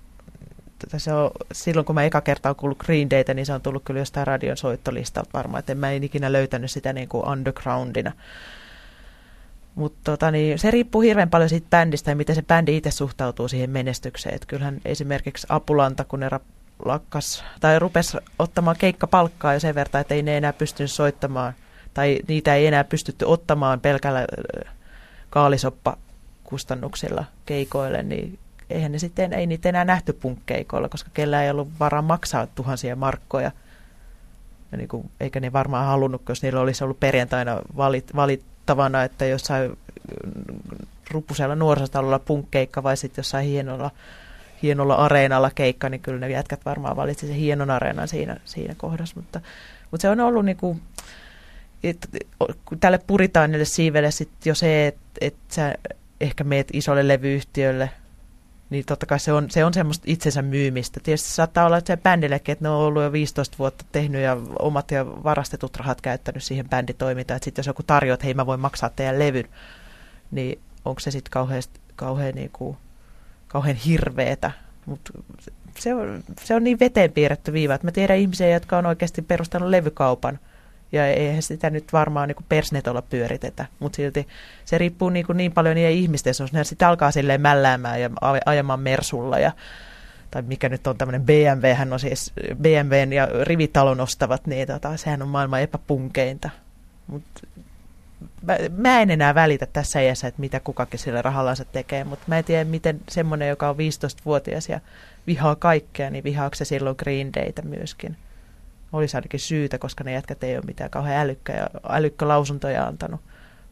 se 0.98 1.14
on, 1.14 1.32
silloin 1.52 1.86
kun 1.86 1.96
mä 1.96 2.04
eka 2.04 2.22
kertaa 2.22 2.54
kuullut 2.54 2.78
Green 2.78 3.10
Dayta, 3.10 3.34
niin 3.34 3.46
se 3.46 3.54
on 3.54 3.62
tullut 3.62 3.84
kyllä 3.86 4.00
jostain 4.00 4.28
radion 4.28 4.58
soittolistalta 4.58 5.30
varmaan, 5.34 5.60
että 5.60 5.76
mä 5.76 5.92
en 5.92 6.04
ikinä 6.04 6.32
löytänyt 6.32 6.72
sitä 6.72 6.94
niin 6.94 7.10
kuin 7.10 7.28
undergroundina. 7.28 8.12
Mutta 9.76 10.00
tota, 10.04 10.32
niin, 10.32 10.60
se 10.60 10.72
riippuu 10.72 11.02
hirveän 11.02 11.30
paljon 11.30 11.50
siitä 11.50 11.68
bändistä 11.70 12.12
ja 12.12 12.16
miten 12.16 12.36
se 12.36 12.42
bändi 12.42 12.78
itse 12.78 12.92
suhtautuu 12.92 13.48
siihen 13.48 13.70
menestykseen. 13.70 14.36
Et 14.36 14.46
kyllähän 14.46 14.82
esimerkiksi 14.86 15.48
Apulanta, 15.50 16.04
kun 16.04 16.20
ne 16.20 16.30
lakkas, 16.86 17.44
tai 17.60 17.80
rupesi 17.80 18.18
ottamaan 18.40 18.76
keikkapalkkaa 18.80 19.54
jo 19.54 19.60
sen 19.60 19.76
verran, 19.76 20.02
että 20.02 20.16
ei 20.16 20.24
ne 20.24 20.38
enää 20.38 20.54
pystynyt 20.54 20.92
soittamaan, 20.92 21.54
tai 21.94 22.20
niitä 22.28 22.56
ei 22.56 22.68
enää 22.68 22.84
pystytty 22.84 23.26
ottamaan 23.26 23.80
pelkällä 23.80 24.28
kaalisoppa-kustannuksilla 25.30 27.26
keikoille, 27.46 28.04
niin 28.04 28.40
eihän 28.70 28.92
ne 28.92 29.00
sitten, 29.00 29.34
ei 29.34 29.48
niitä 29.48 29.70
enää 29.70 29.86
nähty 29.86 30.14
punkkeikoilla, 30.14 30.90
koska 30.90 31.10
kellä 31.14 31.44
ei 31.44 31.50
ollut 31.50 31.70
varaa 31.80 32.02
maksaa 32.02 32.48
tuhansia 32.48 32.96
markkoja. 32.96 33.52
Ja 34.72 34.78
niin 34.78 34.88
kuin, 34.88 35.12
eikä 35.20 35.40
ne 35.40 35.54
varmaan 35.54 35.86
halunnut, 35.86 36.22
jos 36.30 36.44
niillä 36.44 36.62
olisi 36.62 36.84
ollut 36.84 37.00
perjantaina 37.00 37.62
valit, 37.78 38.44
valittavana, 38.62 39.04
että 39.04 39.26
jossain 39.26 39.78
rupusella 41.12 41.56
nuorisotalolla 41.56 42.20
punkkeikka 42.20 42.84
vai 42.84 42.98
sitten 42.98 43.20
jossain 43.20 43.46
hienolla, 43.46 43.92
hienolla 44.64 44.96
areenalla 44.96 45.52
keikka, 45.56 45.90
niin 45.90 46.02
kyllä 46.02 46.20
ne 46.20 46.30
jätkät 46.30 46.66
varmaan 46.66 46.96
valitsi 46.96 47.28
sen 47.28 47.36
hienon 47.36 47.70
areenan 47.70 48.08
siinä, 48.08 48.38
siinä 48.46 48.76
kohdassa. 48.78 49.16
Mutta, 49.16 49.42
mutta 49.92 50.02
se 50.02 50.10
on 50.10 50.20
ollut 50.20 50.46
niin 50.46 50.58
kuin, 50.58 50.82
että 51.84 52.08
tälle 52.80 53.00
puritaanille 53.08 53.66
siivelle 53.66 54.12
sitten 54.12 54.52
jo 54.52 54.56
se, 54.56 54.88
että, 54.88 55.02
että 55.22 55.56
sä 55.56 55.76
ehkä 56.22 56.44
meet 56.44 56.68
isolle 56.74 57.08
levyyhtiölle– 57.08 57.90
niin 58.72 58.86
totta 58.86 59.06
kai 59.06 59.20
se 59.20 59.34
on, 59.34 59.50
se 59.50 59.66
on 59.66 59.74
semmoista 59.74 60.04
itsensä 60.08 60.42
myymistä. 60.42 61.00
Tietysti 61.04 61.30
saattaa 61.30 61.66
olla, 61.66 61.78
että 61.78 61.94
se 61.94 61.98
bändillekin, 61.98 62.54
että 62.54 62.66
ne 62.66 62.70
on 62.70 62.76
ollut 62.76 63.04
jo 63.04 63.12
15 63.12 63.58
vuotta 63.58 63.86
tehnyt 63.92 64.22
ja 64.22 64.38
omat 64.60 64.92
ja 64.92 65.06
varastetut 65.06 65.78
rahat 65.78 66.02
käyttänyt 66.02 66.44
siihen 66.44 66.70
bänditoimintaan. 66.70 67.36
Että 67.36 67.46
sitten 67.46 67.60
jos 67.62 67.68
joku 67.68 67.84
tarjoaa, 67.84 68.14
että 68.14 68.26
hei 68.26 68.34
mä 68.34 68.46
voin 68.46 68.60
maksaa 68.60 68.90
teidän 68.90 69.20
levyn, 69.20 69.50
niin 70.32 70.60
onko 70.86 71.00
se 71.00 71.12
sitten 71.12 71.32
kauhean, 71.32 71.64
kauhean, 71.96 72.36
niinku, 72.36 72.78
kauhean 73.48 73.76
hirveetä. 73.76 74.52
Mutta 74.86 75.14
se 75.80 75.94
on, 75.94 76.24
se 76.44 76.56
on 76.56 76.64
niin 76.64 76.80
veteen 76.80 77.12
piirretty 77.12 77.54
viiva, 77.54 77.74
että 77.74 77.88
mä 77.88 77.92
tiedän 77.92 78.18
ihmisiä, 78.18 78.50
jotka 78.50 78.78
on 78.78 78.86
oikeasti 78.86 79.22
perustanut 79.22 79.70
levykaupan– 79.70 80.40
ja 80.92 81.08
eihän 81.08 81.42
sitä 81.42 81.70
nyt 81.70 81.94
varmaan 81.94 82.28
niin 82.28 82.46
persnetolla 82.50 83.02
pyöritetä, 83.02 83.66
mutta 83.80 83.96
silti 83.96 84.28
se 84.66 84.78
riippuu 84.78 85.10
niin, 85.10 85.26
kuin 85.26 85.38
niin 85.38 85.52
paljon 85.52 85.76
niiden 85.76 85.92
ihmisten, 85.92 86.34
ne 86.52 86.64
sitten 86.64 86.88
alkaa 86.88 87.12
silleen 87.12 87.42
mälläämään 87.42 88.02
ja 88.02 88.10
ajamaan 88.46 88.80
mersulla 88.80 89.40
ja 89.40 89.52
tai 90.32 90.42
mikä 90.42 90.70
nyt 90.70 90.88
on 90.88 90.98
tämmöinen 90.98 91.26
BMW, 91.26 91.74
hän 91.76 91.94
on 91.94 92.00
siis 92.00 92.34
BMWn 92.62 93.14
ja 93.14 93.28
rivitalon 93.44 94.00
ostavat, 94.00 94.48
niin 94.48 94.68
tota, 94.68 94.98
sehän 94.98 95.22
on 95.22 95.28
maailman 95.28 95.62
epäpunkeinta. 95.62 96.50
Mut 97.08 97.24
mä, 98.42 98.58
mä 98.78 99.02
en 99.02 99.12
enää 99.12 99.36
välitä 99.36 99.66
tässä 99.66 100.02
iässä, 100.02 100.28
että 100.28 100.42
mitä 100.42 100.60
kukakin 100.60 101.00
sillä 101.00 101.22
rahallansa 101.22 101.66
tekee, 101.66 102.04
mutta 102.04 102.26
mä 102.28 102.38
en 102.38 102.44
tiedä, 102.44 102.64
miten 102.64 103.02
semmoinen, 103.10 103.50
joka 103.50 103.70
on 103.70 103.76
15-vuotias 103.76 104.70
ja 104.70 104.80
vihaa 105.28 105.56
kaikkea, 105.56 106.10
niin 106.10 106.24
vihaako 106.24 106.56
se 106.56 106.66
silloin 106.66 106.96
Green 107.00 107.34
Daytä 107.34 107.62
myöskin 107.62 108.18
olisi 108.94 109.18
ainakin 109.18 109.40
syytä, 109.40 109.78
koska 109.78 110.04
ne 110.04 110.12
jätkät 110.12 110.44
ei 110.44 110.56
ole 110.56 110.66
mitään 110.66 110.90
kauhean 110.90 111.22
älykkä, 111.22 111.68
älykkä 111.90 112.28
lausuntoja 112.28 112.88
antanut 112.88 113.22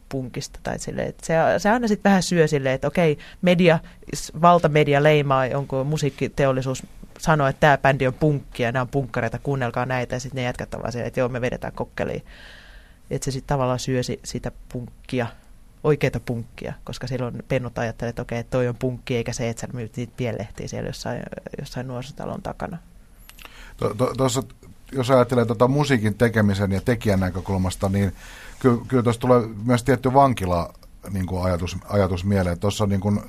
punkista. 0.08 0.60
Tai 0.62 0.78
sille, 0.78 1.02
että 1.02 1.26
se, 1.26 1.34
se 1.58 1.70
aina 1.70 1.88
sitten 1.88 2.10
vähän 2.10 2.22
syö 2.22 2.46
silleen, 2.46 2.74
että 2.74 2.88
okei, 2.88 3.18
media, 3.42 3.78
valtamedia 4.42 5.02
leimaa 5.02 5.46
jonkun 5.46 5.86
musiikkiteollisuus 5.86 6.86
sanoo, 7.18 7.46
että 7.46 7.60
tämä 7.60 7.78
bändi 7.78 8.06
on 8.06 8.14
punkkia, 8.14 8.72
nämä 8.72 8.82
on 8.82 8.88
punkkareita, 8.88 9.38
kuunnelkaa 9.38 9.86
näitä, 9.86 10.16
ja 10.16 10.20
sitten 10.20 10.36
ne 10.36 10.42
jätkät 10.42 10.72
vaan 10.72 10.92
silleen, 10.92 11.08
että 11.08 11.20
joo, 11.20 11.28
me 11.28 11.40
vedetään 11.40 11.72
kokkeliin. 11.72 12.24
Että 13.10 13.24
se 13.24 13.30
sitten 13.30 13.48
tavallaan 13.48 13.78
syösi 13.78 14.20
sitä 14.24 14.52
punkkia, 14.72 15.26
oikeita 15.84 16.20
punkkia, 16.20 16.74
koska 16.84 17.06
silloin 17.06 17.42
pennut 17.48 17.78
ajattelee, 17.78 18.10
että 18.10 18.22
okei, 18.22 18.44
toi 18.44 18.68
on 18.68 18.76
punkki, 18.76 19.16
eikä 19.16 19.32
se, 19.32 19.48
että 19.48 19.60
sä 19.60 19.68
myyt 19.72 19.96
niitä 19.96 20.12
pienlehtiä 20.16 20.68
siellä 20.68 20.88
jossain, 20.88 21.22
jossain 21.58 21.88
nuorisotalon 21.88 22.42
takana. 22.42 22.78
Tuossa 24.16 24.42
jos 24.92 25.10
ajattelee 25.10 25.44
tuota 25.44 25.68
musiikin 25.68 26.14
tekemisen 26.14 26.72
ja 26.72 26.80
tekijän 26.80 27.20
näkökulmasta, 27.20 27.88
niin 27.88 28.12
kyllä, 28.58 28.82
kyllä 28.88 29.02
tuossa 29.02 29.20
tulee 29.20 29.42
myös 29.64 29.84
tietty 29.84 30.14
vankila 30.14 30.72
niin 31.10 31.26
kuin 31.26 31.44
ajatus, 31.44 31.76
ajatus 31.88 32.24
mieleen. 32.24 32.58
Tuossa 32.58 32.86
niin 32.86 33.00
kuin, 33.00 33.20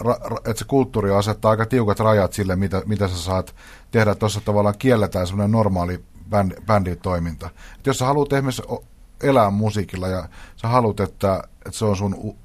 ra, 0.00 0.16
ra, 0.24 0.36
että 0.36 0.58
se 0.58 0.64
kulttuuri 0.64 1.10
asettaa 1.10 1.50
aika 1.50 1.66
tiukat 1.66 2.00
rajat 2.00 2.32
sille, 2.32 2.56
mitä, 2.56 2.82
mitä 2.86 3.08
sä 3.08 3.16
saat 3.16 3.54
tehdä. 3.90 4.14
Tuossa 4.14 4.40
tavallaan 4.40 4.78
kielletään 4.78 5.26
semmoinen 5.26 5.52
normaali 5.52 6.04
bänd, 6.30 6.52
bänditoiminta. 6.66 7.50
Et 7.78 7.86
jos 7.86 7.98
sä 7.98 8.06
haluat 8.06 8.32
esimerkiksi 8.32 8.62
elää 9.22 9.50
musiikilla 9.50 10.08
ja 10.08 10.28
sä 10.56 10.68
haluat, 10.68 11.00
että, 11.00 11.42
että 11.66 11.78
se 11.78 11.84
on 11.84 11.96
sun 11.96 12.36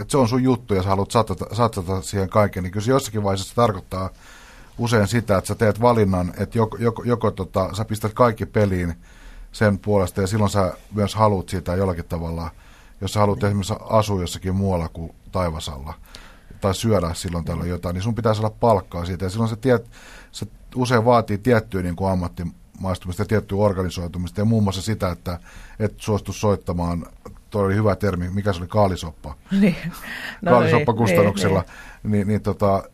että 0.00 0.10
se 0.12 0.18
on 0.18 0.28
sun 0.28 0.42
juttu 0.42 0.74
ja 0.74 0.82
sä 0.82 0.88
haluat 0.88 1.10
satsata, 1.10 1.54
satsata 1.54 2.02
siihen 2.02 2.28
kaiken, 2.28 2.62
niin 2.62 2.72
kyllä 2.72 2.84
se 2.84 2.90
jossakin 2.90 3.22
vaiheessa 3.22 3.54
tarkoittaa 3.54 4.10
usein 4.78 5.08
sitä, 5.08 5.38
että 5.38 5.48
sä 5.48 5.54
teet 5.54 5.80
valinnan, 5.80 6.32
että 6.38 6.58
joko, 6.58 6.76
joko, 6.80 7.02
joko 7.04 7.30
tota, 7.30 7.74
sä 7.74 7.84
pistät 7.84 8.14
kaikki 8.14 8.46
peliin 8.46 8.94
sen 9.52 9.78
puolesta 9.78 10.20
ja 10.20 10.26
silloin 10.26 10.50
sä 10.50 10.72
myös 10.94 11.14
haluat 11.14 11.48
siitä 11.48 11.74
jollakin 11.74 12.04
tavalla, 12.04 12.50
jos 13.00 13.12
sä 13.12 13.20
haluat 13.20 13.44
esimerkiksi 13.44 13.74
asua 13.90 14.20
jossakin 14.20 14.54
muualla 14.54 14.88
kuin 14.88 15.14
taivasalla 15.32 15.94
tai 16.60 16.74
syödä 16.74 17.14
silloin 17.14 17.44
tällä 17.44 17.66
jotain, 17.66 17.94
niin 17.94 18.02
sun 18.02 18.14
pitää 18.14 18.34
saada 18.34 18.50
palkkaa 18.50 19.04
siitä 19.04 19.24
ja 19.24 19.30
silloin 19.30 19.50
se, 19.50 19.56
tiet, 19.56 19.90
se 20.32 20.46
usein 20.74 21.04
vaatii 21.04 21.38
tiettyä 21.38 21.82
niin 21.82 21.96
kuin 21.96 22.10
ammattimaistumista 22.10 23.22
ja 23.22 23.26
tiettyä 23.26 23.58
organisoitumista 23.58 24.40
ja 24.40 24.44
muun 24.44 24.62
muassa 24.62 24.82
sitä, 24.82 25.10
että 25.10 25.38
et 25.78 25.94
suostu 25.96 26.32
soittamaan 26.32 27.06
tuo 27.50 27.62
oli 27.62 27.74
hyvä 27.74 27.96
termi, 27.96 28.30
mikä 28.30 28.52
se 28.52 28.58
oli, 28.58 28.68
kaalisoppa. 28.68 29.34
Niin. 29.50 29.76
No, 30.42 30.50
kaalisoppa 30.50 30.92
niin. 30.92 31.06
Niin, 31.06 31.44
niin. 31.44 31.64
niin, 32.02 32.28
niin 32.28 32.40
tota, 32.40 32.84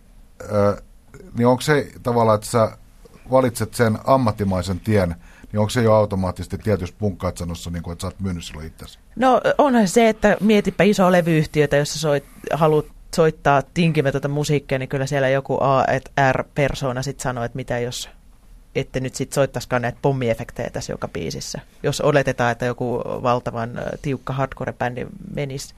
niin 1.38 1.46
onko 1.46 1.60
se 1.60 1.90
tavallaan, 2.02 2.34
että 2.34 2.46
sä 2.46 2.76
valitset 3.30 3.74
sen 3.74 3.98
ammattimaisen 4.04 4.80
tien, 4.80 5.14
niin 5.52 5.60
onko 5.60 5.70
se 5.70 5.82
jo 5.82 5.94
automaattisesti 5.94 6.58
tietysti 6.58 6.96
punkkaatsanossa, 6.98 7.70
niin 7.70 7.82
kuin, 7.82 7.92
että 7.92 8.02
sä 8.02 8.06
oot 8.06 8.20
myynyt 8.20 8.44
silloin 8.44 8.66
itsesi? 8.66 8.98
No 9.16 9.40
onhan 9.58 9.88
se, 9.88 10.08
että 10.08 10.36
mietipä 10.40 10.84
iso 10.84 11.12
levyyhtiötä, 11.12 11.76
jossa 11.76 11.98
soit, 11.98 12.24
haluat 12.52 12.86
soittaa 13.16 13.62
tinkimätöntä 13.74 14.28
musiikkia, 14.28 14.78
niin 14.78 14.88
kyllä 14.88 15.06
siellä 15.06 15.28
joku 15.28 15.58
A 15.60 15.84
R-persoona 16.32 17.02
sitten 17.02 17.22
sanoo, 17.22 17.44
että 17.44 17.56
mitä 17.56 17.78
jos 17.78 18.10
ette 18.74 19.00
nyt 19.00 19.14
sitten 19.14 19.34
soittaisikaan 19.34 19.82
näitä 19.82 19.98
pommiefektejä 20.02 20.70
tässä 20.70 20.92
joka 20.92 21.08
biisissä. 21.08 21.60
Jos 21.82 22.00
oletetaan, 22.00 22.52
että 22.52 22.66
joku 22.66 23.02
valtavan 23.04 23.70
tiukka 24.02 24.32
hardcore-bändi 24.32 25.06
menisi 25.34 25.74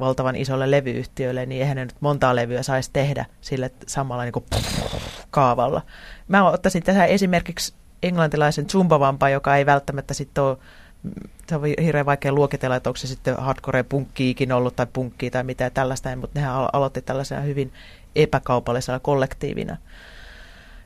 valtavan 0.00 0.36
isolle 0.36 0.70
levyyhtiölle, 0.70 1.46
niin 1.46 1.62
eihän 1.62 1.76
ne 1.76 1.84
nyt 1.84 1.94
montaa 2.00 2.36
levyä 2.36 2.62
saisi 2.62 2.90
tehdä 2.92 3.24
sille 3.40 3.70
samalla 3.86 4.22
niin 4.22 4.32
kuin 4.32 4.44
kaavalla. 5.30 5.82
Mä 6.28 6.50
ottaisin 6.50 6.82
tässä 6.82 7.04
esimerkiksi 7.04 7.74
englantilaisen 8.02 8.68
Zumbavampa, 8.68 9.28
joka 9.28 9.56
ei 9.56 9.66
välttämättä 9.66 10.14
sitten 10.14 10.44
ole 10.44 10.58
se 11.48 11.56
on 11.56 11.62
hirveän 11.82 12.06
vaikea 12.06 12.32
luokitella, 12.32 12.76
että 12.76 12.90
onko 12.90 12.96
se 12.96 13.06
sitten 13.06 13.36
hardcore 13.36 13.82
punkkiikin 13.82 14.52
ollut 14.52 14.76
tai 14.76 14.86
punkkii 14.92 15.30
tai 15.30 15.44
mitä 15.44 15.70
tällaista, 15.70 16.16
mutta 16.16 16.40
nehän 16.40 16.54
aloitti 16.72 17.02
tällaisena 17.02 17.40
hyvin 17.40 17.72
epäkaupallisena 18.16 18.98
kollektiivina. 18.98 19.76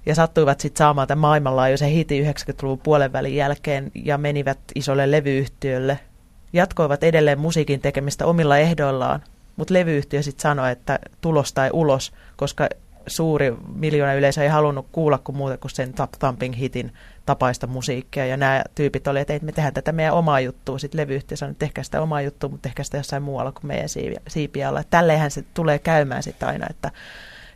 Ja 0.06 0.14
sattuivat 0.14 0.60
sitten 0.60 0.78
saamaan 0.78 1.08
tämän 1.08 1.20
maailmanlaajuisen 1.20 1.90
hitin 1.90 2.24
90-luvun 2.26 2.78
puolen 2.78 3.12
välin 3.12 3.36
jälkeen 3.36 3.90
ja 3.94 4.18
menivät 4.18 4.58
isolle 4.74 5.10
levyyhtiölle– 5.10 5.98
jatkoivat 6.52 7.04
edelleen 7.04 7.38
musiikin 7.38 7.80
tekemistä 7.80 8.26
omilla 8.26 8.58
ehdoillaan, 8.58 9.22
mutta 9.56 9.74
levyyhtiö 9.74 10.22
sitten 10.22 10.42
sanoi, 10.42 10.72
että 10.72 10.98
tulos 11.20 11.52
tai 11.52 11.70
ulos, 11.72 12.12
koska 12.36 12.68
suuri 13.06 13.54
miljoona 13.74 14.14
yleisö 14.14 14.42
ei 14.42 14.48
halunnut 14.48 14.86
kuulla 14.92 15.18
kuin 15.18 15.36
muuta 15.36 15.58
kuin 15.58 15.70
sen 15.70 15.92
Tap 15.92 16.12
Thumping 16.18 16.58
hitin 16.58 16.92
tapaista 17.26 17.66
musiikkia. 17.66 18.26
Ja 18.26 18.36
nämä 18.36 18.62
tyypit 18.74 19.06
oli, 19.06 19.20
että 19.20 19.38
me 19.42 19.52
tehdään 19.52 19.74
tätä 19.74 19.92
meidän 19.92 20.14
omaa 20.14 20.40
juttua. 20.40 20.78
Sitten 20.78 21.00
levyyhtiö 21.00 21.36
sanoi, 21.36 21.50
että 21.50 21.58
tehkää 21.58 21.84
sitä 21.84 22.02
omaa 22.02 22.22
juttua, 22.22 22.50
mutta 22.50 22.62
tehkää 22.62 22.84
sitä 22.84 22.96
jossain 22.96 23.22
muualla 23.22 23.52
kuin 23.52 23.66
meidän 23.66 23.88
siipiä 24.28 24.68
alla. 24.68 24.82
Tälleenhän 24.90 25.30
se 25.30 25.44
tulee 25.54 25.78
käymään 25.78 26.22
sitten 26.22 26.48
aina, 26.48 26.66
että, 26.70 26.90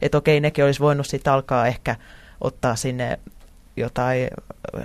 että 0.03 0.19
okei, 0.19 0.41
nekin 0.41 0.65
olisi 0.65 0.81
voinut 0.81 1.07
sitten 1.07 1.33
alkaa 1.33 1.67
ehkä 1.67 1.97
ottaa 2.41 2.77
sinne 2.77 3.19
jotain 3.77 4.29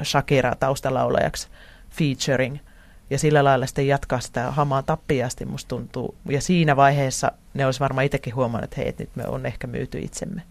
Shakira 0.03 0.55
taustalaulajaksi 0.55 1.47
featuring– 1.89 2.57
ja 3.09 3.19
sillä 3.19 3.43
lailla 3.43 3.65
sitten 3.65 3.87
jatkaa 3.87 4.19
sitä 4.19 4.51
hamaa 4.51 4.83
tappiasti, 4.83 5.45
musta 5.45 5.69
tuntuu. 5.69 6.15
Ja 6.29 6.41
siinä 6.41 6.75
vaiheessa 6.75 7.31
ne 7.53 7.65
olisi 7.65 7.79
varmaan 7.79 8.05
itsekin 8.05 8.35
huomannut, 8.35 8.63
että 8.63 8.81
hei, 8.81 8.95
nyt 8.99 9.15
me 9.15 9.27
on 9.27 9.45
ehkä 9.45 9.67
myyty 9.67 9.99
itsemme. 9.99 10.41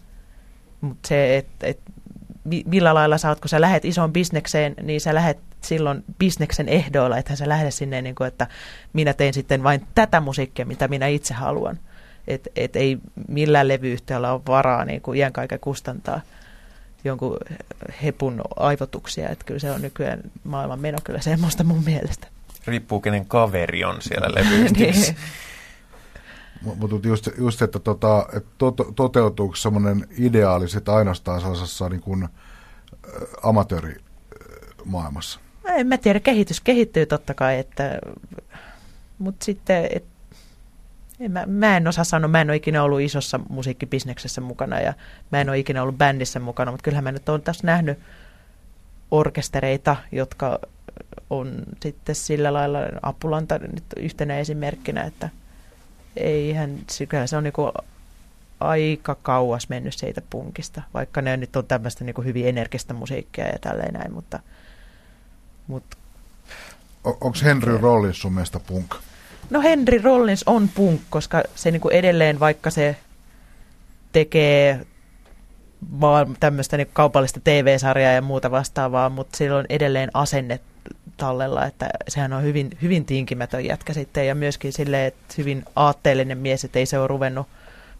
Mutta 0.81 1.07
se, 1.07 1.37
että 1.37 1.67
et, 1.67 1.79
millä 2.65 2.93
lailla 2.93 3.17
sä 3.17 3.29
oot, 3.29 3.39
kun 3.39 3.49
sä 3.49 3.61
lähet 3.61 3.85
isoon 3.85 4.13
bisnekseen, 4.13 4.75
niin 4.81 5.01
sä 5.01 5.15
lähet 5.15 5.37
silloin 5.61 6.03
bisneksen 6.19 6.69
ehdoilla, 6.69 7.17
että 7.17 7.35
sä 7.35 7.49
lähde 7.49 7.71
sinne, 7.71 8.01
niin 8.01 8.15
kuin, 8.15 8.27
että 8.27 8.47
minä 8.93 9.13
teen 9.13 9.33
sitten 9.33 9.63
vain 9.63 9.87
tätä 9.95 10.19
musiikkia, 10.19 10.65
mitä 10.65 10.87
minä 10.87 11.07
itse 11.07 11.33
haluan. 11.33 11.79
Että 12.27 12.49
et 12.55 12.75
ei 12.75 12.97
millään 13.27 13.67
levyyhtiöllä 13.67 14.33
ole 14.33 14.41
varaa 14.47 14.85
niin 14.85 15.01
kuin 15.01 15.17
iän 15.17 15.33
kaiken 15.33 15.59
kustantaa 15.59 16.21
jonkun 17.03 17.37
hepun 18.03 18.41
aivotuksia. 18.55 19.29
Että 19.29 19.45
kyllä 19.45 19.59
se 19.59 19.71
on 19.71 19.81
nykyään 19.81 20.19
maailman 20.43 20.79
meno 20.79 20.97
kyllä 21.03 21.21
semmoista 21.21 21.63
mun 21.63 21.83
mielestä. 21.83 22.27
Riippuu 22.69 22.99
kenen 22.99 23.25
kaveri 23.25 23.83
on 23.83 24.01
siellä 24.01 24.27
levyyhtiössä. 24.35 25.13
niin. 25.13 25.19
Mutta 26.61 27.07
just, 27.07 27.29
just, 27.37 27.61
että, 27.61 27.79
tota, 27.79 28.25
että 28.33 28.49
to, 28.57 28.71
toteutuuko 28.71 29.55
semmoinen 29.55 30.07
ideaaliset 30.17 30.89
ainoastaan 30.89 31.41
sellaisessa 31.41 31.89
niin 31.89 32.01
kuin, 32.01 32.23
ä, 32.23 32.27
amatöörimaailmassa? 33.43 35.39
En 35.65 35.87
mä 35.87 35.97
tiedä, 35.97 36.19
kehitys 36.19 36.61
kehittyy 36.61 37.05
totta 37.05 37.33
kai, 37.33 37.59
että, 37.59 37.99
mutta 39.17 39.45
sitten, 39.45 39.87
et, 39.95 40.03
en 41.19 41.31
mä, 41.31 41.45
mä 41.45 41.77
en 41.77 41.87
osaa 41.87 42.03
sanoa, 42.03 42.27
mä 42.27 42.41
en 42.41 42.49
ole 42.49 42.55
ikinä 42.55 42.83
ollut 42.83 43.01
isossa 43.01 43.39
musiikkibisneksessä 43.49 44.41
mukana 44.41 44.79
ja 44.79 44.93
mä 45.31 45.41
en 45.41 45.49
ole 45.49 45.59
ikinä 45.59 45.81
ollut 45.81 45.97
bändissä 45.97 46.39
mukana, 46.39 46.71
mutta 46.71 46.83
kyllähän 46.83 47.03
mä 47.03 47.11
nyt 47.11 47.29
olen 47.29 47.41
tässä 47.41 47.67
nähnyt 47.67 47.99
orkestereita, 49.11 49.95
jotka 50.11 50.59
on 51.29 51.63
sitten 51.83 52.15
sillä 52.15 52.53
lailla 52.53 52.79
Apulanta 53.01 53.57
nyt 53.57 53.83
yhtenä 53.97 54.39
esimerkkinä, 54.39 55.03
että 55.03 55.29
eihän, 56.17 56.79
kyllä 57.09 57.27
se 57.27 57.37
on 57.37 57.43
niinku 57.43 57.71
aika 58.59 59.15
kauas 59.15 59.69
mennyt 59.69 59.93
siitä 59.93 60.21
punkista, 60.29 60.81
vaikka 60.93 61.21
ne 61.21 61.37
nyt 61.37 61.55
on 61.55 61.65
tämmöistä 61.65 62.03
niinku 62.03 62.21
hyvin 62.21 62.47
energistä 62.47 62.93
musiikkia 62.93 63.47
ja 63.47 63.59
tälleen 63.61 63.93
näin, 63.93 64.13
mutta... 64.13 64.39
mutta 65.67 65.97
on, 67.03 67.13
Onko 67.21 67.37
Henry 67.43 67.77
Rollins 67.77 68.21
sun 68.21 68.33
mielestä 68.33 68.59
punk? 68.59 68.95
No 69.49 69.61
Henry 69.61 69.97
Rollins 69.97 70.43
on 70.45 70.69
punk, 70.69 71.01
koska 71.09 71.43
se 71.55 71.71
niinku 71.71 71.89
edelleen, 71.89 72.39
vaikka 72.39 72.69
se 72.69 72.95
tekee 74.11 74.85
vaan 76.01 76.37
tämmöistä 76.39 76.77
niin 76.77 76.89
kaupallista 76.93 77.39
TV-sarjaa 77.43 78.11
ja 78.11 78.21
muuta 78.21 78.51
vastaavaa, 78.51 79.09
mutta 79.09 79.37
sillä 79.37 79.57
on 79.57 79.65
edelleen 79.69 80.09
asenne 80.13 80.59
tallella, 81.19 81.65
että 81.65 81.89
sehän 82.07 82.33
on 82.33 82.43
hyvin, 82.43 82.69
hyvin 82.81 83.05
tinkimätön 83.05 83.65
jätkä 83.65 83.93
sitten 83.93 84.27
ja 84.27 84.35
myöskin 84.35 84.73
silleen, 84.73 85.07
että 85.07 85.35
hyvin 85.37 85.65
aatteellinen 85.75 86.37
mies, 86.37 86.63
että 86.63 86.79
ei 86.79 86.85
se 86.85 86.99
ole 86.99 87.07
ruvennut 87.07 87.47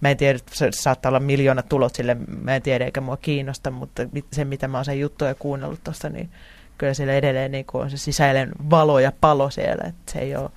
Mä 0.01 0.09
en 0.09 0.17
tiedä, 0.17 0.39
se 0.51 0.69
saattaa 0.71 1.09
olla 1.09 1.19
miljoona 1.19 1.61
tulot 1.61 1.95
sille, 1.95 2.17
mä 2.41 2.55
en 2.55 2.61
tiedä 2.61 2.85
eikä 2.85 3.01
mua 3.01 3.17
kiinnosta, 3.17 3.71
mutta 3.71 4.03
se 4.33 4.45
mitä 4.45 4.67
mä 4.67 4.77
oon 4.77 4.85
sen 4.85 4.99
juttuja 4.99 5.35
kuunnellut 5.35 5.83
tuosta, 5.83 6.09
niin 6.09 6.29
kyllä 6.77 6.93
sillä 6.93 7.13
edelleen 7.13 7.51
niin 7.51 7.65
on 7.73 7.89
se 7.89 7.97
sisäinen 7.97 8.51
valo 8.69 8.99
ja 8.99 9.11
palo 9.21 9.49
siellä, 9.49 9.83
että 9.87 10.11
se 10.11 10.19
ei 10.19 10.35
ole, 10.35 10.49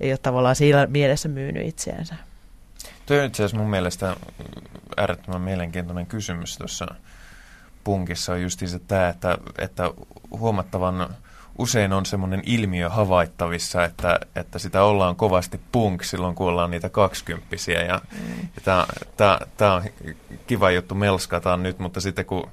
ei 0.00 0.12
ole 0.12 0.18
tavallaan 0.18 0.56
siinä 0.56 0.86
mielessä 0.86 1.28
myynyt 1.28 1.66
itseänsä. 1.66 2.14
Tuo 3.06 3.16
on 3.16 3.24
itse 3.24 3.42
asiassa 3.42 3.56
mun 3.56 3.70
mielestä 3.70 4.16
äärettömän 4.96 5.40
mielenkiintoinen 5.40 6.06
kysymys 6.06 6.58
tuossa 6.58 6.86
punkissa 7.84 8.32
on 8.32 8.42
justiinsa 8.42 8.78
tämä, 8.78 9.08
että, 9.08 9.38
että 9.58 9.90
huomattavan 10.30 11.08
usein 11.58 11.92
on 11.92 12.06
semmoinen 12.06 12.42
ilmiö 12.46 12.88
havaittavissa, 12.88 13.84
että, 13.84 14.20
että 14.36 14.58
sitä 14.58 14.82
ollaan 14.82 15.16
kovasti 15.16 15.60
punk 15.72 16.04
silloin, 16.04 16.34
kun 16.34 16.48
ollaan 16.48 16.70
niitä 16.70 16.88
kaksikymppisiä. 16.88 17.82
Ja, 17.82 18.00
mm. 18.12 18.48
ja 18.66 18.86
tämä 19.56 19.74
on 19.74 19.82
kiva 20.46 20.70
juttu, 20.70 20.94
melskataan 20.94 21.62
nyt, 21.62 21.78
mutta 21.78 22.00
sitten 22.00 22.24
kun 22.24 22.50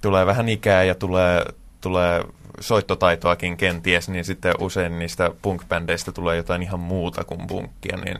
tulee 0.00 0.26
vähän 0.26 0.48
ikää 0.48 0.82
ja 0.82 0.94
tulee, 0.94 1.44
tulee 1.80 2.24
soittotaitoakin 2.60 3.56
kenties, 3.56 4.08
niin 4.08 4.24
sitten 4.24 4.54
usein 4.60 4.98
niistä 4.98 5.30
punk-bändeistä 5.42 6.12
tulee 6.12 6.36
jotain 6.36 6.62
ihan 6.62 6.80
muuta 6.80 7.24
kuin 7.24 7.46
punkkia, 7.46 7.96
niin 8.04 8.18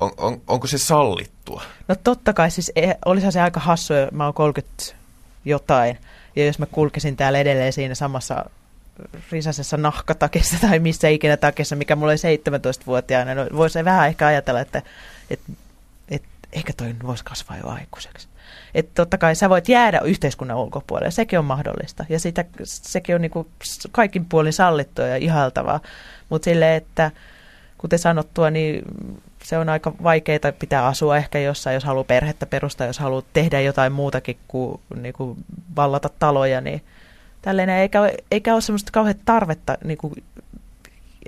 on, 0.00 0.12
on, 0.16 0.40
onko 0.46 0.66
se 0.66 0.78
sallittua? 0.78 1.62
No 1.88 1.94
totta 2.04 2.32
kai, 2.32 2.50
siis 2.50 2.72
e, 2.76 2.92
olisi 3.04 3.32
se 3.32 3.40
aika 3.40 3.60
hassu, 3.60 3.94
mä 4.12 4.24
oon 4.24 4.34
30 4.34 4.84
jotain, 5.44 5.98
ja 6.36 6.46
jos 6.46 6.58
mä 6.58 6.66
kulkisin 6.66 7.16
täällä 7.16 7.38
edelleen 7.38 7.72
siinä 7.72 7.94
samassa 7.94 8.44
risasessa 9.30 9.76
nahkatakissa 9.76 10.56
tai 10.60 10.78
missä 10.78 11.08
ikinä 11.08 11.36
takissa, 11.36 11.76
mikä 11.76 11.96
mulla 11.96 12.12
oli 12.12 12.36
17-vuotiaana, 12.36 13.34
no 13.34 13.46
voisi 13.56 13.84
vähän 13.84 14.08
ehkä 14.08 14.26
ajatella, 14.26 14.60
että, 14.60 14.82
että, 15.30 15.52
että 16.10 16.28
ehkä 16.52 16.72
toi 16.76 16.94
voisi 17.06 17.24
kasvaa 17.24 17.56
jo 17.56 17.68
aikuiseksi. 17.68 18.28
Että 18.74 18.92
totta 18.94 19.18
kai 19.18 19.34
sä 19.34 19.50
voit 19.50 19.68
jäädä 19.68 20.00
yhteiskunnan 20.00 20.56
ulkopuolelle, 20.56 21.10
sekin 21.10 21.38
on 21.38 21.44
mahdollista. 21.44 22.04
Ja 22.08 22.20
sitä, 22.20 22.44
sekin 22.64 23.14
on 23.14 23.20
niin 23.20 23.30
kuin 23.30 23.48
kaikin 23.92 24.24
puolin 24.24 24.52
sallittua 24.52 25.06
ja 25.06 25.16
ihaltavaa. 25.16 25.80
Mutta 26.28 26.44
silleen, 26.44 26.76
että 26.76 27.10
kuten 27.78 27.98
sanottua, 27.98 28.50
niin 28.50 28.82
se 29.42 29.58
on 29.58 29.68
aika 29.68 29.92
vaikeaa 30.02 30.52
pitää 30.58 30.86
asua 30.86 31.16
ehkä 31.16 31.38
jossain, 31.38 31.74
jos 31.74 31.84
haluaa 31.84 32.04
perhettä 32.04 32.46
perustaa, 32.46 32.86
jos 32.86 32.98
haluaa 32.98 33.22
tehdä 33.32 33.60
jotain 33.60 33.92
muutakin 33.92 34.38
kuin, 34.48 34.80
niin 35.00 35.14
kuin 35.14 35.44
vallata 35.76 36.10
taloja, 36.18 36.60
niin 36.60 36.82
tällainen, 37.42 37.76
eikä, 37.76 37.98
eikä 38.30 38.54
ole 38.54 38.60
semmoista 38.60 38.92
kauhean 38.92 39.14
tarvetta 39.24 39.78
niin 39.84 39.98
kuin 39.98 40.14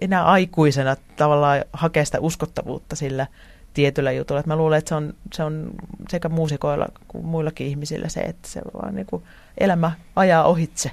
enää 0.00 0.24
aikuisena 0.24 0.96
tavallaan 1.16 1.64
hakea 1.72 2.04
sitä 2.04 2.20
uskottavuutta 2.20 2.96
sillä 2.96 3.26
tietyllä 3.74 4.12
jutulla. 4.12 4.40
Että 4.40 4.50
mä 4.50 4.56
luulen, 4.56 4.78
että 4.78 4.88
se 4.88 4.94
on, 4.94 5.14
se 5.32 5.44
on 5.44 5.70
sekä 6.08 6.28
muusikoilla 6.28 6.88
kuin 7.08 7.24
muillakin 7.24 7.66
ihmisillä 7.66 8.08
se, 8.08 8.20
että 8.20 8.48
se 8.48 8.60
vaan 8.74 8.94
niin 8.94 9.06
kuin 9.06 9.22
elämä 9.58 9.92
ajaa 10.16 10.44
ohitse. 10.44 10.92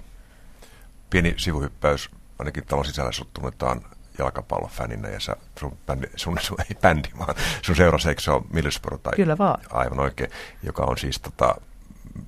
Pieni 1.10 1.34
sivuhyppäys, 1.38 2.10
ainakin 2.40 2.66
talon 2.66 2.86
sisällä 2.86 3.12
sut 3.12 3.34
tunnetaan 3.34 3.82
jalkapallofäninä 4.18 5.10
ja 5.10 5.20
sä, 5.20 5.36
sun, 5.60 5.78
bändi, 5.86 6.08
sun, 6.16 6.38
sun, 6.42 6.58
ei 6.60 6.78
bändi, 6.82 7.10
vaan 7.20 7.36
sun 7.62 7.76
seurasi, 7.76 8.10
eikö 8.10 8.22
se 8.22 8.32
ole 8.32 8.44
Middlesbrough? 8.54 9.04
Tai, 9.04 9.14
Kyllä 9.16 9.38
vaan. 9.38 9.62
Aivan 9.70 10.00
oikein, 10.00 10.32
joka 10.64 10.84
on 10.84 10.98
siis 10.98 11.20
tota, 11.20 11.56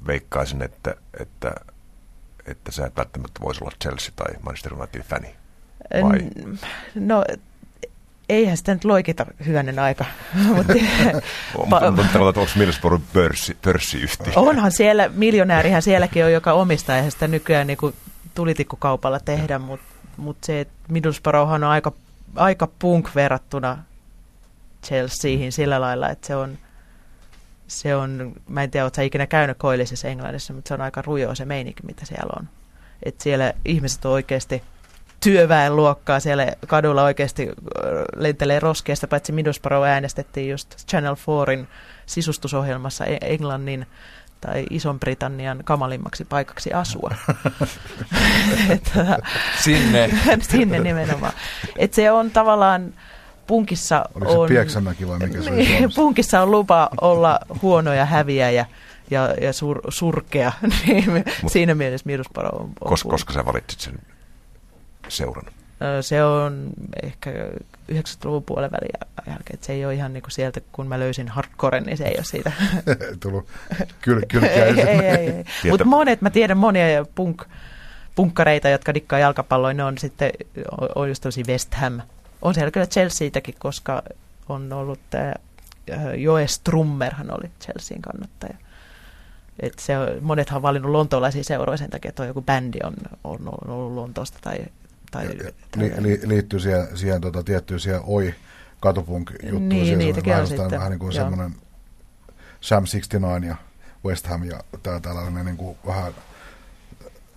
veikkaisin, 0.08 0.62
että, 0.62 0.96
että, 1.20 1.54
että 2.46 2.72
sä 2.72 2.86
et 2.86 2.96
välttämättä 2.98 3.40
voisi 3.42 3.64
olla 3.64 3.74
Chelsea 3.82 4.12
tai 4.16 4.34
Manchester 4.42 4.74
United 4.74 5.04
fani. 5.04 5.36
Vai? 6.02 6.20
No 6.96 7.24
eihän 8.30 8.58
sitä 8.58 8.74
nyt 8.74 8.86
loikita 8.86 9.26
hyvänen 9.46 9.80
aika. 9.80 10.06
Mutta 11.58 11.88
onko 11.88 12.48
Middlesbrough 12.56 13.04
pörssi, 13.14 13.58
pörssiyhtiö? 13.62 14.34
Onhan 14.36 14.72
siellä, 14.72 15.10
miljonäärihän 15.14 15.82
sielläkin 15.82 16.26
on, 16.26 16.34
joka 16.34 16.54
omistaa, 16.54 16.96
eihän 16.96 17.12
sitä 17.12 17.28
nykyään 17.28 17.68
niin 17.68 17.78
kuin 17.78 17.96
tulitikkukaupalla 18.36 19.20
tehdä, 19.20 19.60
mutta 19.60 19.92
mutta 20.18 20.46
se, 20.46 20.60
että 20.60 20.74
Middlesbrough 20.90 21.52
on 21.52 21.64
aika, 21.64 21.92
aika 22.36 22.68
punk 22.80 23.10
verrattuna 23.16 23.78
Chelseahin 24.86 25.52
sillä 25.52 25.82
lailla, 25.82 26.10
että 26.10 26.28
se 26.28 26.36
on, 26.36 26.58
se 27.72 27.96
on, 27.96 28.34
mä 28.48 28.64
en 28.64 28.72
tiedä, 28.72 28.86
oletko 28.86 29.02
ikinä 29.02 29.28
käynyt 29.28 29.58
koillisessa 29.58 30.08
Englannissa, 30.08 30.54
mutta 30.54 30.68
se 30.68 30.74
on 30.74 30.82
aika 30.82 31.02
rujoa 31.02 31.36
se 31.36 31.46
meininki, 31.46 31.84
mitä 31.86 32.06
siellä 32.06 32.34
on. 32.40 32.50
Että 33.04 33.24
siellä 33.24 33.54
ihmiset 33.66 34.06
on 34.06 34.12
oikeasti 34.12 34.64
työväenluokkaa, 35.20 36.20
siellä 36.20 36.48
kadulla 36.68 37.04
oikeasti 37.04 37.50
lentelee 38.16 38.60
roskeesta, 38.60 39.08
paitsi 39.08 39.32
Middlesbrough 39.32 39.88
äänestettiin 39.88 40.50
just 40.50 40.88
Channel 40.88 41.16
4in 41.16 41.68
sisustusohjelmassa 42.06 43.06
e- 43.06 43.18
Englannin 43.22 43.86
tai 44.42 44.66
Ison-Britannian 44.70 45.62
kamalimmaksi 45.64 46.26
paikaksi 46.26 46.74
asua. 46.74 47.12
sinne. 49.64 50.10
sinne 50.52 50.80
nimenomaan. 50.80 51.34
Et 51.78 51.94
se 51.94 52.12
on 52.12 52.32
tavallaan 52.32 52.94
punkissa 53.52 54.06
Oliko 54.16 54.42
on... 54.42 54.50
Pieksämäki 54.50 55.08
vai 55.08 55.20
mikä 55.20 55.42
se 55.42 55.50
niin, 55.50 55.90
Punkissa 55.96 56.42
on 56.42 56.52
lupa 56.52 56.90
olla 57.02 57.40
huono 57.62 57.94
ja 57.94 58.06
häviäjä 58.06 58.66
ja, 59.10 59.36
ja 59.42 59.54
sur, 59.54 59.82
surkea. 59.90 60.52
Niin 60.88 61.12
Mut, 61.12 61.52
siinä 61.52 61.76
mielessä 61.76 62.06
Middlesbrough 62.06 62.56
on, 62.56 62.62
on 62.62 62.90
kos, 62.90 63.04
Koska 63.04 63.34
sä 63.34 63.46
valitsit 63.46 63.80
sen 63.80 64.00
seuran? 65.08 65.46
Se 66.02 66.24
on 66.24 66.70
ehkä 67.04 67.32
90-luvun 67.92 68.44
puolen 68.44 68.72
välin 68.72 68.90
jälkeen. 69.28 69.54
Että 69.54 69.66
se 69.66 69.74
ei 69.74 69.86
ole 69.86 69.94
ihan 69.94 70.14
niin 70.14 70.24
kuin 70.24 70.32
sieltä, 70.32 70.62
kun 70.72 70.88
mä 70.88 71.00
löysin 71.00 71.28
hardcore, 71.28 71.82
niin 71.82 71.98
se 71.98 72.06
ei 72.06 72.16
ole 72.18 72.24
siitä. 72.24 72.52
Tullut 73.24 73.48
kyl, 74.02 74.22
ei, 74.44 74.50
ei, 74.50 74.80
ei, 74.80 75.06
ei. 75.08 75.44
Mutta 75.72 75.86
monet, 75.86 76.22
mä 76.22 76.30
tiedän 76.30 76.58
monia 76.58 77.06
punk, 77.16 77.44
punkkareita, 78.16 78.70
jotka 78.70 78.94
dikkaa 78.94 79.20
jalkapalloa, 79.20 79.74
ne 79.74 79.84
on 79.84 79.98
sitten, 79.98 80.32
on 80.96 81.10
just 81.10 81.24
tosi 81.24 81.44
West 81.48 81.74
Ham. 81.74 82.02
On 82.42 82.54
siellä 82.54 82.72
kyllä 82.72 82.86
Chelseatäkin, 82.86 83.56
koska 83.60 84.04
on 84.50 84.74
ollut 84.74 85.00
tämä 85.10 85.34
Joe 86.18 86.48
Strummerhan 86.48 87.32
oli 87.32 87.52
Chelsean 87.62 88.02
kannattaja. 88.02 88.58
Et 89.60 89.80
se, 89.80 89.94
monethan 90.22 90.56
on 90.56 90.62
valinnut 90.62 90.92
lontoolaisia 90.92 91.44
seuroja 91.44 91.78
sen 91.78 91.90
takia, 91.90 92.10
että 92.10 92.26
joku 92.26 92.42
bändi 92.42 92.80
on, 92.84 92.94
on 93.24 93.40
ollut 93.68 93.94
Lontoosta 93.94 94.38
tai 94.42 94.58
tai, 95.12 95.28
li, 95.76 95.94
li, 96.00 96.20
liittyy 96.24 96.60
siihen, 96.60 96.98
siihen 96.98 97.22
tota, 97.22 97.44
tiettyyn 97.44 97.80
siihen 97.80 98.02
oi 98.04 98.34
katupunk 98.80 99.32
juttuun. 99.44 99.70
Niin, 99.70 99.98
niitäkin 99.98 100.36
on 100.36 100.48
sitten. 100.48 100.72
Vähän 100.72 100.92
niin 100.92 101.00
kuin 101.00 101.14
semmoinen 101.14 101.56
Sam 102.62 102.84
69 102.84 103.44
ja 103.44 103.56
West 104.06 104.28
Ham 104.28 104.44
ja 104.44 104.64
tää 104.84 105.00
tällainen 105.00 105.46
niin 105.46 105.58
kuin 105.58 105.78
vähän 105.86 106.14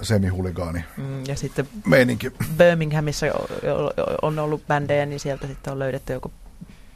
semihuligaani 0.03 0.84
Mm, 0.97 1.24
ja 1.28 1.36
sitten 1.36 1.68
meininki. 1.86 2.32
Birminghamissa 2.59 3.26
on 4.22 4.38
ollut 4.38 4.66
bändejä, 4.66 5.07
niin 5.07 5.20
sieltä 5.20 5.47
sitten 5.47 5.72
on 5.72 5.78
löydetty 5.78 6.12
joku 6.12 6.32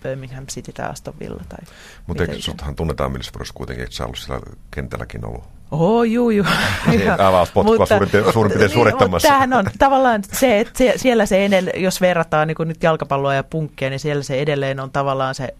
Birmingham 0.02 0.46
City 0.46 0.72
tai 0.72 0.90
Aston 0.90 1.14
Villa. 1.20 1.42
Tai 1.48 1.58
Mutta 2.06 2.22
eikö 2.22 2.32
ikinä. 2.32 2.44
suthan 2.44 2.74
tunnetaan 2.74 3.12
Middlesbroughissa 3.12 3.54
kuitenkin, 3.54 3.84
että 3.84 3.96
sä 3.96 4.04
ollut 4.04 4.18
siellä 4.18 4.40
kentälläkin 4.70 5.24
ollut? 5.24 5.44
Oo, 5.70 6.04
juu, 6.04 6.30
juu. 6.30 6.46
Niin, 6.86 7.10
avauspotkua 7.10 7.86
suurin 7.86 8.10
suurin 8.32 8.50
piirtein 8.50 8.70
suorittamassa. 8.78 9.28
Niin, 9.28 9.32
tämähän 9.32 9.52
on 9.52 9.72
tavallaan 9.78 10.22
se, 10.32 10.60
että 10.60 10.78
se, 10.78 10.92
siellä 10.96 11.26
se 11.26 11.44
edelleen, 11.44 11.82
jos 11.82 12.00
verrataan 12.00 12.48
niin 12.48 12.56
kuin 12.56 12.68
nyt 12.68 12.82
jalkapalloa 12.82 13.34
ja 13.34 13.44
punkkia, 13.44 13.90
niin 13.90 14.00
siellä 14.00 14.22
se 14.22 14.40
edelleen 14.40 14.80
on 14.80 14.90
tavallaan 14.90 15.34
se 15.34 15.54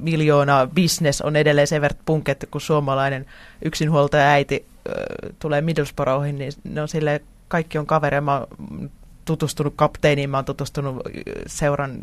miljoona 0.00 0.68
business 0.74 1.20
on 1.20 1.36
edelleen 1.36 1.66
sen 1.66 1.82
verran 1.82 2.00
punk, 2.04 2.28
että 2.28 2.46
kun 2.46 2.60
suomalainen 2.60 3.26
yksinhuoltaja 3.64 4.28
äiti 4.28 4.66
tulee 5.38 5.60
Middlesbroughhin, 5.60 6.38
niin 6.38 6.52
ne 6.64 6.82
on 6.82 6.88
sille 6.88 7.22
kaikki 7.48 7.78
on 7.78 7.86
kavereja. 7.86 8.20
Mä 8.20 8.38
oon 8.38 8.90
tutustunut 9.28 9.72
kapteeniin, 9.76 10.30
mä 10.30 10.36
oon 10.36 10.44
tutustunut 10.44 11.02
seuran 11.46 11.98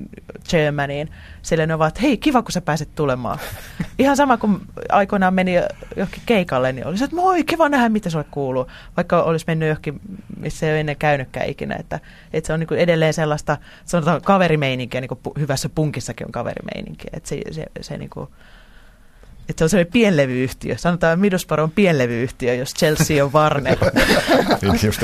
chairmaniin. 0.50 1.12
Sille 1.42 1.68
ne 1.68 1.74
ovat, 1.74 1.88
että 1.88 2.02
hei, 2.02 2.18
kiva 2.18 2.42
kun 2.42 2.52
sä 2.52 2.62
pääset 2.62 2.90
tulemaan. 2.96 3.40
Ihan 4.00 4.18
sama 4.18 4.38
kuin 4.38 4.62
aikoinaan 4.90 5.34
meni 5.34 5.56
johonkin 5.96 6.24
keikalle, 6.26 6.72
niin 6.72 6.88
oli 6.88 6.98
se, 6.98 7.04
että 7.04 7.16
moi, 7.16 7.44
kiva 7.44 7.70
nähdä, 7.70 7.90
mitä 7.90 8.10
sulle 8.10 8.26
kuuluu. 8.32 8.68
Vaikka 8.98 9.24
olisi 9.24 9.46
mennyt 9.48 9.70
johonkin, 9.70 10.00
missä 10.40 10.66
ei 10.66 10.72
ole 10.72 10.80
ennen 10.80 10.98
käynytkään 10.98 11.50
ikinä. 11.50 11.76
Että, 11.80 12.00
että 12.34 12.48
se 12.48 12.54
on 12.54 12.60
niin 12.60 12.68
kuin 12.68 12.80
edelleen 12.80 13.14
sellaista, 13.14 13.58
sanotaan 13.86 14.22
kaverimeininkiä, 14.22 15.02
niin 15.02 15.10
kuin 15.10 15.20
hyvässä 15.40 15.70
punkissakin 15.70 16.28
on 16.28 16.32
kaverimeininkiä. 16.32 17.10
Että 17.14 17.30
se, 17.30 17.42
se, 17.52 17.66
se 17.82 17.98
niin 17.98 18.10
kuin, 18.10 18.30
että 19.50 19.60
se 19.60 19.64
on 19.64 19.70
sellainen 19.70 19.92
pienlevyyhtiö. 19.94 20.78
Sanotaan, 20.78 21.20
Middlesbrough 21.20 21.64
on 21.64 21.72
pienlevyyhtiö, 21.72 22.54
jos 22.54 22.74
Chelsea 22.74 23.26
on 23.26 23.34
Warner. 23.34 23.78
Niin 24.62 24.80
just 24.84 25.02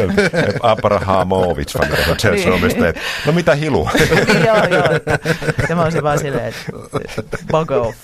Abrahamovic, 0.62 1.74
mitä 1.80 2.04
se 2.06 2.12
on 2.12 2.18
Chelsea 2.18 2.46
Niin. 2.50 2.54
omistaja. 2.64 2.94
No 3.26 3.32
mitä 3.32 3.56
hilu? 3.56 3.90
Niin, 3.94 4.46
joo, 4.48 4.66
joo. 4.68 4.92
Että, 4.96 5.20
ja 5.70 5.76
mä 5.76 5.84
olisin 5.84 6.04
vaan 6.04 6.20
silleen, 6.20 6.46
että 7.18 7.38
bug 7.52 7.72
off. 7.72 7.98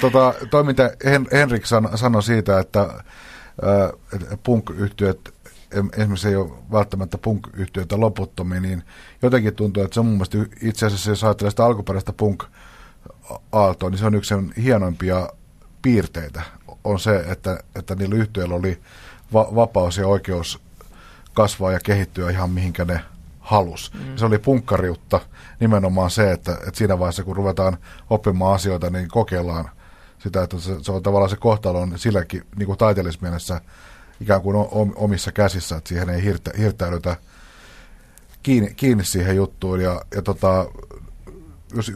Tota, 0.00 0.34
toi, 0.50 0.64
mitä 0.64 0.90
Hen- 1.04 1.28
Henrik 1.36 1.66
san, 1.66 1.88
sanoi 1.98 2.22
siitä, 2.22 2.58
että 2.58 2.80
äh, 2.80 4.38
punk-yhtiöt, 4.42 5.34
esimerkiksi 5.96 6.28
ei 6.28 6.36
ole 6.36 6.50
välttämättä 6.72 7.18
punk-yhtiöitä 7.18 8.00
loputtomiin, 8.00 8.62
niin 8.62 8.82
jotenkin 9.22 9.54
tuntuu, 9.54 9.82
että 9.82 9.94
se 9.94 10.00
on 10.00 10.06
mun 10.06 10.14
mielestä 10.14 10.38
itse 10.62 10.86
asiassa, 10.86 11.10
jos 11.10 11.24
ajattelee 11.24 11.50
sitä 11.50 11.64
alkuperäistä 11.64 12.12
punk-aaltoa, 13.28 13.90
niin 13.90 13.98
se 13.98 14.06
on 14.06 14.14
yksi 14.14 14.28
sen 14.28 14.52
hienoimpia 14.62 15.28
piirteitä, 15.82 16.42
on 16.84 17.00
se, 17.00 17.16
että, 17.16 17.58
että 17.74 17.94
niillä 17.94 18.16
yhtiöillä 18.16 18.54
oli 18.54 18.80
va- 19.32 19.48
vapaus 19.54 19.96
ja 19.96 20.06
oikeus 20.06 20.60
kasvaa 21.34 21.72
ja 21.72 21.80
kehittyä 21.84 22.30
ihan 22.30 22.50
mihinkä 22.50 22.84
ne 22.84 23.00
halus. 23.40 23.92
Mm. 23.94 24.16
Se 24.16 24.24
oli 24.24 24.38
punkkariutta 24.38 25.20
nimenomaan 25.60 26.10
se, 26.10 26.32
että, 26.32 26.52
että 26.52 26.78
siinä 26.78 26.98
vaiheessa 26.98 27.24
kun 27.24 27.36
ruvetaan 27.36 27.78
oppimaan 28.10 28.54
asioita, 28.54 28.90
niin 28.90 29.08
kokeillaan 29.08 29.70
sitä, 30.18 30.42
että 30.42 30.58
se, 30.58 30.76
se 30.82 30.92
on 30.92 31.02
tavallaan 31.02 31.30
se 31.30 31.36
kohtalo 31.36 31.80
on 31.80 31.98
silläkin 31.98 32.42
niin 32.56 32.66
kuin 32.66 32.78
taiteellismielessä 32.78 33.60
ikään 34.20 34.42
kuin 34.42 34.68
omissa 34.96 35.32
käsissä, 35.32 35.76
että 35.76 35.88
siihen 35.88 36.10
ei 36.10 36.22
hirtä, 36.22 36.50
hirtäydytä 36.58 37.16
kiinni, 38.42 38.74
kiinni 38.74 39.04
siihen 39.04 39.36
juttuun. 39.36 39.80
Ja, 39.80 40.00
ja 40.14 40.22
tota, 40.22 40.66
jos 41.74 41.92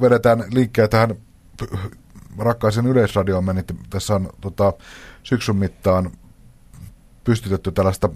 vedetään 0.00 0.44
liikkeelle 0.50 0.88
tähän 0.88 1.16
rakkaisen 2.38 2.86
yleisradioon, 2.86 3.44
niin 3.46 3.64
tässä 3.90 4.14
on 4.14 4.30
tota, 4.40 4.72
syksyn 5.22 5.56
mittaan 5.56 6.10
pystytetty 7.24 7.72
tällaista 7.72 8.08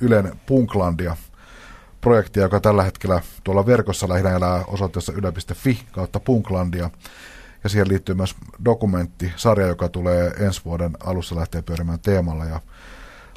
Ylen 0.00 0.32
Punklandia 0.46 1.16
projektia, 2.00 2.42
joka 2.42 2.60
tällä 2.60 2.82
hetkellä 2.82 3.22
tuolla 3.44 3.66
verkossa 3.66 4.08
lähinnä 4.08 4.30
elää 4.30 4.64
osoitteessa 4.66 5.12
yle.fi 5.12 5.80
kautta 5.92 6.20
Punklandia. 6.20 6.90
Ja 7.64 7.70
siihen 7.70 7.88
liittyy 7.88 8.14
myös 8.14 8.34
dokumenttisarja, 8.64 9.66
joka 9.66 9.88
tulee 9.88 10.30
ensi 10.38 10.60
vuoden 10.64 10.92
alussa 11.04 11.36
lähtee 11.36 11.62
pyörimään 11.62 12.00
teemalla 12.00 12.44
ja 12.44 12.60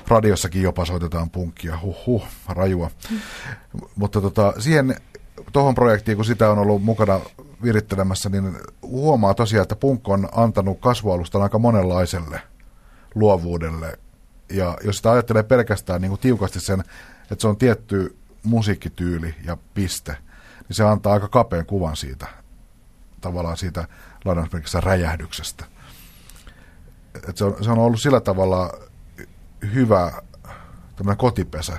radiossakin 0.07 0.61
jopa 0.61 0.85
soitetaan 0.85 1.29
punkkia, 1.29 1.79
huh 1.81 2.05
huh, 2.05 2.27
rajua. 2.47 2.91
Mm. 3.11 3.19
Mutta 3.95 4.21
tota, 4.21 4.53
siihen 4.59 4.95
tuohon 5.51 5.75
projektiin, 5.75 6.15
kun 6.15 6.25
sitä 6.25 6.49
on 6.49 6.59
ollut 6.59 6.83
mukana 6.83 7.19
virittelemässä, 7.63 8.29
niin 8.29 8.57
huomaa 8.81 9.33
tosiaan, 9.33 9.61
että 9.61 9.75
punk 9.75 10.07
on 10.07 10.29
antanut 10.31 10.79
kasvualustan 10.79 11.41
aika 11.41 11.59
monenlaiselle 11.59 12.41
luovuudelle. 13.15 13.99
Ja 14.49 14.77
jos 14.83 14.97
sitä 14.97 15.11
ajattelee 15.11 15.43
pelkästään 15.43 16.01
niin 16.01 16.09
kuin 16.09 16.19
tiukasti 16.19 16.59
sen, 16.59 16.83
että 17.31 17.41
se 17.41 17.47
on 17.47 17.57
tietty 17.57 18.17
musiikkityyli 18.43 19.35
ja 19.45 19.57
piste, 19.73 20.11
niin 20.67 20.75
se 20.75 20.83
antaa 20.83 21.13
aika 21.13 21.27
kapean 21.27 21.65
kuvan 21.65 21.95
siitä, 21.95 22.27
tavallaan 23.21 23.57
siitä 23.57 23.87
lainausmerkissä 24.25 24.81
räjähdyksestä. 24.81 25.65
Et 27.29 27.37
se, 27.37 27.45
on, 27.45 27.63
se 27.63 27.71
on 27.71 27.79
ollut 27.79 28.01
sillä 28.01 28.21
tavalla 28.21 28.73
hyvä 29.73 30.11
kotipesä 31.17 31.77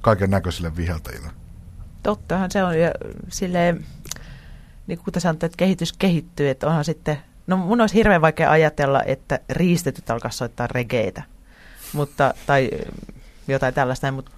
kaiken 0.00 0.30
näköisille 0.30 0.76
viheltäjille. 0.76 1.30
Tottahan 2.02 2.50
se 2.50 2.64
on. 2.64 2.80
Ja 2.80 2.90
silleen, 3.28 3.84
niin 4.86 4.98
kuin 4.98 5.12
te 5.12 5.20
sanotte, 5.20 5.46
että 5.46 5.56
kehitys 5.56 5.92
kehittyy, 5.92 6.48
että 6.50 6.66
onhan 6.66 6.84
sitten, 6.84 7.18
no 7.46 7.56
mun 7.56 7.80
olisi 7.80 7.94
hirveän 7.94 8.20
vaikea 8.20 8.50
ajatella, 8.50 9.02
että 9.02 9.40
riistetyt 9.50 10.10
alkaa 10.10 10.30
soittaa 10.30 10.66
regeitä, 10.66 11.22
mutta, 11.92 12.34
tai 12.46 12.70
jotain 13.48 13.74
tällaista, 13.74 14.12
mutta 14.12 14.30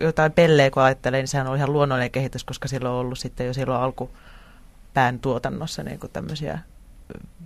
jotain 0.00 0.32
pelleä 0.32 0.70
kun 0.70 0.82
ajattelee, 0.82 1.20
niin 1.20 1.28
sehän 1.28 1.46
on 1.46 1.56
ihan 1.56 1.72
luonnollinen 1.72 2.10
kehitys, 2.10 2.44
koska 2.44 2.68
silloin 2.68 2.94
on 2.94 3.00
ollut 3.00 3.18
sitten 3.18 3.46
jo 3.46 3.54
silloin 3.54 3.80
alkupään 3.80 5.18
tuotannossa 5.20 5.82
niin 5.82 6.00
kuin 6.00 6.12
tämmöisiä 6.12 6.58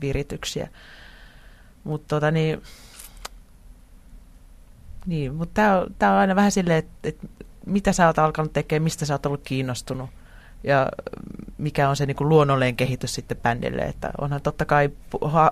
virityksiä. 0.00 0.68
Mutta 1.84 2.08
tota 2.08 2.30
niin, 2.30 2.62
niin, 5.06 5.34
mutta 5.34 5.54
tämä 5.98 6.10
on, 6.10 6.14
on 6.14 6.18
aina 6.18 6.36
vähän 6.36 6.52
silleen, 6.52 6.78
että, 6.78 7.08
että 7.08 7.26
mitä 7.66 7.92
sä 7.92 8.06
oot 8.06 8.18
alkanut 8.18 8.52
tekemään, 8.52 8.82
mistä 8.82 9.06
sä 9.06 9.14
oot 9.14 9.26
ollut 9.26 9.40
kiinnostunut 9.44 10.10
ja 10.64 10.88
mikä 11.58 11.88
on 11.88 11.96
se 11.96 12.06
niin 12.06 12.16
kuin 12.16 12.28
luonnollinen 12.28 12.76
kehitys 12.76 13.14
sitten 13.14 13.36
bändille. 13.36 13.82
Että 13.82 14.10
onhan 14.20 14.42
totta 14.42 14.64
kai 14.64 14.90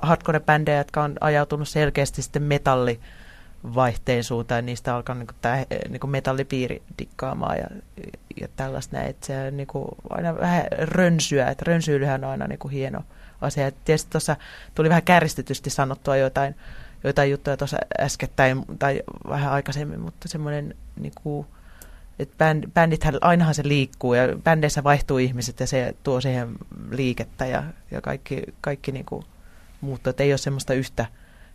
hardcore-bändejä, 0.02 0.78
jotka 0.78 1.02
on 1.02 1.14
ajautunut 1.20 1.68
selkeästi 1.68 2.22
sitten 2.22 2.42
metallivaihteen 2.42 4.24
suuntaan 4.24 4.58
ja 4.58 4.62
niistä 4.62 4.94
alkaa 4.94 5.14
niin 5.14 5.28
tämä 5.40 5.64
niin 5.88 6.00
kuin 6.00 6.10
metallipiiri 6.10 6.82
dikkaamaan 6.98 7.56
ja, 7.58 7.66
ja 8.40 8.48
tällaista 8.56 8.96
näin. 8.96 9.10
Että 9.10 9.26
se 9.26 9.46
on 9.46 9.56
niin 9.56 9.66
kuin 9.66 9.88
aina 10.10 10.38
vähän 10.38 10.64
rönsyä, 10.78 11.50
että 11.50 11.64
rönsyilyhän 11.66 12.24
on 12.24 12.30
aina 12.30 12.46
niin 12.46 12.58
kuin 12.58 12.72
hieno 12.72 13.02
asia. 13.40 13.66
Et 13.66 13.76
tietysti 13.84 14.10
tuossa 14.10 14.36
tuli 14.74 14.88
vähän 14.88 15.02
kärjistetysti 15.02 15.70
sanottua 15.70 16.16
jotain, 16.16 16.54
jotain 17.04 17.30
juttuja 17.30 17.56
tuossa 17.56 17.76
äskettäin 18.00 18.64
tai 18.78 19.02
vähän 19.28 19.52
aikaisemmin, 19.52 20.00
mutta 20.00 20.28
semmoinen 20.28 20.74
niin 21.00 21.12
kuin, 21.22 21.46
että 22.18 22.34
bänd, 22.38 22.64
bändithän, 22.74 23.18
ainahan 23.20 23.54
se 23.54 23.62
liikkuu 23.64 24.14
ja 24.14 24.22
bändeissä 24.44 24.84
vaihtuu 24.84 25.18
ihmiset 25.18 25.60
ja 25.60 25.66
se 25.66 25.94
tuo 26.02 26.20
siihen 26.20 26.52
liikettä 26.90 27.46
ja, 27.46 27.62
ja 27.90 28.00
kaikki, 28.00 28.42
kaikki 28.60 28.92
niin 28.92 29.04
kuin 29.04 29.24
muuttuu, 29.80 30.10
että 30.10 30.22
ei 30.22 30.32
ole 30.32 30.38
semmoista 30.38 30.74
yhtä, 30.74 31.06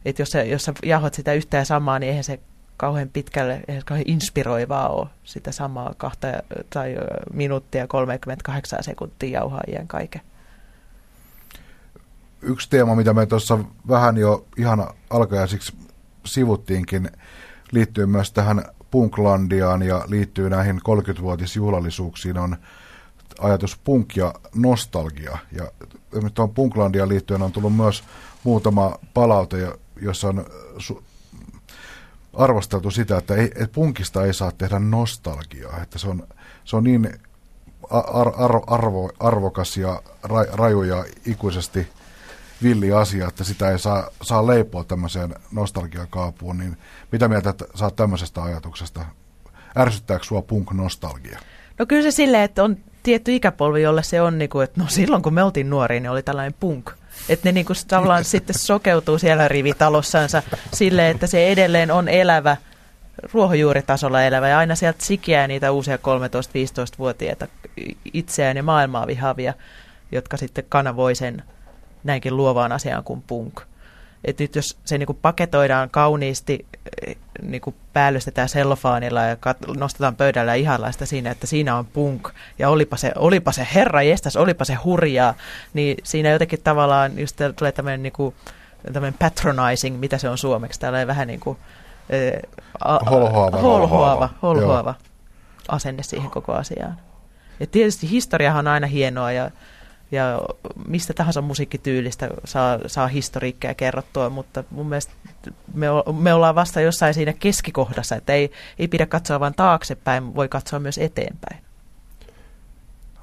että 0.05 0.21
jos 0.21 0.33
jos 0.45 0.65
sä 0.65 0.73
jahot 0.85 1.13
sitä 1.13 1.33
yhtä 1.33 1.57
ja 1.57 1.65
samaa, 1.65 1.99
niin 1.99 2.09
eihän 2.09 2.23
se 2.23 2.39
kauhean 2.77 3.09
pitkälle, 3.09 3.53
eihän 3.67 3.81
se 3.81 3.85
kauhean 3.85 4.07
inspiroivaa 4.07 4.89
ole 4.89 5.07
sitä 5.23 5.51
samaa 5.51 5.93
kahta 5.97 6.27
tai 6.69 6.95
minuuttia 7.33 7.87
38 7.87 8.83
sekuntia 8.83 9.39
jauhaa 9.39 9.61
iän 9.67 9.87
kaiken. 9.87 10.21
Yksi 12.41 12.69
teema, 12.69 12.95
mitä 12.95 13.13
me 13.13 13.25
tuossa 13.25 13.59
vähän 13.87 14.17
jo 14.17 14.45
ihan 14.57 14.87
alkajaisiksi 15.09 15.73
sivuttiinkin, 16.25 17.09
liittyy 17.71 18.05
myös 18.05 18.31
tähän 18.31 18.65
Punklandiaan 18.91 19.81
ja 19.81 20.03
liittyy 20.07 20.49
näihin 20.49 20.77
30-vuotisjuhlallisuuksiin 20.77 22.37
on 22.37 22.57
ajatus 23.39 23.77
punk 23.83 24.15
ja 24.15 24.33
nostalgia. 24.55 25.37
Ja 25.51 25.71
tuohon 26.33 26.53
Punklandiaan 26.53 27.09
liittyen 27.09 27.41
on 27.41 27.51
tullut 27.51 27.75
myös 27.75 28.03
muutama 28.43 28.99
palaute, 29.13 29.71
jossa 30.01 30.27
on 30.27 30.45
su- 30.77 31.03
arvosteltu 32.33 32.91
sitä, 32.91 33.17
että, 33.17 33.35
ei, 33.35 33.45
että 33.45 33.73
punkista 33.73 34.25
ei 34.25 34.33
saa 34.33 34.51
tehdä 34.51 34.79
nostalgiaa, 34.79 35.81
että 35.81 35.99
se 35.99 36.07
on, 36.07 36.27
se 36.65 36.75
on 36.75 36.83
niin 36.83 37.09
ar- 37.89 38.33
ar- 38.43 38.61
arvo, 38.67 39.11
arvokas 39.19 39.77
ja 39.77 40.01
ra- 40.23 40.53
raju 40.53 40.83
ja 40.83 41.05
ikuisesti 41.25 41.87
villi 42.63 42.91
asia, 42.91 43.27
että 43.27 43.43
sitä 43.43 43.71
ei 43.71 43.79
saa, 43.79 44.09
saa 44.21 44.47
leipoa 44.47 44.83
tämmöiseen 44.83 45.35
nostalgiakaapuun, 45.51 46.57
niin 46.57 46.77
mitä 47.11 47.27
mieltä 47.27 47.49
että 47.49 47.65
saat 47.75 47.95
tämmöisestä 47.95 48.43
ajatuksesta? 48.43 49.05
Ärsyttääkö 49.77 50.25
sua 50.25 50.41
punk-nostalgia? 50.41 51.39
No 51.79 51.85
kyllä 51.85 52.03
se 52.03 52.11
silleen, 52.11 52.43
että 52.43 52.63
on 52.63 52.77
tietty 53.03 53.35
ikäpolvi, 53.35 53.81
jolle 53.81 54.03
se 54.03 54.21
on, 54.21 54.37
niin 54.37 54.49
kuin, 54.49 54.63
että 54.63 54.81
no 54.81 54.87
silloin 54.89 55.23
kun 55.23 55.33
me 55.33 55.43
oltiin 55.43 55.69
nuoria, 55.69 55.99
niin 55.99 56.11
oli 56.11 56.23
tällainen 56.23 56.55
punk. 56.59 56.91
Että 57.29 57.47
ne 57.47 57.51
niinku 57.51 57.73
tavallaan 57.87 58.23
sitten 58.33 58.59
sokeutuu 58.59 59.17
siellä 59.17 59.47
rivitalossansa 59.47 60.43
silleen, 60.73 61.11
että 61.11 61.27
se 61.27 61.47
edelleen 61.47 61.91
on 61.91 62.09
elävä, 62.09 62.57
ruohonjuuritasolla 63.33 64.23
elävä 64.23 64.49
ja 64.49 64.57
aina 64.57 64.75
sieltä 64.75 65.05
sikiää 65.05 65.47
niitä 65.47 65.71
uusia 65.71 65.95
13-15-vuotiaita 65.95 67.47
itseään 68.13 68.57
ja 68.57 68.63
maailmaa 68.63 69.07
vihaavia, 69.07 69.53
jotka 70.11 70.37
sitten 70.37 70.65
kanavoi 70.69 71.15
sen 71.15 71.43
näinkin 72.07 72.37
luovaan 72.37 72.71
asiaan 72.71 73.03
kuin 73.03 73.23
punk. 73.27 73.61
Et 74.25 74.39
nyt 74.39 74.55
jos 74.55 74.77
se 74.85 74.97
niinku 74.97 75.13
paketoidaan 75.13 75.89
kauniisti, 75.89 76.65
niinku 77.41 77.75
päällystetään 77.93 78.49
sellofaanilla 78.49 79.23
ja 79.23 79.35
kat- 79.35 79.77
nostetaan 79.77 80.15
pöydällä 80.15 80.53
sitä 80.91 81.05
siinä, 81.05 81.31
että 81.31 81.47
siinä 81.47 81.75
on 81.75 81.85
punk 81.85 82.29
ja 82.59 82.69
olipa 82.69 82.97
se, 82.97 83.11
olipa 83.15 83.51
se 83.51 83.67
herra 83.75 84.01
jestas, 84.01 84.35
olipa 84.35 84.65
se 84.65 84.73
hurjaa, 84.73 85.33
niin 85.73 85.97
siinä 86.03 86.29
jotenkin 86.29 86.61
tavallaan 86.63 87.19
just 87.19 87.37
tulee 87.55 87.71
tämmöinen 87.71 88.03
niinku, 88.03 88.33
patronizing, 89.19 89.99
mitä 89.99 90.17
se 90.17 90.29
on 90.29 90.37
suomeksi, 90.37 90.79
tällainen 90.79 91.07
vähän 91.07 91.27
niin 91.27 91.39
kuin 91.39 91.57
holhoava, 93.11 93.57
holhoava, 93.57 94.29
holhoava 94.41 94.95
asenne 95.67 96.03
siihen 96.03 96.31
koko 96.31 96.53
asiaan. 96.53 96.97
Ja 97.59 97.67
tietysti 97.67 98.09
historiahan 98.09 98.67
on 98.67 98.73
aina 98.73 98.87
hienoa 98.87 99.31
ja, 99.31 99.51
ja 100.11 100.41
mistä 100.87 101.13
tahansa 101.13 101.41
musiikkityylistä 101.41 102.29
saa, 102.45 102.79
saa 102.87 103.07
historiikkaa 103.07 103.73
kerrottua, 103.73 104.29
mutta 104.29 104.63
mun 104.71 104.89
mielestä 104.89 105.13
me, 105.73 105.87
me 106.19 106.33
ollaan 106.33 106.55
vasta 106.55 106.81
jossain 106.81 107.13
siinä 107.13 107.33
keskikohdassa, 107.33 108.15
että 108.15 108.33
ei, 108.33 108.51
ei 108.79 108.87
pidä 108.87 109.05
katsoa 109.05 109.39
vain 109.39 109.53
taaksepäin, 109.53 110.35
voi 110.35 110.49
katsoa 110.49 110.79
myös 110.79 110.97
eteenpäin. 110.97 111.63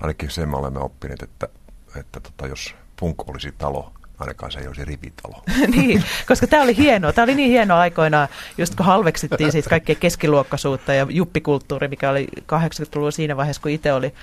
Ainakin 0.00 0.30
sen 0.30 0.48
me 0.48 0.56
olemme 0.56 0.80
oppineet, 0.80 1.22
että, 1.22 1.48
että 1.96 2.20
tota, 2.20 2.46
jos 2.46 2.74
punk 3.00 3.28
olisi 3.28 3.52
talo, 3.58 3.92
ainakaan 4.18 4.52
se 4.52 4.58
ei 4.58 4.66
olisi 4.66 4.84
rivitalo. 4.84 5.42
niin, 5.76 6.04
koska 6.28 6.46
tämä 6.46 6.62
oli 6.62 6.76
hienoa. 6.76 7.12
Tämä 7.12 7.24
oli 7.24 7.34
niin 7.34 7.50
hienoa 7.50 7.80
aikoinaan, 7.80 8.28
just 8.58 8.74
kun 8.74 8.86
halveksittiin 8.86 9.52
siitä 9.52 9.70
kaikkea 9.70 9.94
keskiluokkaisuutta 9.94 10.94
ja 10.94 11.06
juppikulttuuri, 11.10 11.88
mikä 11.88 12.10
oli 12.10 12.26
80-luvulla 12.40 13.10
siinä 13.10 13.36
vaiheessa, 13.36 13.62
kun 13.62 13.70
itse 13.70 13.92
oli 13.92 14.14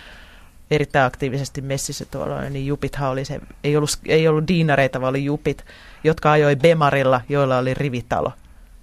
erittäin 0.72 1.06
aktiivisesti 1.06 1.62
messissä 1.62 2.06
tuolla, 2.06 2.42
niin 2.42 2.68
jupithan 2.68 3.10
oli 3.10 3.26
se, 3.26 3.40
ei 3.64 3.78
ollut, 3.78 3.90
ei 4.08 4.28
ollut 4.28 4.48
diinareita, 4.48 5.02
vaan 5.02 5.10
oli 5.10 5.26
jupit, 5.26 5.66
jotka 6.04 6.32
ajoi 6.32 6.56
Bemarilla, 6.56 7.22
joilla 7.30 7.58
oli 7.58 7.74
rivitalo. 7.74 8.32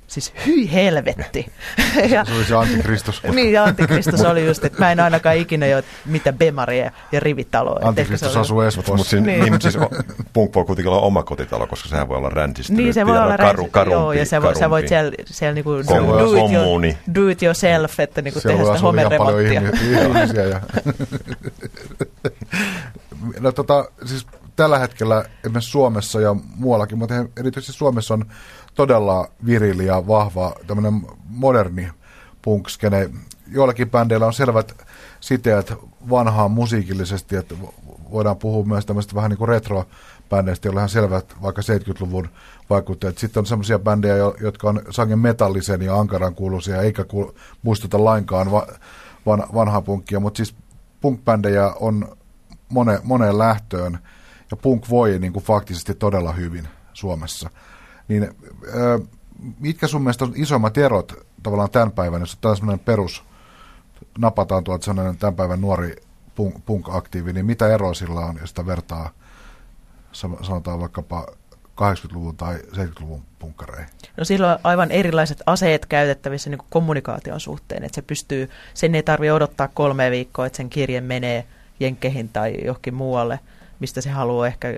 Siis 0.09 0.33
hyi 0.47 0.73
helvetti. 0.73 1.47
ja, 2.13 2.25
se 2.25 2.33
oli 2.33 2.45
se 2.45 2.55
antikristus. 2.55 3.23
niin, 3.35 3.61
antikristus 3.61 4.21
oli 4.21 4.47
just, 4.47 4.65
että 4.65 4.79
mä 4.79 4.93
en 4.93 5.01
ainakaan 5.01 5.37
ikinä 5.37 5.67
jo 5.67 5.83
mitä 6.07 6.33
Bemaria 6.33 6.91
ja 7.13 7.21
rivitaloa. 7.21 7.81
Antikristus 7.83 8.37
asuu 8.37 8.61
Espoossa. 8.61 8.93
Mutta 8.93 9.11
siis, 9.11 9.23
niin. 9.23 9.41
niin, 9.41 9.61
siis 9.61 9.79
punk 10.33 10.55
voi 10.55 10.65
kuitenkin 10.65 10.93
olla 10.93 11.03
oma 11.03 11.23
kotitalo, 11.23 11.67
koska 11.67 11.89
sehän 11.89 12.09
voi 12.09 12.17
olla 12.17 12.29
räntistynyt. 12.29 12.83
Niin, 12.83 12.95
se 12.95 13.07
voi 13.07 13.19
olla 13.19 13.37
karu, 13.37 13.69
karumpi, 13.71 13.95
joo, 13.95 14.13
ja 14.13 14.25
sä, 14.25 14.41
sä 14.59 14.71
voit 14.71 14.89
siellä, 14.89 15.13
siellä 15.25 15.55
niinku 15.55 15.71
do, 15.71 16.45
it 16.45 16.53
your, 16.53 16.83
do 17.15 17.29
it 17.29 17.43
yourself, 17.43 18.01
että 18.01 18.23
niinku 18.23 18.41
tehdä 18.41 18.65
sitä 18.65 18.79
homeremonttia. 18.79 19.61
ihmisiä. 19.61 20.45
Ja 20.45 20.61
no, 23.41 23.53
tota, 23.53 23.89
siis 24.05 24.27
tällä 24.57 24.79
hetkellä 24.79 25.25
esimerkiksi 25.45 25.71
Suomessa 25.71 26.21
ja 26.21 26.37
muuallakin, 26.57 26.99
mutta 26.99 27.15
erityisesti 27.37 27.73
Suomessa 27.73 28.15
on 28.15 28.27
todella 28.79 29.29
virili 29.47 29.87
ja 29.87 30.07
vahva 30.07 30.53
tämmöinen 30.67 31.03
moderni 31.29 31.91
punkskene. 32.43 33.11
Joillakin 33.53 33.91
bändeillä 33.91 34.27
on 34.27 34.33
selvät 34.33 34.75
siteet 35.21 35.75
vanhaan 36.11 36.51
musiikillisesti, 36.51 37.37
että 37.37 37.55
voidaan 38.11 38.37
puhua 38.37 38.65
myös 38.65 38.87
tämmöistä 38.87 39.15
vähän 39.15 39.31
niin 39.31 39.39
kuin 39.39 39.49
retro-bändeistä, 39.49 40.69
joilla 40.69 40.83
on 40.83 40.89
selvät 40.89 41.37
vaikka 41.43 41.63
70-luvun 41.63 42.29
vaikutteet. 42.71 43.19
Sitten 43.19 43.41
on 43.41 43.47
semmoisia 43.47 43.79
bändejä, 43.79 44.15
jotka 44.41 44.69
on 44.69 44.83
sangen 44.91 45.19
metallisen 45.19 45.83
ja 45.83 45.97
ankaran 45.97 46.35
kuuluisia, 46.35 46.83
eikä 46.83 47.05
ku, 47.05 47.35
muistuta 47.63 48.05
lainkaan 48.05 48.51
va, 48.51 48.67
van, 49.27 49.47
vanhaa 49.55 49.83
punkkia, 49.83 50.21
mutta 50.21 50.37
siis 50.37 50.55
punk-bändejä 51.01 51.73
on 51.81 52.17
mone, 52.69 53.01
moneen 53.03 53.39
lähtöön, 53.39 53.99
ja 54.51 54.57
punk 54.57 54.91
voi 54.91 55.19
niin 55.19 55.33
kuin 55.33 55.45
faktisesti 55.45 55.95
todella 55.95 56.33
hyvin 56.33 56.69
Suomessa– 56.93 57.51
niin 58.09 58.23
äh, 58.23 59.09
mitkä 59.61 59.87
sun 59.87 60.03
mielestä 60.03 60.25
on 60.25 60.33
isommat 60.37 60.79
erot 60.79 61.13
tavallaan 61.43 61.71
tämän 61.71 61.93
päivän, 61.93 62.21
jos 62.21 62.39
on 62.45 62.57
sellainen 62.57 62.85
perus, 62.85 63.25
napataan 64.19 64.65
tuolta 64.65 64.85
sellainen 64.85 65.17
tämän 65.17 65.35
päivän 65.35 65.61
nuori 65.61 65.97
punk, 66.35 66.55
punk-aktiivi, 66.67 67.33
niin 67.33 67.47
mitä 67.47 67.69
eroa 67.69 67.95
sillä 67.95 68.21
on, 68.21 68.39
jos 68.41 68.51
sitä 68.51 68.67
vertaa 68.67 69.11
sanotaan 70.43 70.81
vaikkapa 70.81 71.27
80-luvun 71.81 72.37
tai 72.37 72.57
70-luvun 72.57 73.23
punkkareihin? 73.39 73.91
No 74.17 74.25
silloin 74.25 74.53
on 74.53 74.59
aivan 74.65 74.91
erilaiset 74.91 75.43
aseet 75.47 75.87
käytettävissä 75.87 76.51
niin 76.51 76.61
kommunikaation 76.71 77.41
suhteen, 77.41 77.85
että 77.85 77.95
se 77.95 78.03
pystyy, 78.03 78.51
sen 78.75 78.95
ei 78.95 79.03
tarvitse 79.03 79.33
odottaa 79.33 79.69
kolme 79.69 80.11
viikkoa, 80.11 80.47
että 80.47 80.57
sen 80.57 80.71
kirje 80.71 81.01
menee 81.01 81.47
Jenkkeihin 81.81 82.29
tai 82.29 82.55
johonkin 82.65 82.95
muualle– 82.95 83.41
mistä 83.81 84.01
se 84.01 84.11
haluaa 84.11 84.47
ehkä 84.47 84.69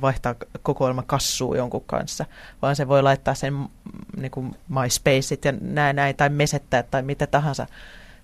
vaihtaa 0.00 0.34
kokoelma 0.62 1.02
kassuu 1.02 1.54
jonkun 1.54 1.84
kanssa, 1.86 2.24
vaan 2.62 2.76
se 2.76 2.88
voi 2.88 3.02
laittaa 3.02 3.34
sen 3.34 3.54
mm, 3.54 3.68
niin 4.16 4.30
kuin 4.30 4.56
MySpaceit 4.68 5.44
ja 5.44 5.52
näin, 5.60 5.96
näin, 5.96 6.16
tai 6.16 6.28
mesettää 6.28 6.82
tai 6.82 7.02
mitä 7.02 7.26
tahansa, 7.26 7.66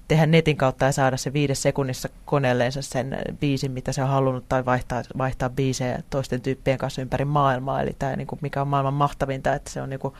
tehdä 0.09 0.26
netin 0.26 0.57
kautta 0.57 0.85
ja 0.85 0.93
saada 0.93 1.16
se 1.16 1.33
viides 1.33 1.62
sekunnissa 1.62 2.09
koneelleensa 2.24 2.83
sen 2.83 3.18
biisin, 3.41 3.70
mitä 3.70 3.93
se 3.93 4.03
on 4.03 4.09
halunnut, 4.09 4.49
tai 4.49 4.64
vaihtaa, 4.64 5.03
vaihtaa 5.18 5.51
biisejä 5.51 6.03
toisten 6.11 6.41
tyyppien 6.41 6.78
kanssa 6.78 7.03
ympäri 7.03 7.24
maailmaa. 7.24 7.83
Eli 7.83 7.97
tämä, 7.99 8.16
niin 8.16 8.26
kuin, 8.26 8.39
mikä 8.43 8.61
on 8.61 8.68
maailman 8.68 8.95
mahtavinta, 8.95 9.55
että 9.55 9.70
se 9.70 9.83
on 9.83 9.91
niin 9.91 10.01
kuin, 10.01 10.14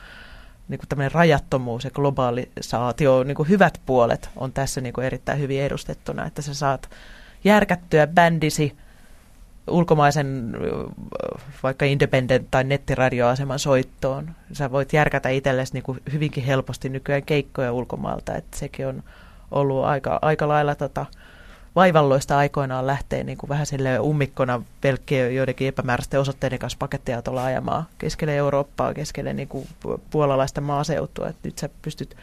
niin 0.67 0.79
kuin 0.79 0.87
tämmöinen 0.89 1.11
rajattomuus 1.11 1.83
ja 1.83 1.91
globaalisaatio, 1.91 3.23
niin 3.23 3.35
kuin 3.35 3.49
hyvät 3.49 3.81
puolet 3.85 4.29
on 4.35 4.53
tässä 4.53 4.81
niin 4.81 4.93
kuin 4.93 5.05
erittäin 5.05 5.39
hyvin 5.39 5.61
edustettuna, 5.61 6.25
että 6.25 6.41
sä 6.41 6.53
saat 6.53 6.89
järkättyä 7.43 8.07
bändisi 8.07 8.77
ulkomaisen 9.67 10.57
vaikka 11.63 11.85
independent 11.85 12.47
tai 12.51 12.63
nettiradioaseman 12.63 13.59
soittoon. 13.59 14.29
Sä 14.53 14.71
voit 14.71 14.93
järkätä 14.93 15.29
itsellesi 15.29 15.73
niin 15.73 15.83
kuin 15.83 16.01
hyvinkin 16.13 16.43
helposti 16.43 16.89
nykyään 16.89 17.23
keikkoja 17.23 17.73
ulkomailta, 17.73 18.35
että 18.35 18.57
sekin 18.57 18.87
on 18.87 19.03
ollut 19.51 19.85
aika, 19.85 20.19
aika 20.21 20.47
lailla 20.47 20.75
tota, 20.75 21.05
vaivalloista 21.75 22.37
aikoinaan 22.37 22.87
lähteä 22.87 23.23
niin 23.23 23.37
kuin 23.37 23.49
vähän 23.49 23.65
sille 23.65 23.99
ummikkona 23.99 24.61
pelkkien 24.81 25.35
joidenkin 25.35 25.67
epämääräisten 25.67 26.19
osoitteiden 26.19 26.59
kanssa 26.59 26.77
pakettiautolla 26.79 27.43
ajamaan 27.43 27.85
keskelle 27.97 28.35
Eurooppaa, 28.35 28.93
keskelle 28.93 29.33
niin 29.33 29.47
kuin 29.47 29.67
puolalaista 30.09 30.61
maaseutua. 30.61 31.27
Et 31.27 31.35
nyt 31.43 31.57
sä 31.57 31.69
pystyt 31.81 32.15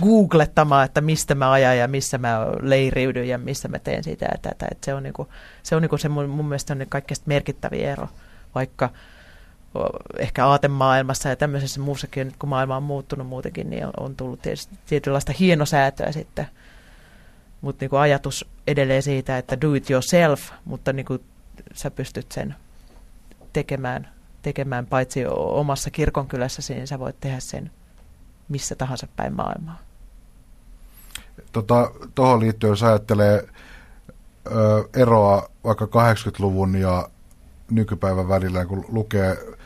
googlettamaan, 0.00 0.84
että 0.84 1.00
mistä 1.00 1.34
mä 1.34 1.52
ajan 1.52 1.78
ja 1.78 1.88
missä 1.88 2.18
mä 2.18 2.46
leiriydyn 2.60 3.28
ja 3.28 3.38
missä 3.38 3.68
mä 3.68 3.78
teen 3.78 4.04
sitä 4.04 4.24
ja 4.24 4.38
tätä. 4.42 4.66
Et 4.70 4.84
se 4.84 4.94
on, 4.94 5.02
niinku, 5.02 5.28
se, 5.62 5.76
on 5.76 5.82
niinku 5.82 5.98
se 5.98 6.08
mun, 6.08 6.28
mun 6.28 6.48
mielestä 6.48 6.72
on 6.72 6.86
kaikkein 6.88 7.20
merkittävin 7.26 7.84
ero, 7.84 8.08
vaikka 8.54 8.90
ehkä 10.18 10.46
aatemaailmassa 10.46 11.28
ja 11.28 11.36
tämmöisessä 11.36 11.80
muussakin, 11.80 12.32
kun 12.38 12.48
maailma 12.48 12.76
on 12.76 12.82
muuttunut 12.82 13.26
muutenkin, 13.26 13.70
niin 13.70 13.86
on, 13.86 13.92
on 14.00 14.16
tullut 14.16 14.42
tietysti 14.42 14.78
tietynlaista 14.86 15.32
hienosäätöä 15.38 16.12
sitten. 16.12 16.46
Mutta 17.60 17.82
niinku 17.82 17.96
ajatus 17.96 18.48
edelleen 18.66 19.02
siitä, 19.02 19.38
että 19.38 19.60
do 19.60 19.74
it 19.74 19.90
yourself, 19.90 20.50
mutta 20.64 20.92
niinku 20.92 21.18
sä 21.74 21.90
pystyt 21.90 22.32
sen 22.32 22.54
tekemään, 23.52 24.08
tekemään 24.42 24.86
paitsi 24.86 25.26
omassa 25.36 25.90
kirkonkylässäsi, 25.90 26.74
niin 26.74 26.86
sä 26.86 26.98
voit 26.98 27.20
tehdä 27.20 27.40
sen 27.40 27.70
missä 28.52 28.74
tahansa 28.74 29.06
päin 29.16 29.36
maailmaa. 29.36 29.78
Tuohon 31.52 31.90
tota, 32.14 32.40
liittyen, 32.40 32.70
jos 32.70 32.82
ajattelee 32.82 33.48
ö, 34.46 34.88
eroa 34.94 35.50
vaikka 35.64 35.84
80-luvun 35.84 36.76
ja 36.76 37.08
nykypäivän 37.70 38.28
välillä, 38.28 38.64
kun 38.64 38.84
lukee 38.88 39.56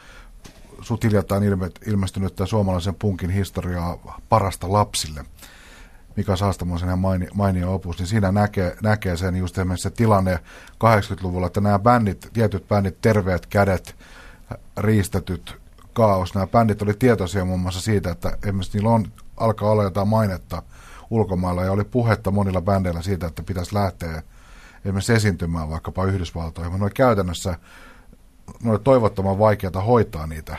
sut 0.80 1.04
hiljattain 1.04 1.42
ilmestynyttä 1.86 2.46
suomalaisen 2.46 2.94
punkin 2.94 3.30
historiaa 3.30 4.20
parasta 4.28 4.72
lapsille, 4.72 5.24
Mika 6.16 6.36
Saastamoisen 6.36 6.88
ihan 6.88 6.98
maini, 6.98 7.26
mainio 7.34 7.74
opus, 7.74 7.98
niin 7.98 8.06
siinä 8.06 8.32
näkee, 8.32 8.76
näkee 8.82 9.16
sen 9.16 9.36
just 9.36 9.56
se 9.76 9.90
tilanne 9.90 10.38
80-luvulla, 10.72 11.46
että 11.46 11.60
nämä 11.60 11.78
bändit, 11.78 12.30
tietyt 12.32 12.68
bändit, 12.68 13.00
terveet 13.00 13.46
kädet, 13.46 13.96
riistetyt 14.76 15.65
kaos. 15.96 16.34
Nämä 16.34 16.46
bändit 16.46 16.82
oli 16.82 16.94
tietoisia 16.94 17.44
muun 17.44 17.60
muassa 17.60 17.80
siitä, 17.80 18.10
että 18.10 18.38
esimerkiksi 18.42 18.78
niillä 18.78 18.90
on, 18.90 19.12
alkaa 19.36 19.70
olla 19.70 19.82
jotain 19.82 20.08
mainetta 20.08 20.62
ulkomailla 21.10 21.64
ja 21.64 21.72
oli 21.72 21.84
puhetta 21.84 22.30
monilla 22.30 22.60
bändeillä 22.60 23.02
siitä, 23.02 23.26
että 23.26 23.42
pitäisi 23.42 23.74
lähteä 23.74 24.22
esimerkiksi 24.84 25.12
esiintymään 25.12 25.70
vaikkapa 25.70 26.04
Yhdysvaltoihin. 26.04 26.78
Ne 26.78 26.84
oli 26.84 26.90
käytännössä 26.90 27.58
ne 28.62 28.70
oli 28.70 28.78
toivottoman 28.78 29.38
vaikeaa 29.38 29.82
hoitaa 29.86 30.26
niitä 30.26 30.56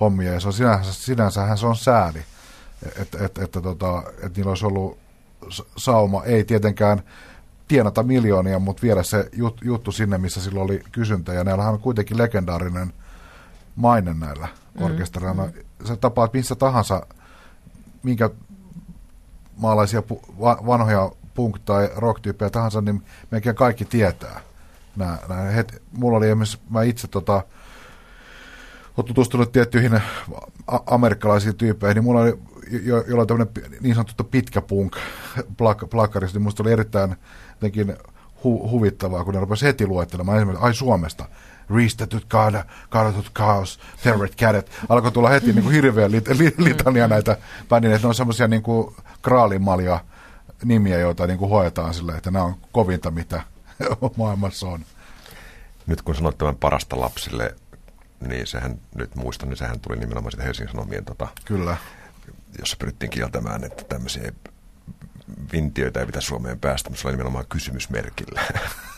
hommia 0.00 0.32
ja 0.32 0.40
se 0.40 0.48
on 0.48 0.52
sinänsä, 0.52 0.92
sinänsähän 0.92 1.58
se 1.58 1.66
on 1.66 1.76
sääli, 1.76 2.22
että 3.00 3.24
et, 3.24 3.38
et, 3.38 3.50
tota, 3.50 4.02
et 4.22 4.36
niillä 4.36 4.48
olisi 4.48 4.66
ollut 4.66 4.98
sauma, 5.76 6.24
ei 6.24 6.44
tietenkään 6.44 7.02
tienata 7.68 8.02
miljoonia, 8.02 8.58
mutta 8.58 8.82
viedä 8.82 9.02
se 9.02 9.28
jut, 9.32 9.60
juttu 9.64 9.92
sinne, 9.92 10.18
missä 10.18 10.40
silloin 10.40 10.64
oli 10.64 10.82
kysyntä. 10.92 11.34
Ja 11.34 11.44
näillähän 11.44 11.72
on 11.72 11.80
kuitenkin 11.80 12.18
legendaarinen 12.18 12.92
maine 13.76 14.14
näillä 14.14 14.48
mm. 14.74 14.84
orkestereilla. 14.84 15.48
Sä 15.84 15.96
tapaat 15.96 16.32
missä 16.32 16.54
tahansa, 16.54 17.06
minkä 18.02 18.30
maalaisia 19.56 20.00
pu- 20.00 20.40
va- 20.40 20.62
vanhoja 20.66 21.10
punk- 21.34 21.60
tai 21.64 21.90
rock-tyyppejä 21.96 22.50
tahansa, 22.50 22.80
niin 22.80 23.02
mekin 23.30 23.54
kaikki 23.54 23.84
tietää. 23.84 24.40
Nää, 24.96 25.18
nää 25.28 25.62
het- 25.62 25.80
mulla 25.92 26.18
oli 26.18 26.26
esimerkiksi, 26.26 26.58
mä 26.70 26.82
itse 26.82 27.08
tota, 27.08 27.32
olen 28.96 29.06
tutustunut 29.06 29.52
tiettyihin 29.52 30.00
amerikkalaisiin 30.86 31.56
tyyppeihin, 31.56 31.94
niin 31.94 32.04
mulla 32.04 32.20
oli 32.20 32.38
jo, 32.82 33.04
jolla 33.08 33.26
tämmöinen 33.26 33.54
niin 33.80 33.94
sanottu 33.94 34.24
pitkä 34.24 34.60
punk 34.60 34.96
plak, 35.58 35.90
plakkarissa, 35.90 36.36
niin 36.36 36.42
musta 36.42 36.62
oli 36.62 36.72
erittäin 36.72 37.16
jotenkin 37.50 37.96
hu, 38.44 38.70
huvittavaa, 38.70 39.24
kun 39.24 39.34
ne 39.34 39.40
rupesivat 39.40 39.68
heti 39.68 39.86
luettelemaan 39.86 40.38
esimerkiksi, 40.38 40.64
ai 40.64 40.74
Suomesta, 40.74 41.24
riistettyt, 41.74 42.24
kaada, 42.28 42.64
kaadetut 42.88 43.30
kaos, 43.32 43.80
terrorit 44.02 44.34
kädet. 44.34 44.70
Alkoi 44.88 45.12
tulla 45.12 45.28
heti 45.28 45.52
niin 45.52 45.62
kuin 45.62 45.74
hirveä 45.74 46.10
lit, 46.10 46.28
lit, 46.28 46.58
litania 46.58 47.08
näitä 47.08 47.36
bändin, 47.68 47.92
että 47.92 48.06
ne 48.06 48.08
on 48.08 48.14
semmoisia 48.14 48.48
niin 48.48 48.62
kuin 48.62 48.94
kraalimalja 49.22 50.04
nimiä, 50.64 50.98
joita 50.98 51.26
niin 51.26 51.38
kuin 51.38 51.50
hoetaan 51.50 51.94
silleen, 51.94 52.18
että 52.18 52.30
nämä 52.30 52.44
on 52.44 52.56
kovinta, 52.72 53.10
mitä 53.10 53.42
maailmassa 54.16 54.66
on. 54.66 54.84
Nyt 55.86 56.02
kun 56.02 56.14
sanoit 56.14 56.38
tämän 56.38 56.56
parasta 56.56 57.00
lapsille, 57.00 57.54
niin 58.26 58.46
sehän, 58.46 58.78
nyt 58.94 59.16
muistan, 59.16 59.48
niin 59.48 59.56
sehän 59.56 59.80
tuli 59.80 59.96
nimenomaan 59.96 60.32
sitä 60.32 60.44
Helsingin 60.44 60.72
Sanomien, 60.72 61.04
tota, 61.04 61.28
Kyllä. 61.44 61.76
jossa 62.58 62.76
pyrittiin 62.78 63.10
kieltämään, 63.10 63.64
että 63.64 63.84
tämmöisiä 63.84 64.32
vintiöitä 65.52 66.00
ei 66.00 66.06
pitäisi 66.06 66.28
Suomeen 66.28 66.60
päästä, 66.60 66.90
mutta 66.90 67.02
se 67.02 67.08
oli 67.08 67.12
nimenomaan 67.12 67.46
kysymysmerkillä. 67.48 68.42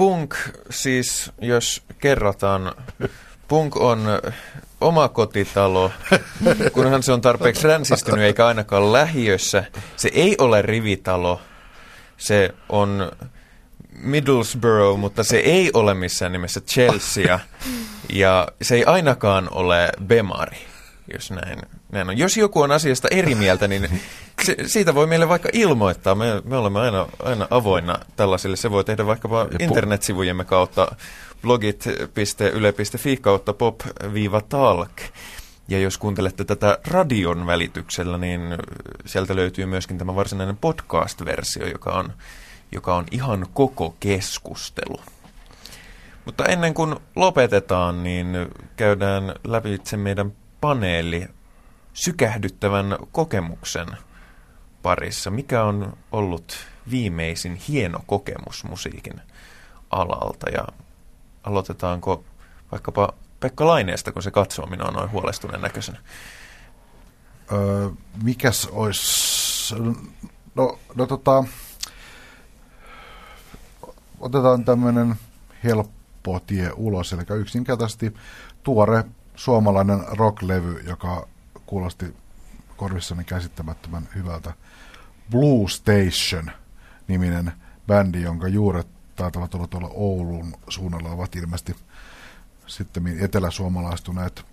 Punk 0.00 0.34
siis, 0.70 1.32
jos 1.40 1.82
kerrataan, 1.98 2.72
punk 3.48 3.76
on 3.76 4.00
oma 4.80 5.08
kotitalo, 5.08 5.92
kunhan 6.72 7.02
se 7.02 7.12
on 7.12 7.20
tarpeeksi 7.20 7.66
ränsistynyt 7.66 8.24
eikä 8.24 8.46
ainakaan 8.46 8.92
lähiössä. 8.92 9.64
Se 9.96 10.10
ei 10.12 10.36
ole 10.38 10.62
rivitalo, 10.62 11.40
se 12.16 12.54
on 12.68 13.12
Middlesbrough, 13.92 15.00
mutta 15.00 15.24
se 15.24 15.36
ei 15.36 15.70
ole 15.74 15.94
missään 15.94 16.32
nimessä 16.32 16.60
Chelsea. 16.60 17.38
Ja 18.12 18.48
se 18.62 18.74
ei 18.74 18.84
ainakaan 18.84 19.48
ole 19.50 19.90
Bemari, 20.06 20.66
jos 21.12 21.30
näin, 21.30 21.58
näin 21.92 22.08
on. 22.08 22.18
Jos 22.18 22.36
joku 22.36 22.60
on 22.60 22.72
asiasta 22.72 23.08
eri 23.10 23.34
mieltä, 23.34 23.68
niin 23.68 23.88
se, 24.44 24.56
siitä 24.66 24.94
voi 24.94 25.06
meille 25.06 25.28
vaikka 25.28 25.48
ilmoittaa. 25.52 26.14
Me, 26.14 26.42
me 26.44 26.56
olemme 26.56 26.80
aina, 26.80 27.06
aina 27.22 27.46
avoinna 27.50 27.98
tällaisille. 28.16 28.56
Se 28.56 28.70
voi 28.70 28.84
tehdä 28.84 29.06
vaikkapa 29.06 29.46
internetsivujemme 29.58 30.44
kautta 30.44 30.92
blogit.yle.fi 31.42 33.16
kautta 33.16 33.52
pop-talk. 33.52 35.00
Ja 35.68 35.78
jos 35.78 35.98
kuuntelette 35.98 36.44
tätä 36.44 36.78
radion 36.86 37.46
välityksellä, 37.46 38.18
niin 38.18 38.40
sieltä 39.06 39.36
löytyy 39.36 39.66
myöskin 39.66 39.98
tämä 39.98 40.14
varsinainen 40.14 40.56
podcast-versio, 40.56 41.66
joka 41.66 41.90
on, 41.90 42.12
joka 42.72 42.96
on 42.96 43.04
ihan 43.10 43.46
koko 43.54 43.96
keskustelu. 44.00 45.00
Mutta 46.24 46.44
ennen 46.44 46.74
kuin 46.74 46.96
lopetetaan, 47.16 48.02
niin 48.02 48.26
käydään 48.76 49.34
lävitse 49.44 49.96
meidän 49.96 50.32
paneeli 50.60 51.28
sykähdyttävän 51.92 52.98
kokemuksen 53.12 53.86
parissa. 54.82 55.30
Mikä 55.30 55.64
on 55.64 55.96
ollut 56.12 56.56
viimeisin 56.90 57.54
hieno 57.54 58.00
kokemus 58.06 58.64
musiikin 58.64 59.20
alalta 59.90 60.50
ja 60.50 60.66
aloitetaanko 61.42 62.24
vaikkapa 62.72 63.14
Pekka 63.40 63.66
Laineesta, 63.66 64.12
kun 64.12 64.22
se 64.22 64.30
katsoo 64.30 64.66
minua 64.66 64.90
noin 64.90 65.10
huolestuneen 65.10 65.60
näköisenä. 65.62 65.98
Öö, 67.52 67.88
mikäs 68.22 68.68
olisi... 68.72 69.74
No, 70.54 70.78
no 70.94 71.06
tota... 71.06 71.44
Otetaan 74.20 74.64
tämmöinen 74.64 75.14
helppo 75.64 76.40
tie 76.46 76.70
ulos, 76.76 77.12
eli 77.12 77.22
yksinkertaisesti 77.40 78.14
tuore 78.62 79.04
suomalainen 79.34 80.04
rocklevy, 80.18 80.80
joka 80.86 81.28
kuulosti 81.70 82.14
korvissani 82.76 83.24
käsittämättömän 83.24 84.08
hyvältä. 84.14 84.52
Blue 85.30 85.68
Station-niminen 85.68 87.52
bändi, 87.86 88.22
jonka 88.22 88.48
juuret 88.48 88.86
taitavat 89.16 89.54
olla 89.54 89.66
tuolla 89.66 89.90
Oulun 89.94 90.54
suunnalla, 90.68 91.10
ovat 91.10 91.36
ilmeisesti 91.36 91.76
sitten 92.66 93.18
eteläsuomalaistuneet 93.20 94.44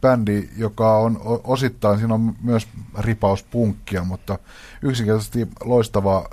bändi, 0.00 0.48
joka 0.56 0.96
on 0.96 1.20
osittain, 1.44 1.98
siinä 1.98 2.14
on 2.14 2.36
myös 2.42 2.68
ripaus 2.98 3.42
punkkia, 3.42 4.04
mutta 4.04 4.38
yksinkertaisesti 4.82 5.48
loistava 5.64 6.28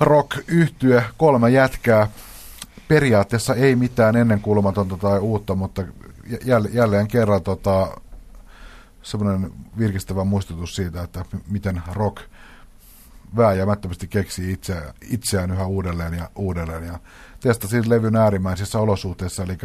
rock 0.00 0.38
yhtye 0.46 1.04
kolme 1.16 1.50
jätkää. 1.50 2.08
Periaatteessa 2.88 3.54
ei 3.54 3.76
mitään 3.76 4.16
ennenkuulumatonta 4.16 4.96
tai 4.96 5.18
uutta, 5.18 5.54
mutta 5.54 5.84
jälleen 6.72 7.08
kerran 7.08 7.42
tota, 7.42 8.00
semmoinen 9.02 9.52
virkistävä 9.78 10.24
muistutus 10.24 10.76
siitä, 10.76 11.02
että 11.02 11.24
miten 11.48 11.82
rock 11.92 12.22
vääjäämättömästi 13.36 14.08
keksii 14.08 14.52
itse, 14.52 14.82
itseään 15.10 15.50
yhä 15.50 15.66
uudelleen 15.66 16.14
ja 16.14 16.30
uudelleen. 16.36 16.84
Ja 16.84 16.98
testasin 17.40 17.90
levyn 17.90 18.16
äärimmäisissä 18.16 18.78
olosuhteissa, 18.78 19.42
eli 19.42 19.58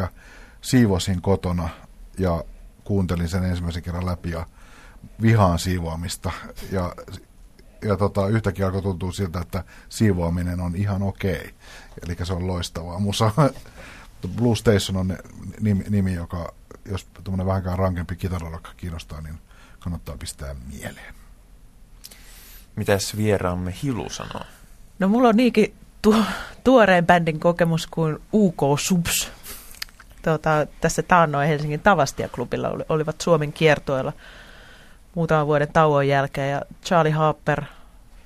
siivosin 0.61 1.21
kotona 1.21 1.69
ja 2.17 2.43
kuuntelin 2.83 3.29
sen 3.29 3.43
ensimmäisen 3.43 3.83
kerran 3.83 4.05
läpi 4.05 4.31
ja 4.31 4.45
vihaan 5.21 5.59
siivoamista. 5.59 6.31
Ja, 6.71 6.95
ja 7.81 7.97
tota, 7.97 8.27
yhtäkkiä 8.27 8.65
alkoi 8.65 8.81
tuntua 8.81 9.11
siltä, 9.11 9.39
että 9.39 9.63
siivoaminen 9.89 10.61
on 10.61 10.75
ihan 10.75 11.03
okei. 11.03 11.53
Eli 12.05 12.17
se 12.23 12.33
on 12.33 12.47
loistavaa. 12.47 12.99
Musa 12.99 13.31
Blue 14.27 14.55
Station 14.55 14.97
on 14.97 15.17
nimi, 15.59 15.83
nimi 15.89 16.13
joka, 16.13 16.53
jos 16.85 17.07
tuommoinen 17.23 17.47
vähänkään 17.47 17.79
rankempi 17.79 18.15
kitaralokka 18.15 18.69
kiinnostaa, 18.77 19.21
niin 19.21 19.37
kannattaa 19.79 20.17
pistää 20.17 20.55
mieleen. 20.67 21.13
Mitäs 22.75 23.17
vieraamme 23.17 23.73
Hilu 23.83 24.09
sanoo? 24.09 24.43
No 24.99 25.07
mulla 25.07 25.29
on 25.29 25.35
niinkin 25.35 25.73
tu- 26.01 26.25
tuoreen 26.63 27.05
bändin 27.05 27.39
kokemus 27.39 27.87
kuin 27.87 28.19
UK 28.33 28.61
Subs. 28.79 29.31
Tuota, 30.21 30.67
tässä 30.81 31.03
taannoin 31.03 31.47
Helsingin 31.47 31.79
Tavastia-klubilla 31.79 32.69
oli, 32.69 32.83
olivat 32.89 33.21
Suomen 33.21 33.53
kiertoilla 33.53 34.13
muutaman 35.15 35.47
vuoden 35.47 35.73
tauon 35.73 36.07
jälkeen. 36.07 36.51
Ja 36.51 36.61
Charlie 36.85 37.11
Harper, 37.13 37.61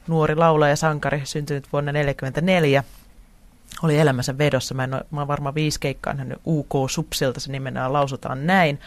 nuori 0.07 0.35
laulaja 0.35 0.75
sankari, 0.75 1.21
syntynyt 1.23 1.67
vuonna 1.73 1.91
1944, 1.91 2.83
oli 3.83 3.99
elämänsä 3.99 4.37
vedossa. 4.37 4.75
Mä, 4.75 4.83
en 4.83 4.93
ole, 4.93 5.05
mä 5.11 5.19
olen 5.19 5.27
varmaan 5.27 5.55
viisi 5.55 5.79
keikkaa 5.79 6.13
nähnyt 6.13 6.39
UK 6.45 6.73
Subsilta, 6.89 7.39
se 7.39 7.51
nimenään 7.51 7.93
lausutaan 7.93 8.47
näin. 8.47 8.79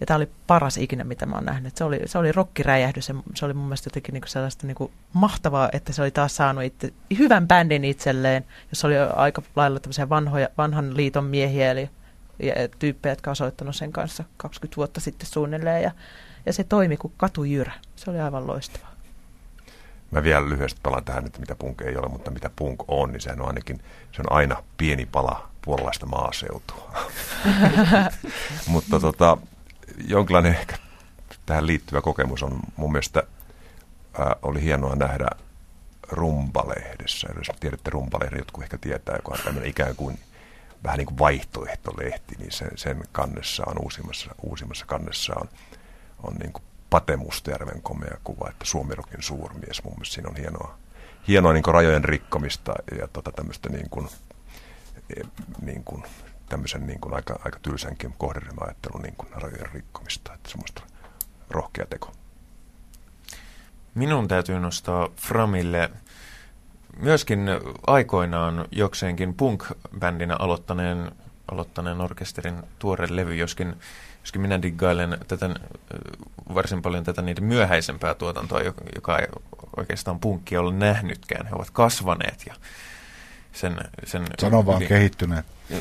Ja 0.00 0.06
tämä 0.06 0.16
oli 0.16 0.28
paras 0.46 0.76
ikinä, 0.76 1.04
mitä 1.04 1.26
mä 1.26 1.34
oon 1.34 1.44
nähnyt. 1.44 1.76
Se 1.76 1.84
oli, 1.84 2.00
se 2.06 2.18
oli 2.18 2.32
rokkiräjähdys 2.32 3.08
ja 3.08 3.14
se 3.34 3.44
oli 3.44 3.54
mun 3.54 3.64
mielestä 3.64 3.86
jotenkin 3.88 4.12
niinku 4.12 4.28
sellaista 4.28 4.66
niinku 4.66 4.90
mahtavaa, 5.12 5.68
että 5.72 5.92
se 5.92 6.02
oli 6.02 6.10
taas 6.10 6.36
saanut 6.36 6.64
itse, 6.64 6.92
hyvän 7.18 7.48
bändin 7.48 7.84
itselleen, 7.84 8.44
jossa 8.70 8.86
oli 8.86 8.98
aika 8.98 9.42
lailla 9.56 9.80
tämmöisiä 9.80 10.08
vanhoja, 10.08 10.48
vanhan 10.58 10.96
liiton 10.96 11.24
miehiä, 11.24 11.70
eli 11.70 11.90
ja 12.42 12.54
tyyppejä, 12.78 13.12
jotka 13.12 13.30
on 13.30 13.36
soittanut 13.36 13.76
sen 13.76 13.92
kanssa 13.92 14.24
20 14.36 14.76
vuotta 14.76 15.00
sitten 15.00 15.26
suunnilleen. 15.26 15.82
Ja, 15.82 15.90
ja 16.46 16.52
se 16.52 16.64
toimi 16.64 16.96
kuin 16.96 17.12
katujyrä. 17.16 17.72
Se 17.96 18.10
oli 18.10 18.20
aivan 18.20 18.46
loistavaa. 18.46 18.89
Mä 20.10 20.22
vielä 20.22 20.48
lyhyesti 20.48 20.80
palaan 20.82 21.04
tähän, 21.04 21.26
että 21.26 21.40
mitä 21.40 21.54
punk 21.54 21.80
ei 21.80 21.96
ole, 21.96 22.08
mutta 22.08 22.30
mitä 22.30 22.50
punk 22.56 22.80
on, 22.88 23.12
niin 23.12 23.20
sehän 23.20 23.40
on 23.40 23.46
ainakin, 23.46 23.82
se 24.12 24.22
on 24.22 24.32
aina 24.32 24.62
pieni 24.76 25.06
pala 25.06 25.50
puolalaista 25.62 26.06
maaseutua. 26.06 27.08
mutta 28.66 29.00
tota, 29.00 29.36
jonkinlainen 30.08 30.52
ehkä 30.52 30.76
tähän 31.46 31.66
liittyvä 31.66 32.00
kokemus 32.00 32.42
on 32.42 32.60
mun 32.76 32.92
mielestä 32.92 33.22
ää, 34.18 34.36
oli 34.42 34.62
hienoa 34.62 34.94
nähdä 34.94 35.26
Rumpalehdessä. 36.08 37.28
Jos 37.36 37.50
tiedätte 37.60 37.90
Rumpalehden, 37.90 38.38
jotkut 38.38 38.64
ehkä 38.64 38.78
tietää, 38.78 39.16
joka 39.16 39.32
on 39.32 39.38
tämmöinen 39.44 39.70
ikään 39.70 39.96
kuin 39.96 40.18
vähän 40.84 40.98
niin 40.98 41.06
kuin 41.06 41.18
vaihtoehtolehti, 41.18 42.36
niin 42.38 42.52
sen, 42.52 42.70
sen 42.74 43.04
kannessa 43.12 43.62
on, 43.66 43.74
uusimmassa, 43.82 44.34
uusimmassa 44.42 44.86
kannessa 44.86 45.34
on, 45.40 45.48
on 46.22 46.34
niin 46.34 46.52
kuin 46.52 46.62
Pate 46.90 47.16
Mustajärven 47.16 47.82
komea 47.82 48.16
kuva, 48.24 48.50
että 48.50 48.64
Suomirokin 48.64 49.22
suurmies. 49.22 49.84
Mun 49.84 49.92
mielestä 49.92 50.14
siinä 50.14 50.28
on 50.28 50.36
hienoa, 50.36 50.78
hienoa 51.28 51.52
niin 51.52 51.64
rajojen 51.66 52.04
rikkomista 52.04 52.74
ja 53.00 53.08
tota 53.08 53.32
tämmöistä 53.32 53.68
niin 53.68 53.90
kuin, 53.90 54.08
niin 55.62 55.84
kuin 55.84 56.02
tämmöisen 56.48 56.86
niin 56.86 57.00
kuin 57.00 57.14
aika, 57.14 57.40
aika 57.44 57.58
tylsänkin 57.62 58.14
kohderyhmäajattelun 58.18 59.02
niin 59.02 59.16
kuin 59.16 59.28
rajojen 59.32 59.72
rikkomista. 59.72 60.34
Että 60.34 60.50
semmoista 60.50 60.82
rohkea 61.50 61.86
teko. 61.86 62.12
Minun 63.94 64.28
täytyy 64.28 64.60
nostaa 64.60 65.08
Framille 65.16 65.90
myöskin 66.96 67.48
aikoinaan 67.86 68.64
jokseenkin 68.70 69.34
punk-bändinä 69.34 70.36
aloittaneen, 70.38 71.12
aloittaneen 71.52 72.00
orkesterin 72.00 72.62
tuore 72.78 73.06
levy, 73.10 73.34
joskin, 73.34 73.76
joskin 74.20 74.42
minä 74.42 74.62
diggailen 74.62 75.18
tätä, 75.28 75.50
varsin 76.54 76.82
paljon 76.82 77.04
tätä 77.04 77.22
niiden 77.22 77.44
myöhäisempää 77.44 78.14
tuotantoa, 78.14 78.60
joka 78.94 79.18
ei 79.18 79.26
oikeastaan 79.76 80.20
punkkia 80.20 80.60
ole 80.60 80.72
nähnytkään. 80.72 81.46
He 81.46 81.54
ovat 81.54 81.70
kasvaneet 81.70 82.42
ja 82.46 82.54
sen... 83.52 83.76
sen 84.04 84.26
Sano 84.38 84.66
vaan 84.66 84.78
yli... 84.78 84.88
kehittyneet. 84.88 85.46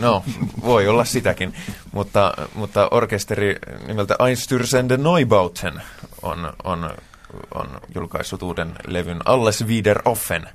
No, 0.00 0.24
voi 0.62 0.88
olla 0.88 1.04
sitäkin, 1.04 1.54
mutta, 1.92 2.34
mutta 2.54 2.88
orkesteri 2.90 3.56
nimeltä 3.86 4.14
Einstürzende 4.14 4.96
Neubauten 4.96 5.82
on, 6.22 6.52
on, 6.64 6.90
on 7.54 7.80
julkaissut 7.94 8.42
uuden 8.42 8.72
levyn 8.86 9.18
Alles 9.24 9.66
wieder 9.66 9.98
offen, 10.04 10.48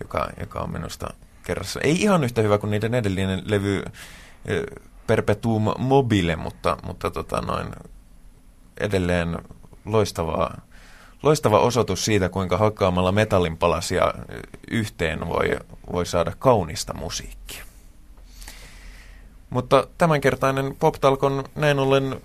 joka, 0.00 0.30
joka 0.40 0.60
on 0.60 0.72
minusta 0.72 1.14
kerrassa. 1.44 1.80
Ei 1.80 2.02
ihan 2.02 2.24
yhtä 2.24 2.42
hyvä 2.42 2.58
kuin 2.58 2.70
niiden 2.70 2.94
edellinen 2.94 3.42
levy 3.44 3.82
Perpetuum 5.12 5.72
mobile, 5.78 6.36
mutta, 6.36 6.76
mutta 6.86 7.10
tota 7.10 7.40
noin, 7.40 7.66
edelleen 8.80 9.38
loistavaa 9.84 10.60
loistava 11.22 11.58
osoitus 11.58 12.04
siitä, 12.04 12.28
kuinka 12.28 12.56
hakkaamalla 12.56 13.12
metallinpalasia 13.12 14.14
yhteen 14.70 15.28
voi, 15.28 15.58
voi 15.92 16.06
saada 16.06 16.32
kaunista 16.38 16.94
musiikkia. 16.94 17.64
Mutta 19.50 19.86
tämänkertainen 19.98 20.76
PopTalkon 20.78 21.44
näin 21.54 21.78
ollen 21.78 22.20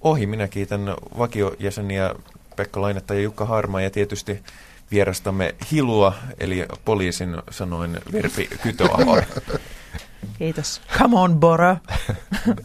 ohi. 0.00 0.26
Minä 0.26 0.48
kiitän 0.48 0.94
vakiojäseniä 1.18 2.14
Pekka 2.56 2.80
Lainetta 2.80 3.14
ja 3.14 3.20
Jukka 3.20 3.44
Harma 3.44 3.80
ja 3.80 3.90
tietysti 3.90 4.42
vierastamme 4.90 5.54
Hilua, 5.72 6.12
eli 6.38 6.66
poliisin 6.84 7.36
sanoin 7.50 7.98
Verpi 8.12 8.48
Kytöaho. 8.62 9.16
Kiitos. 10.38 10.80
Come 10.98 11.16
on, 11.16 11.40
Bora. 11.40 11.80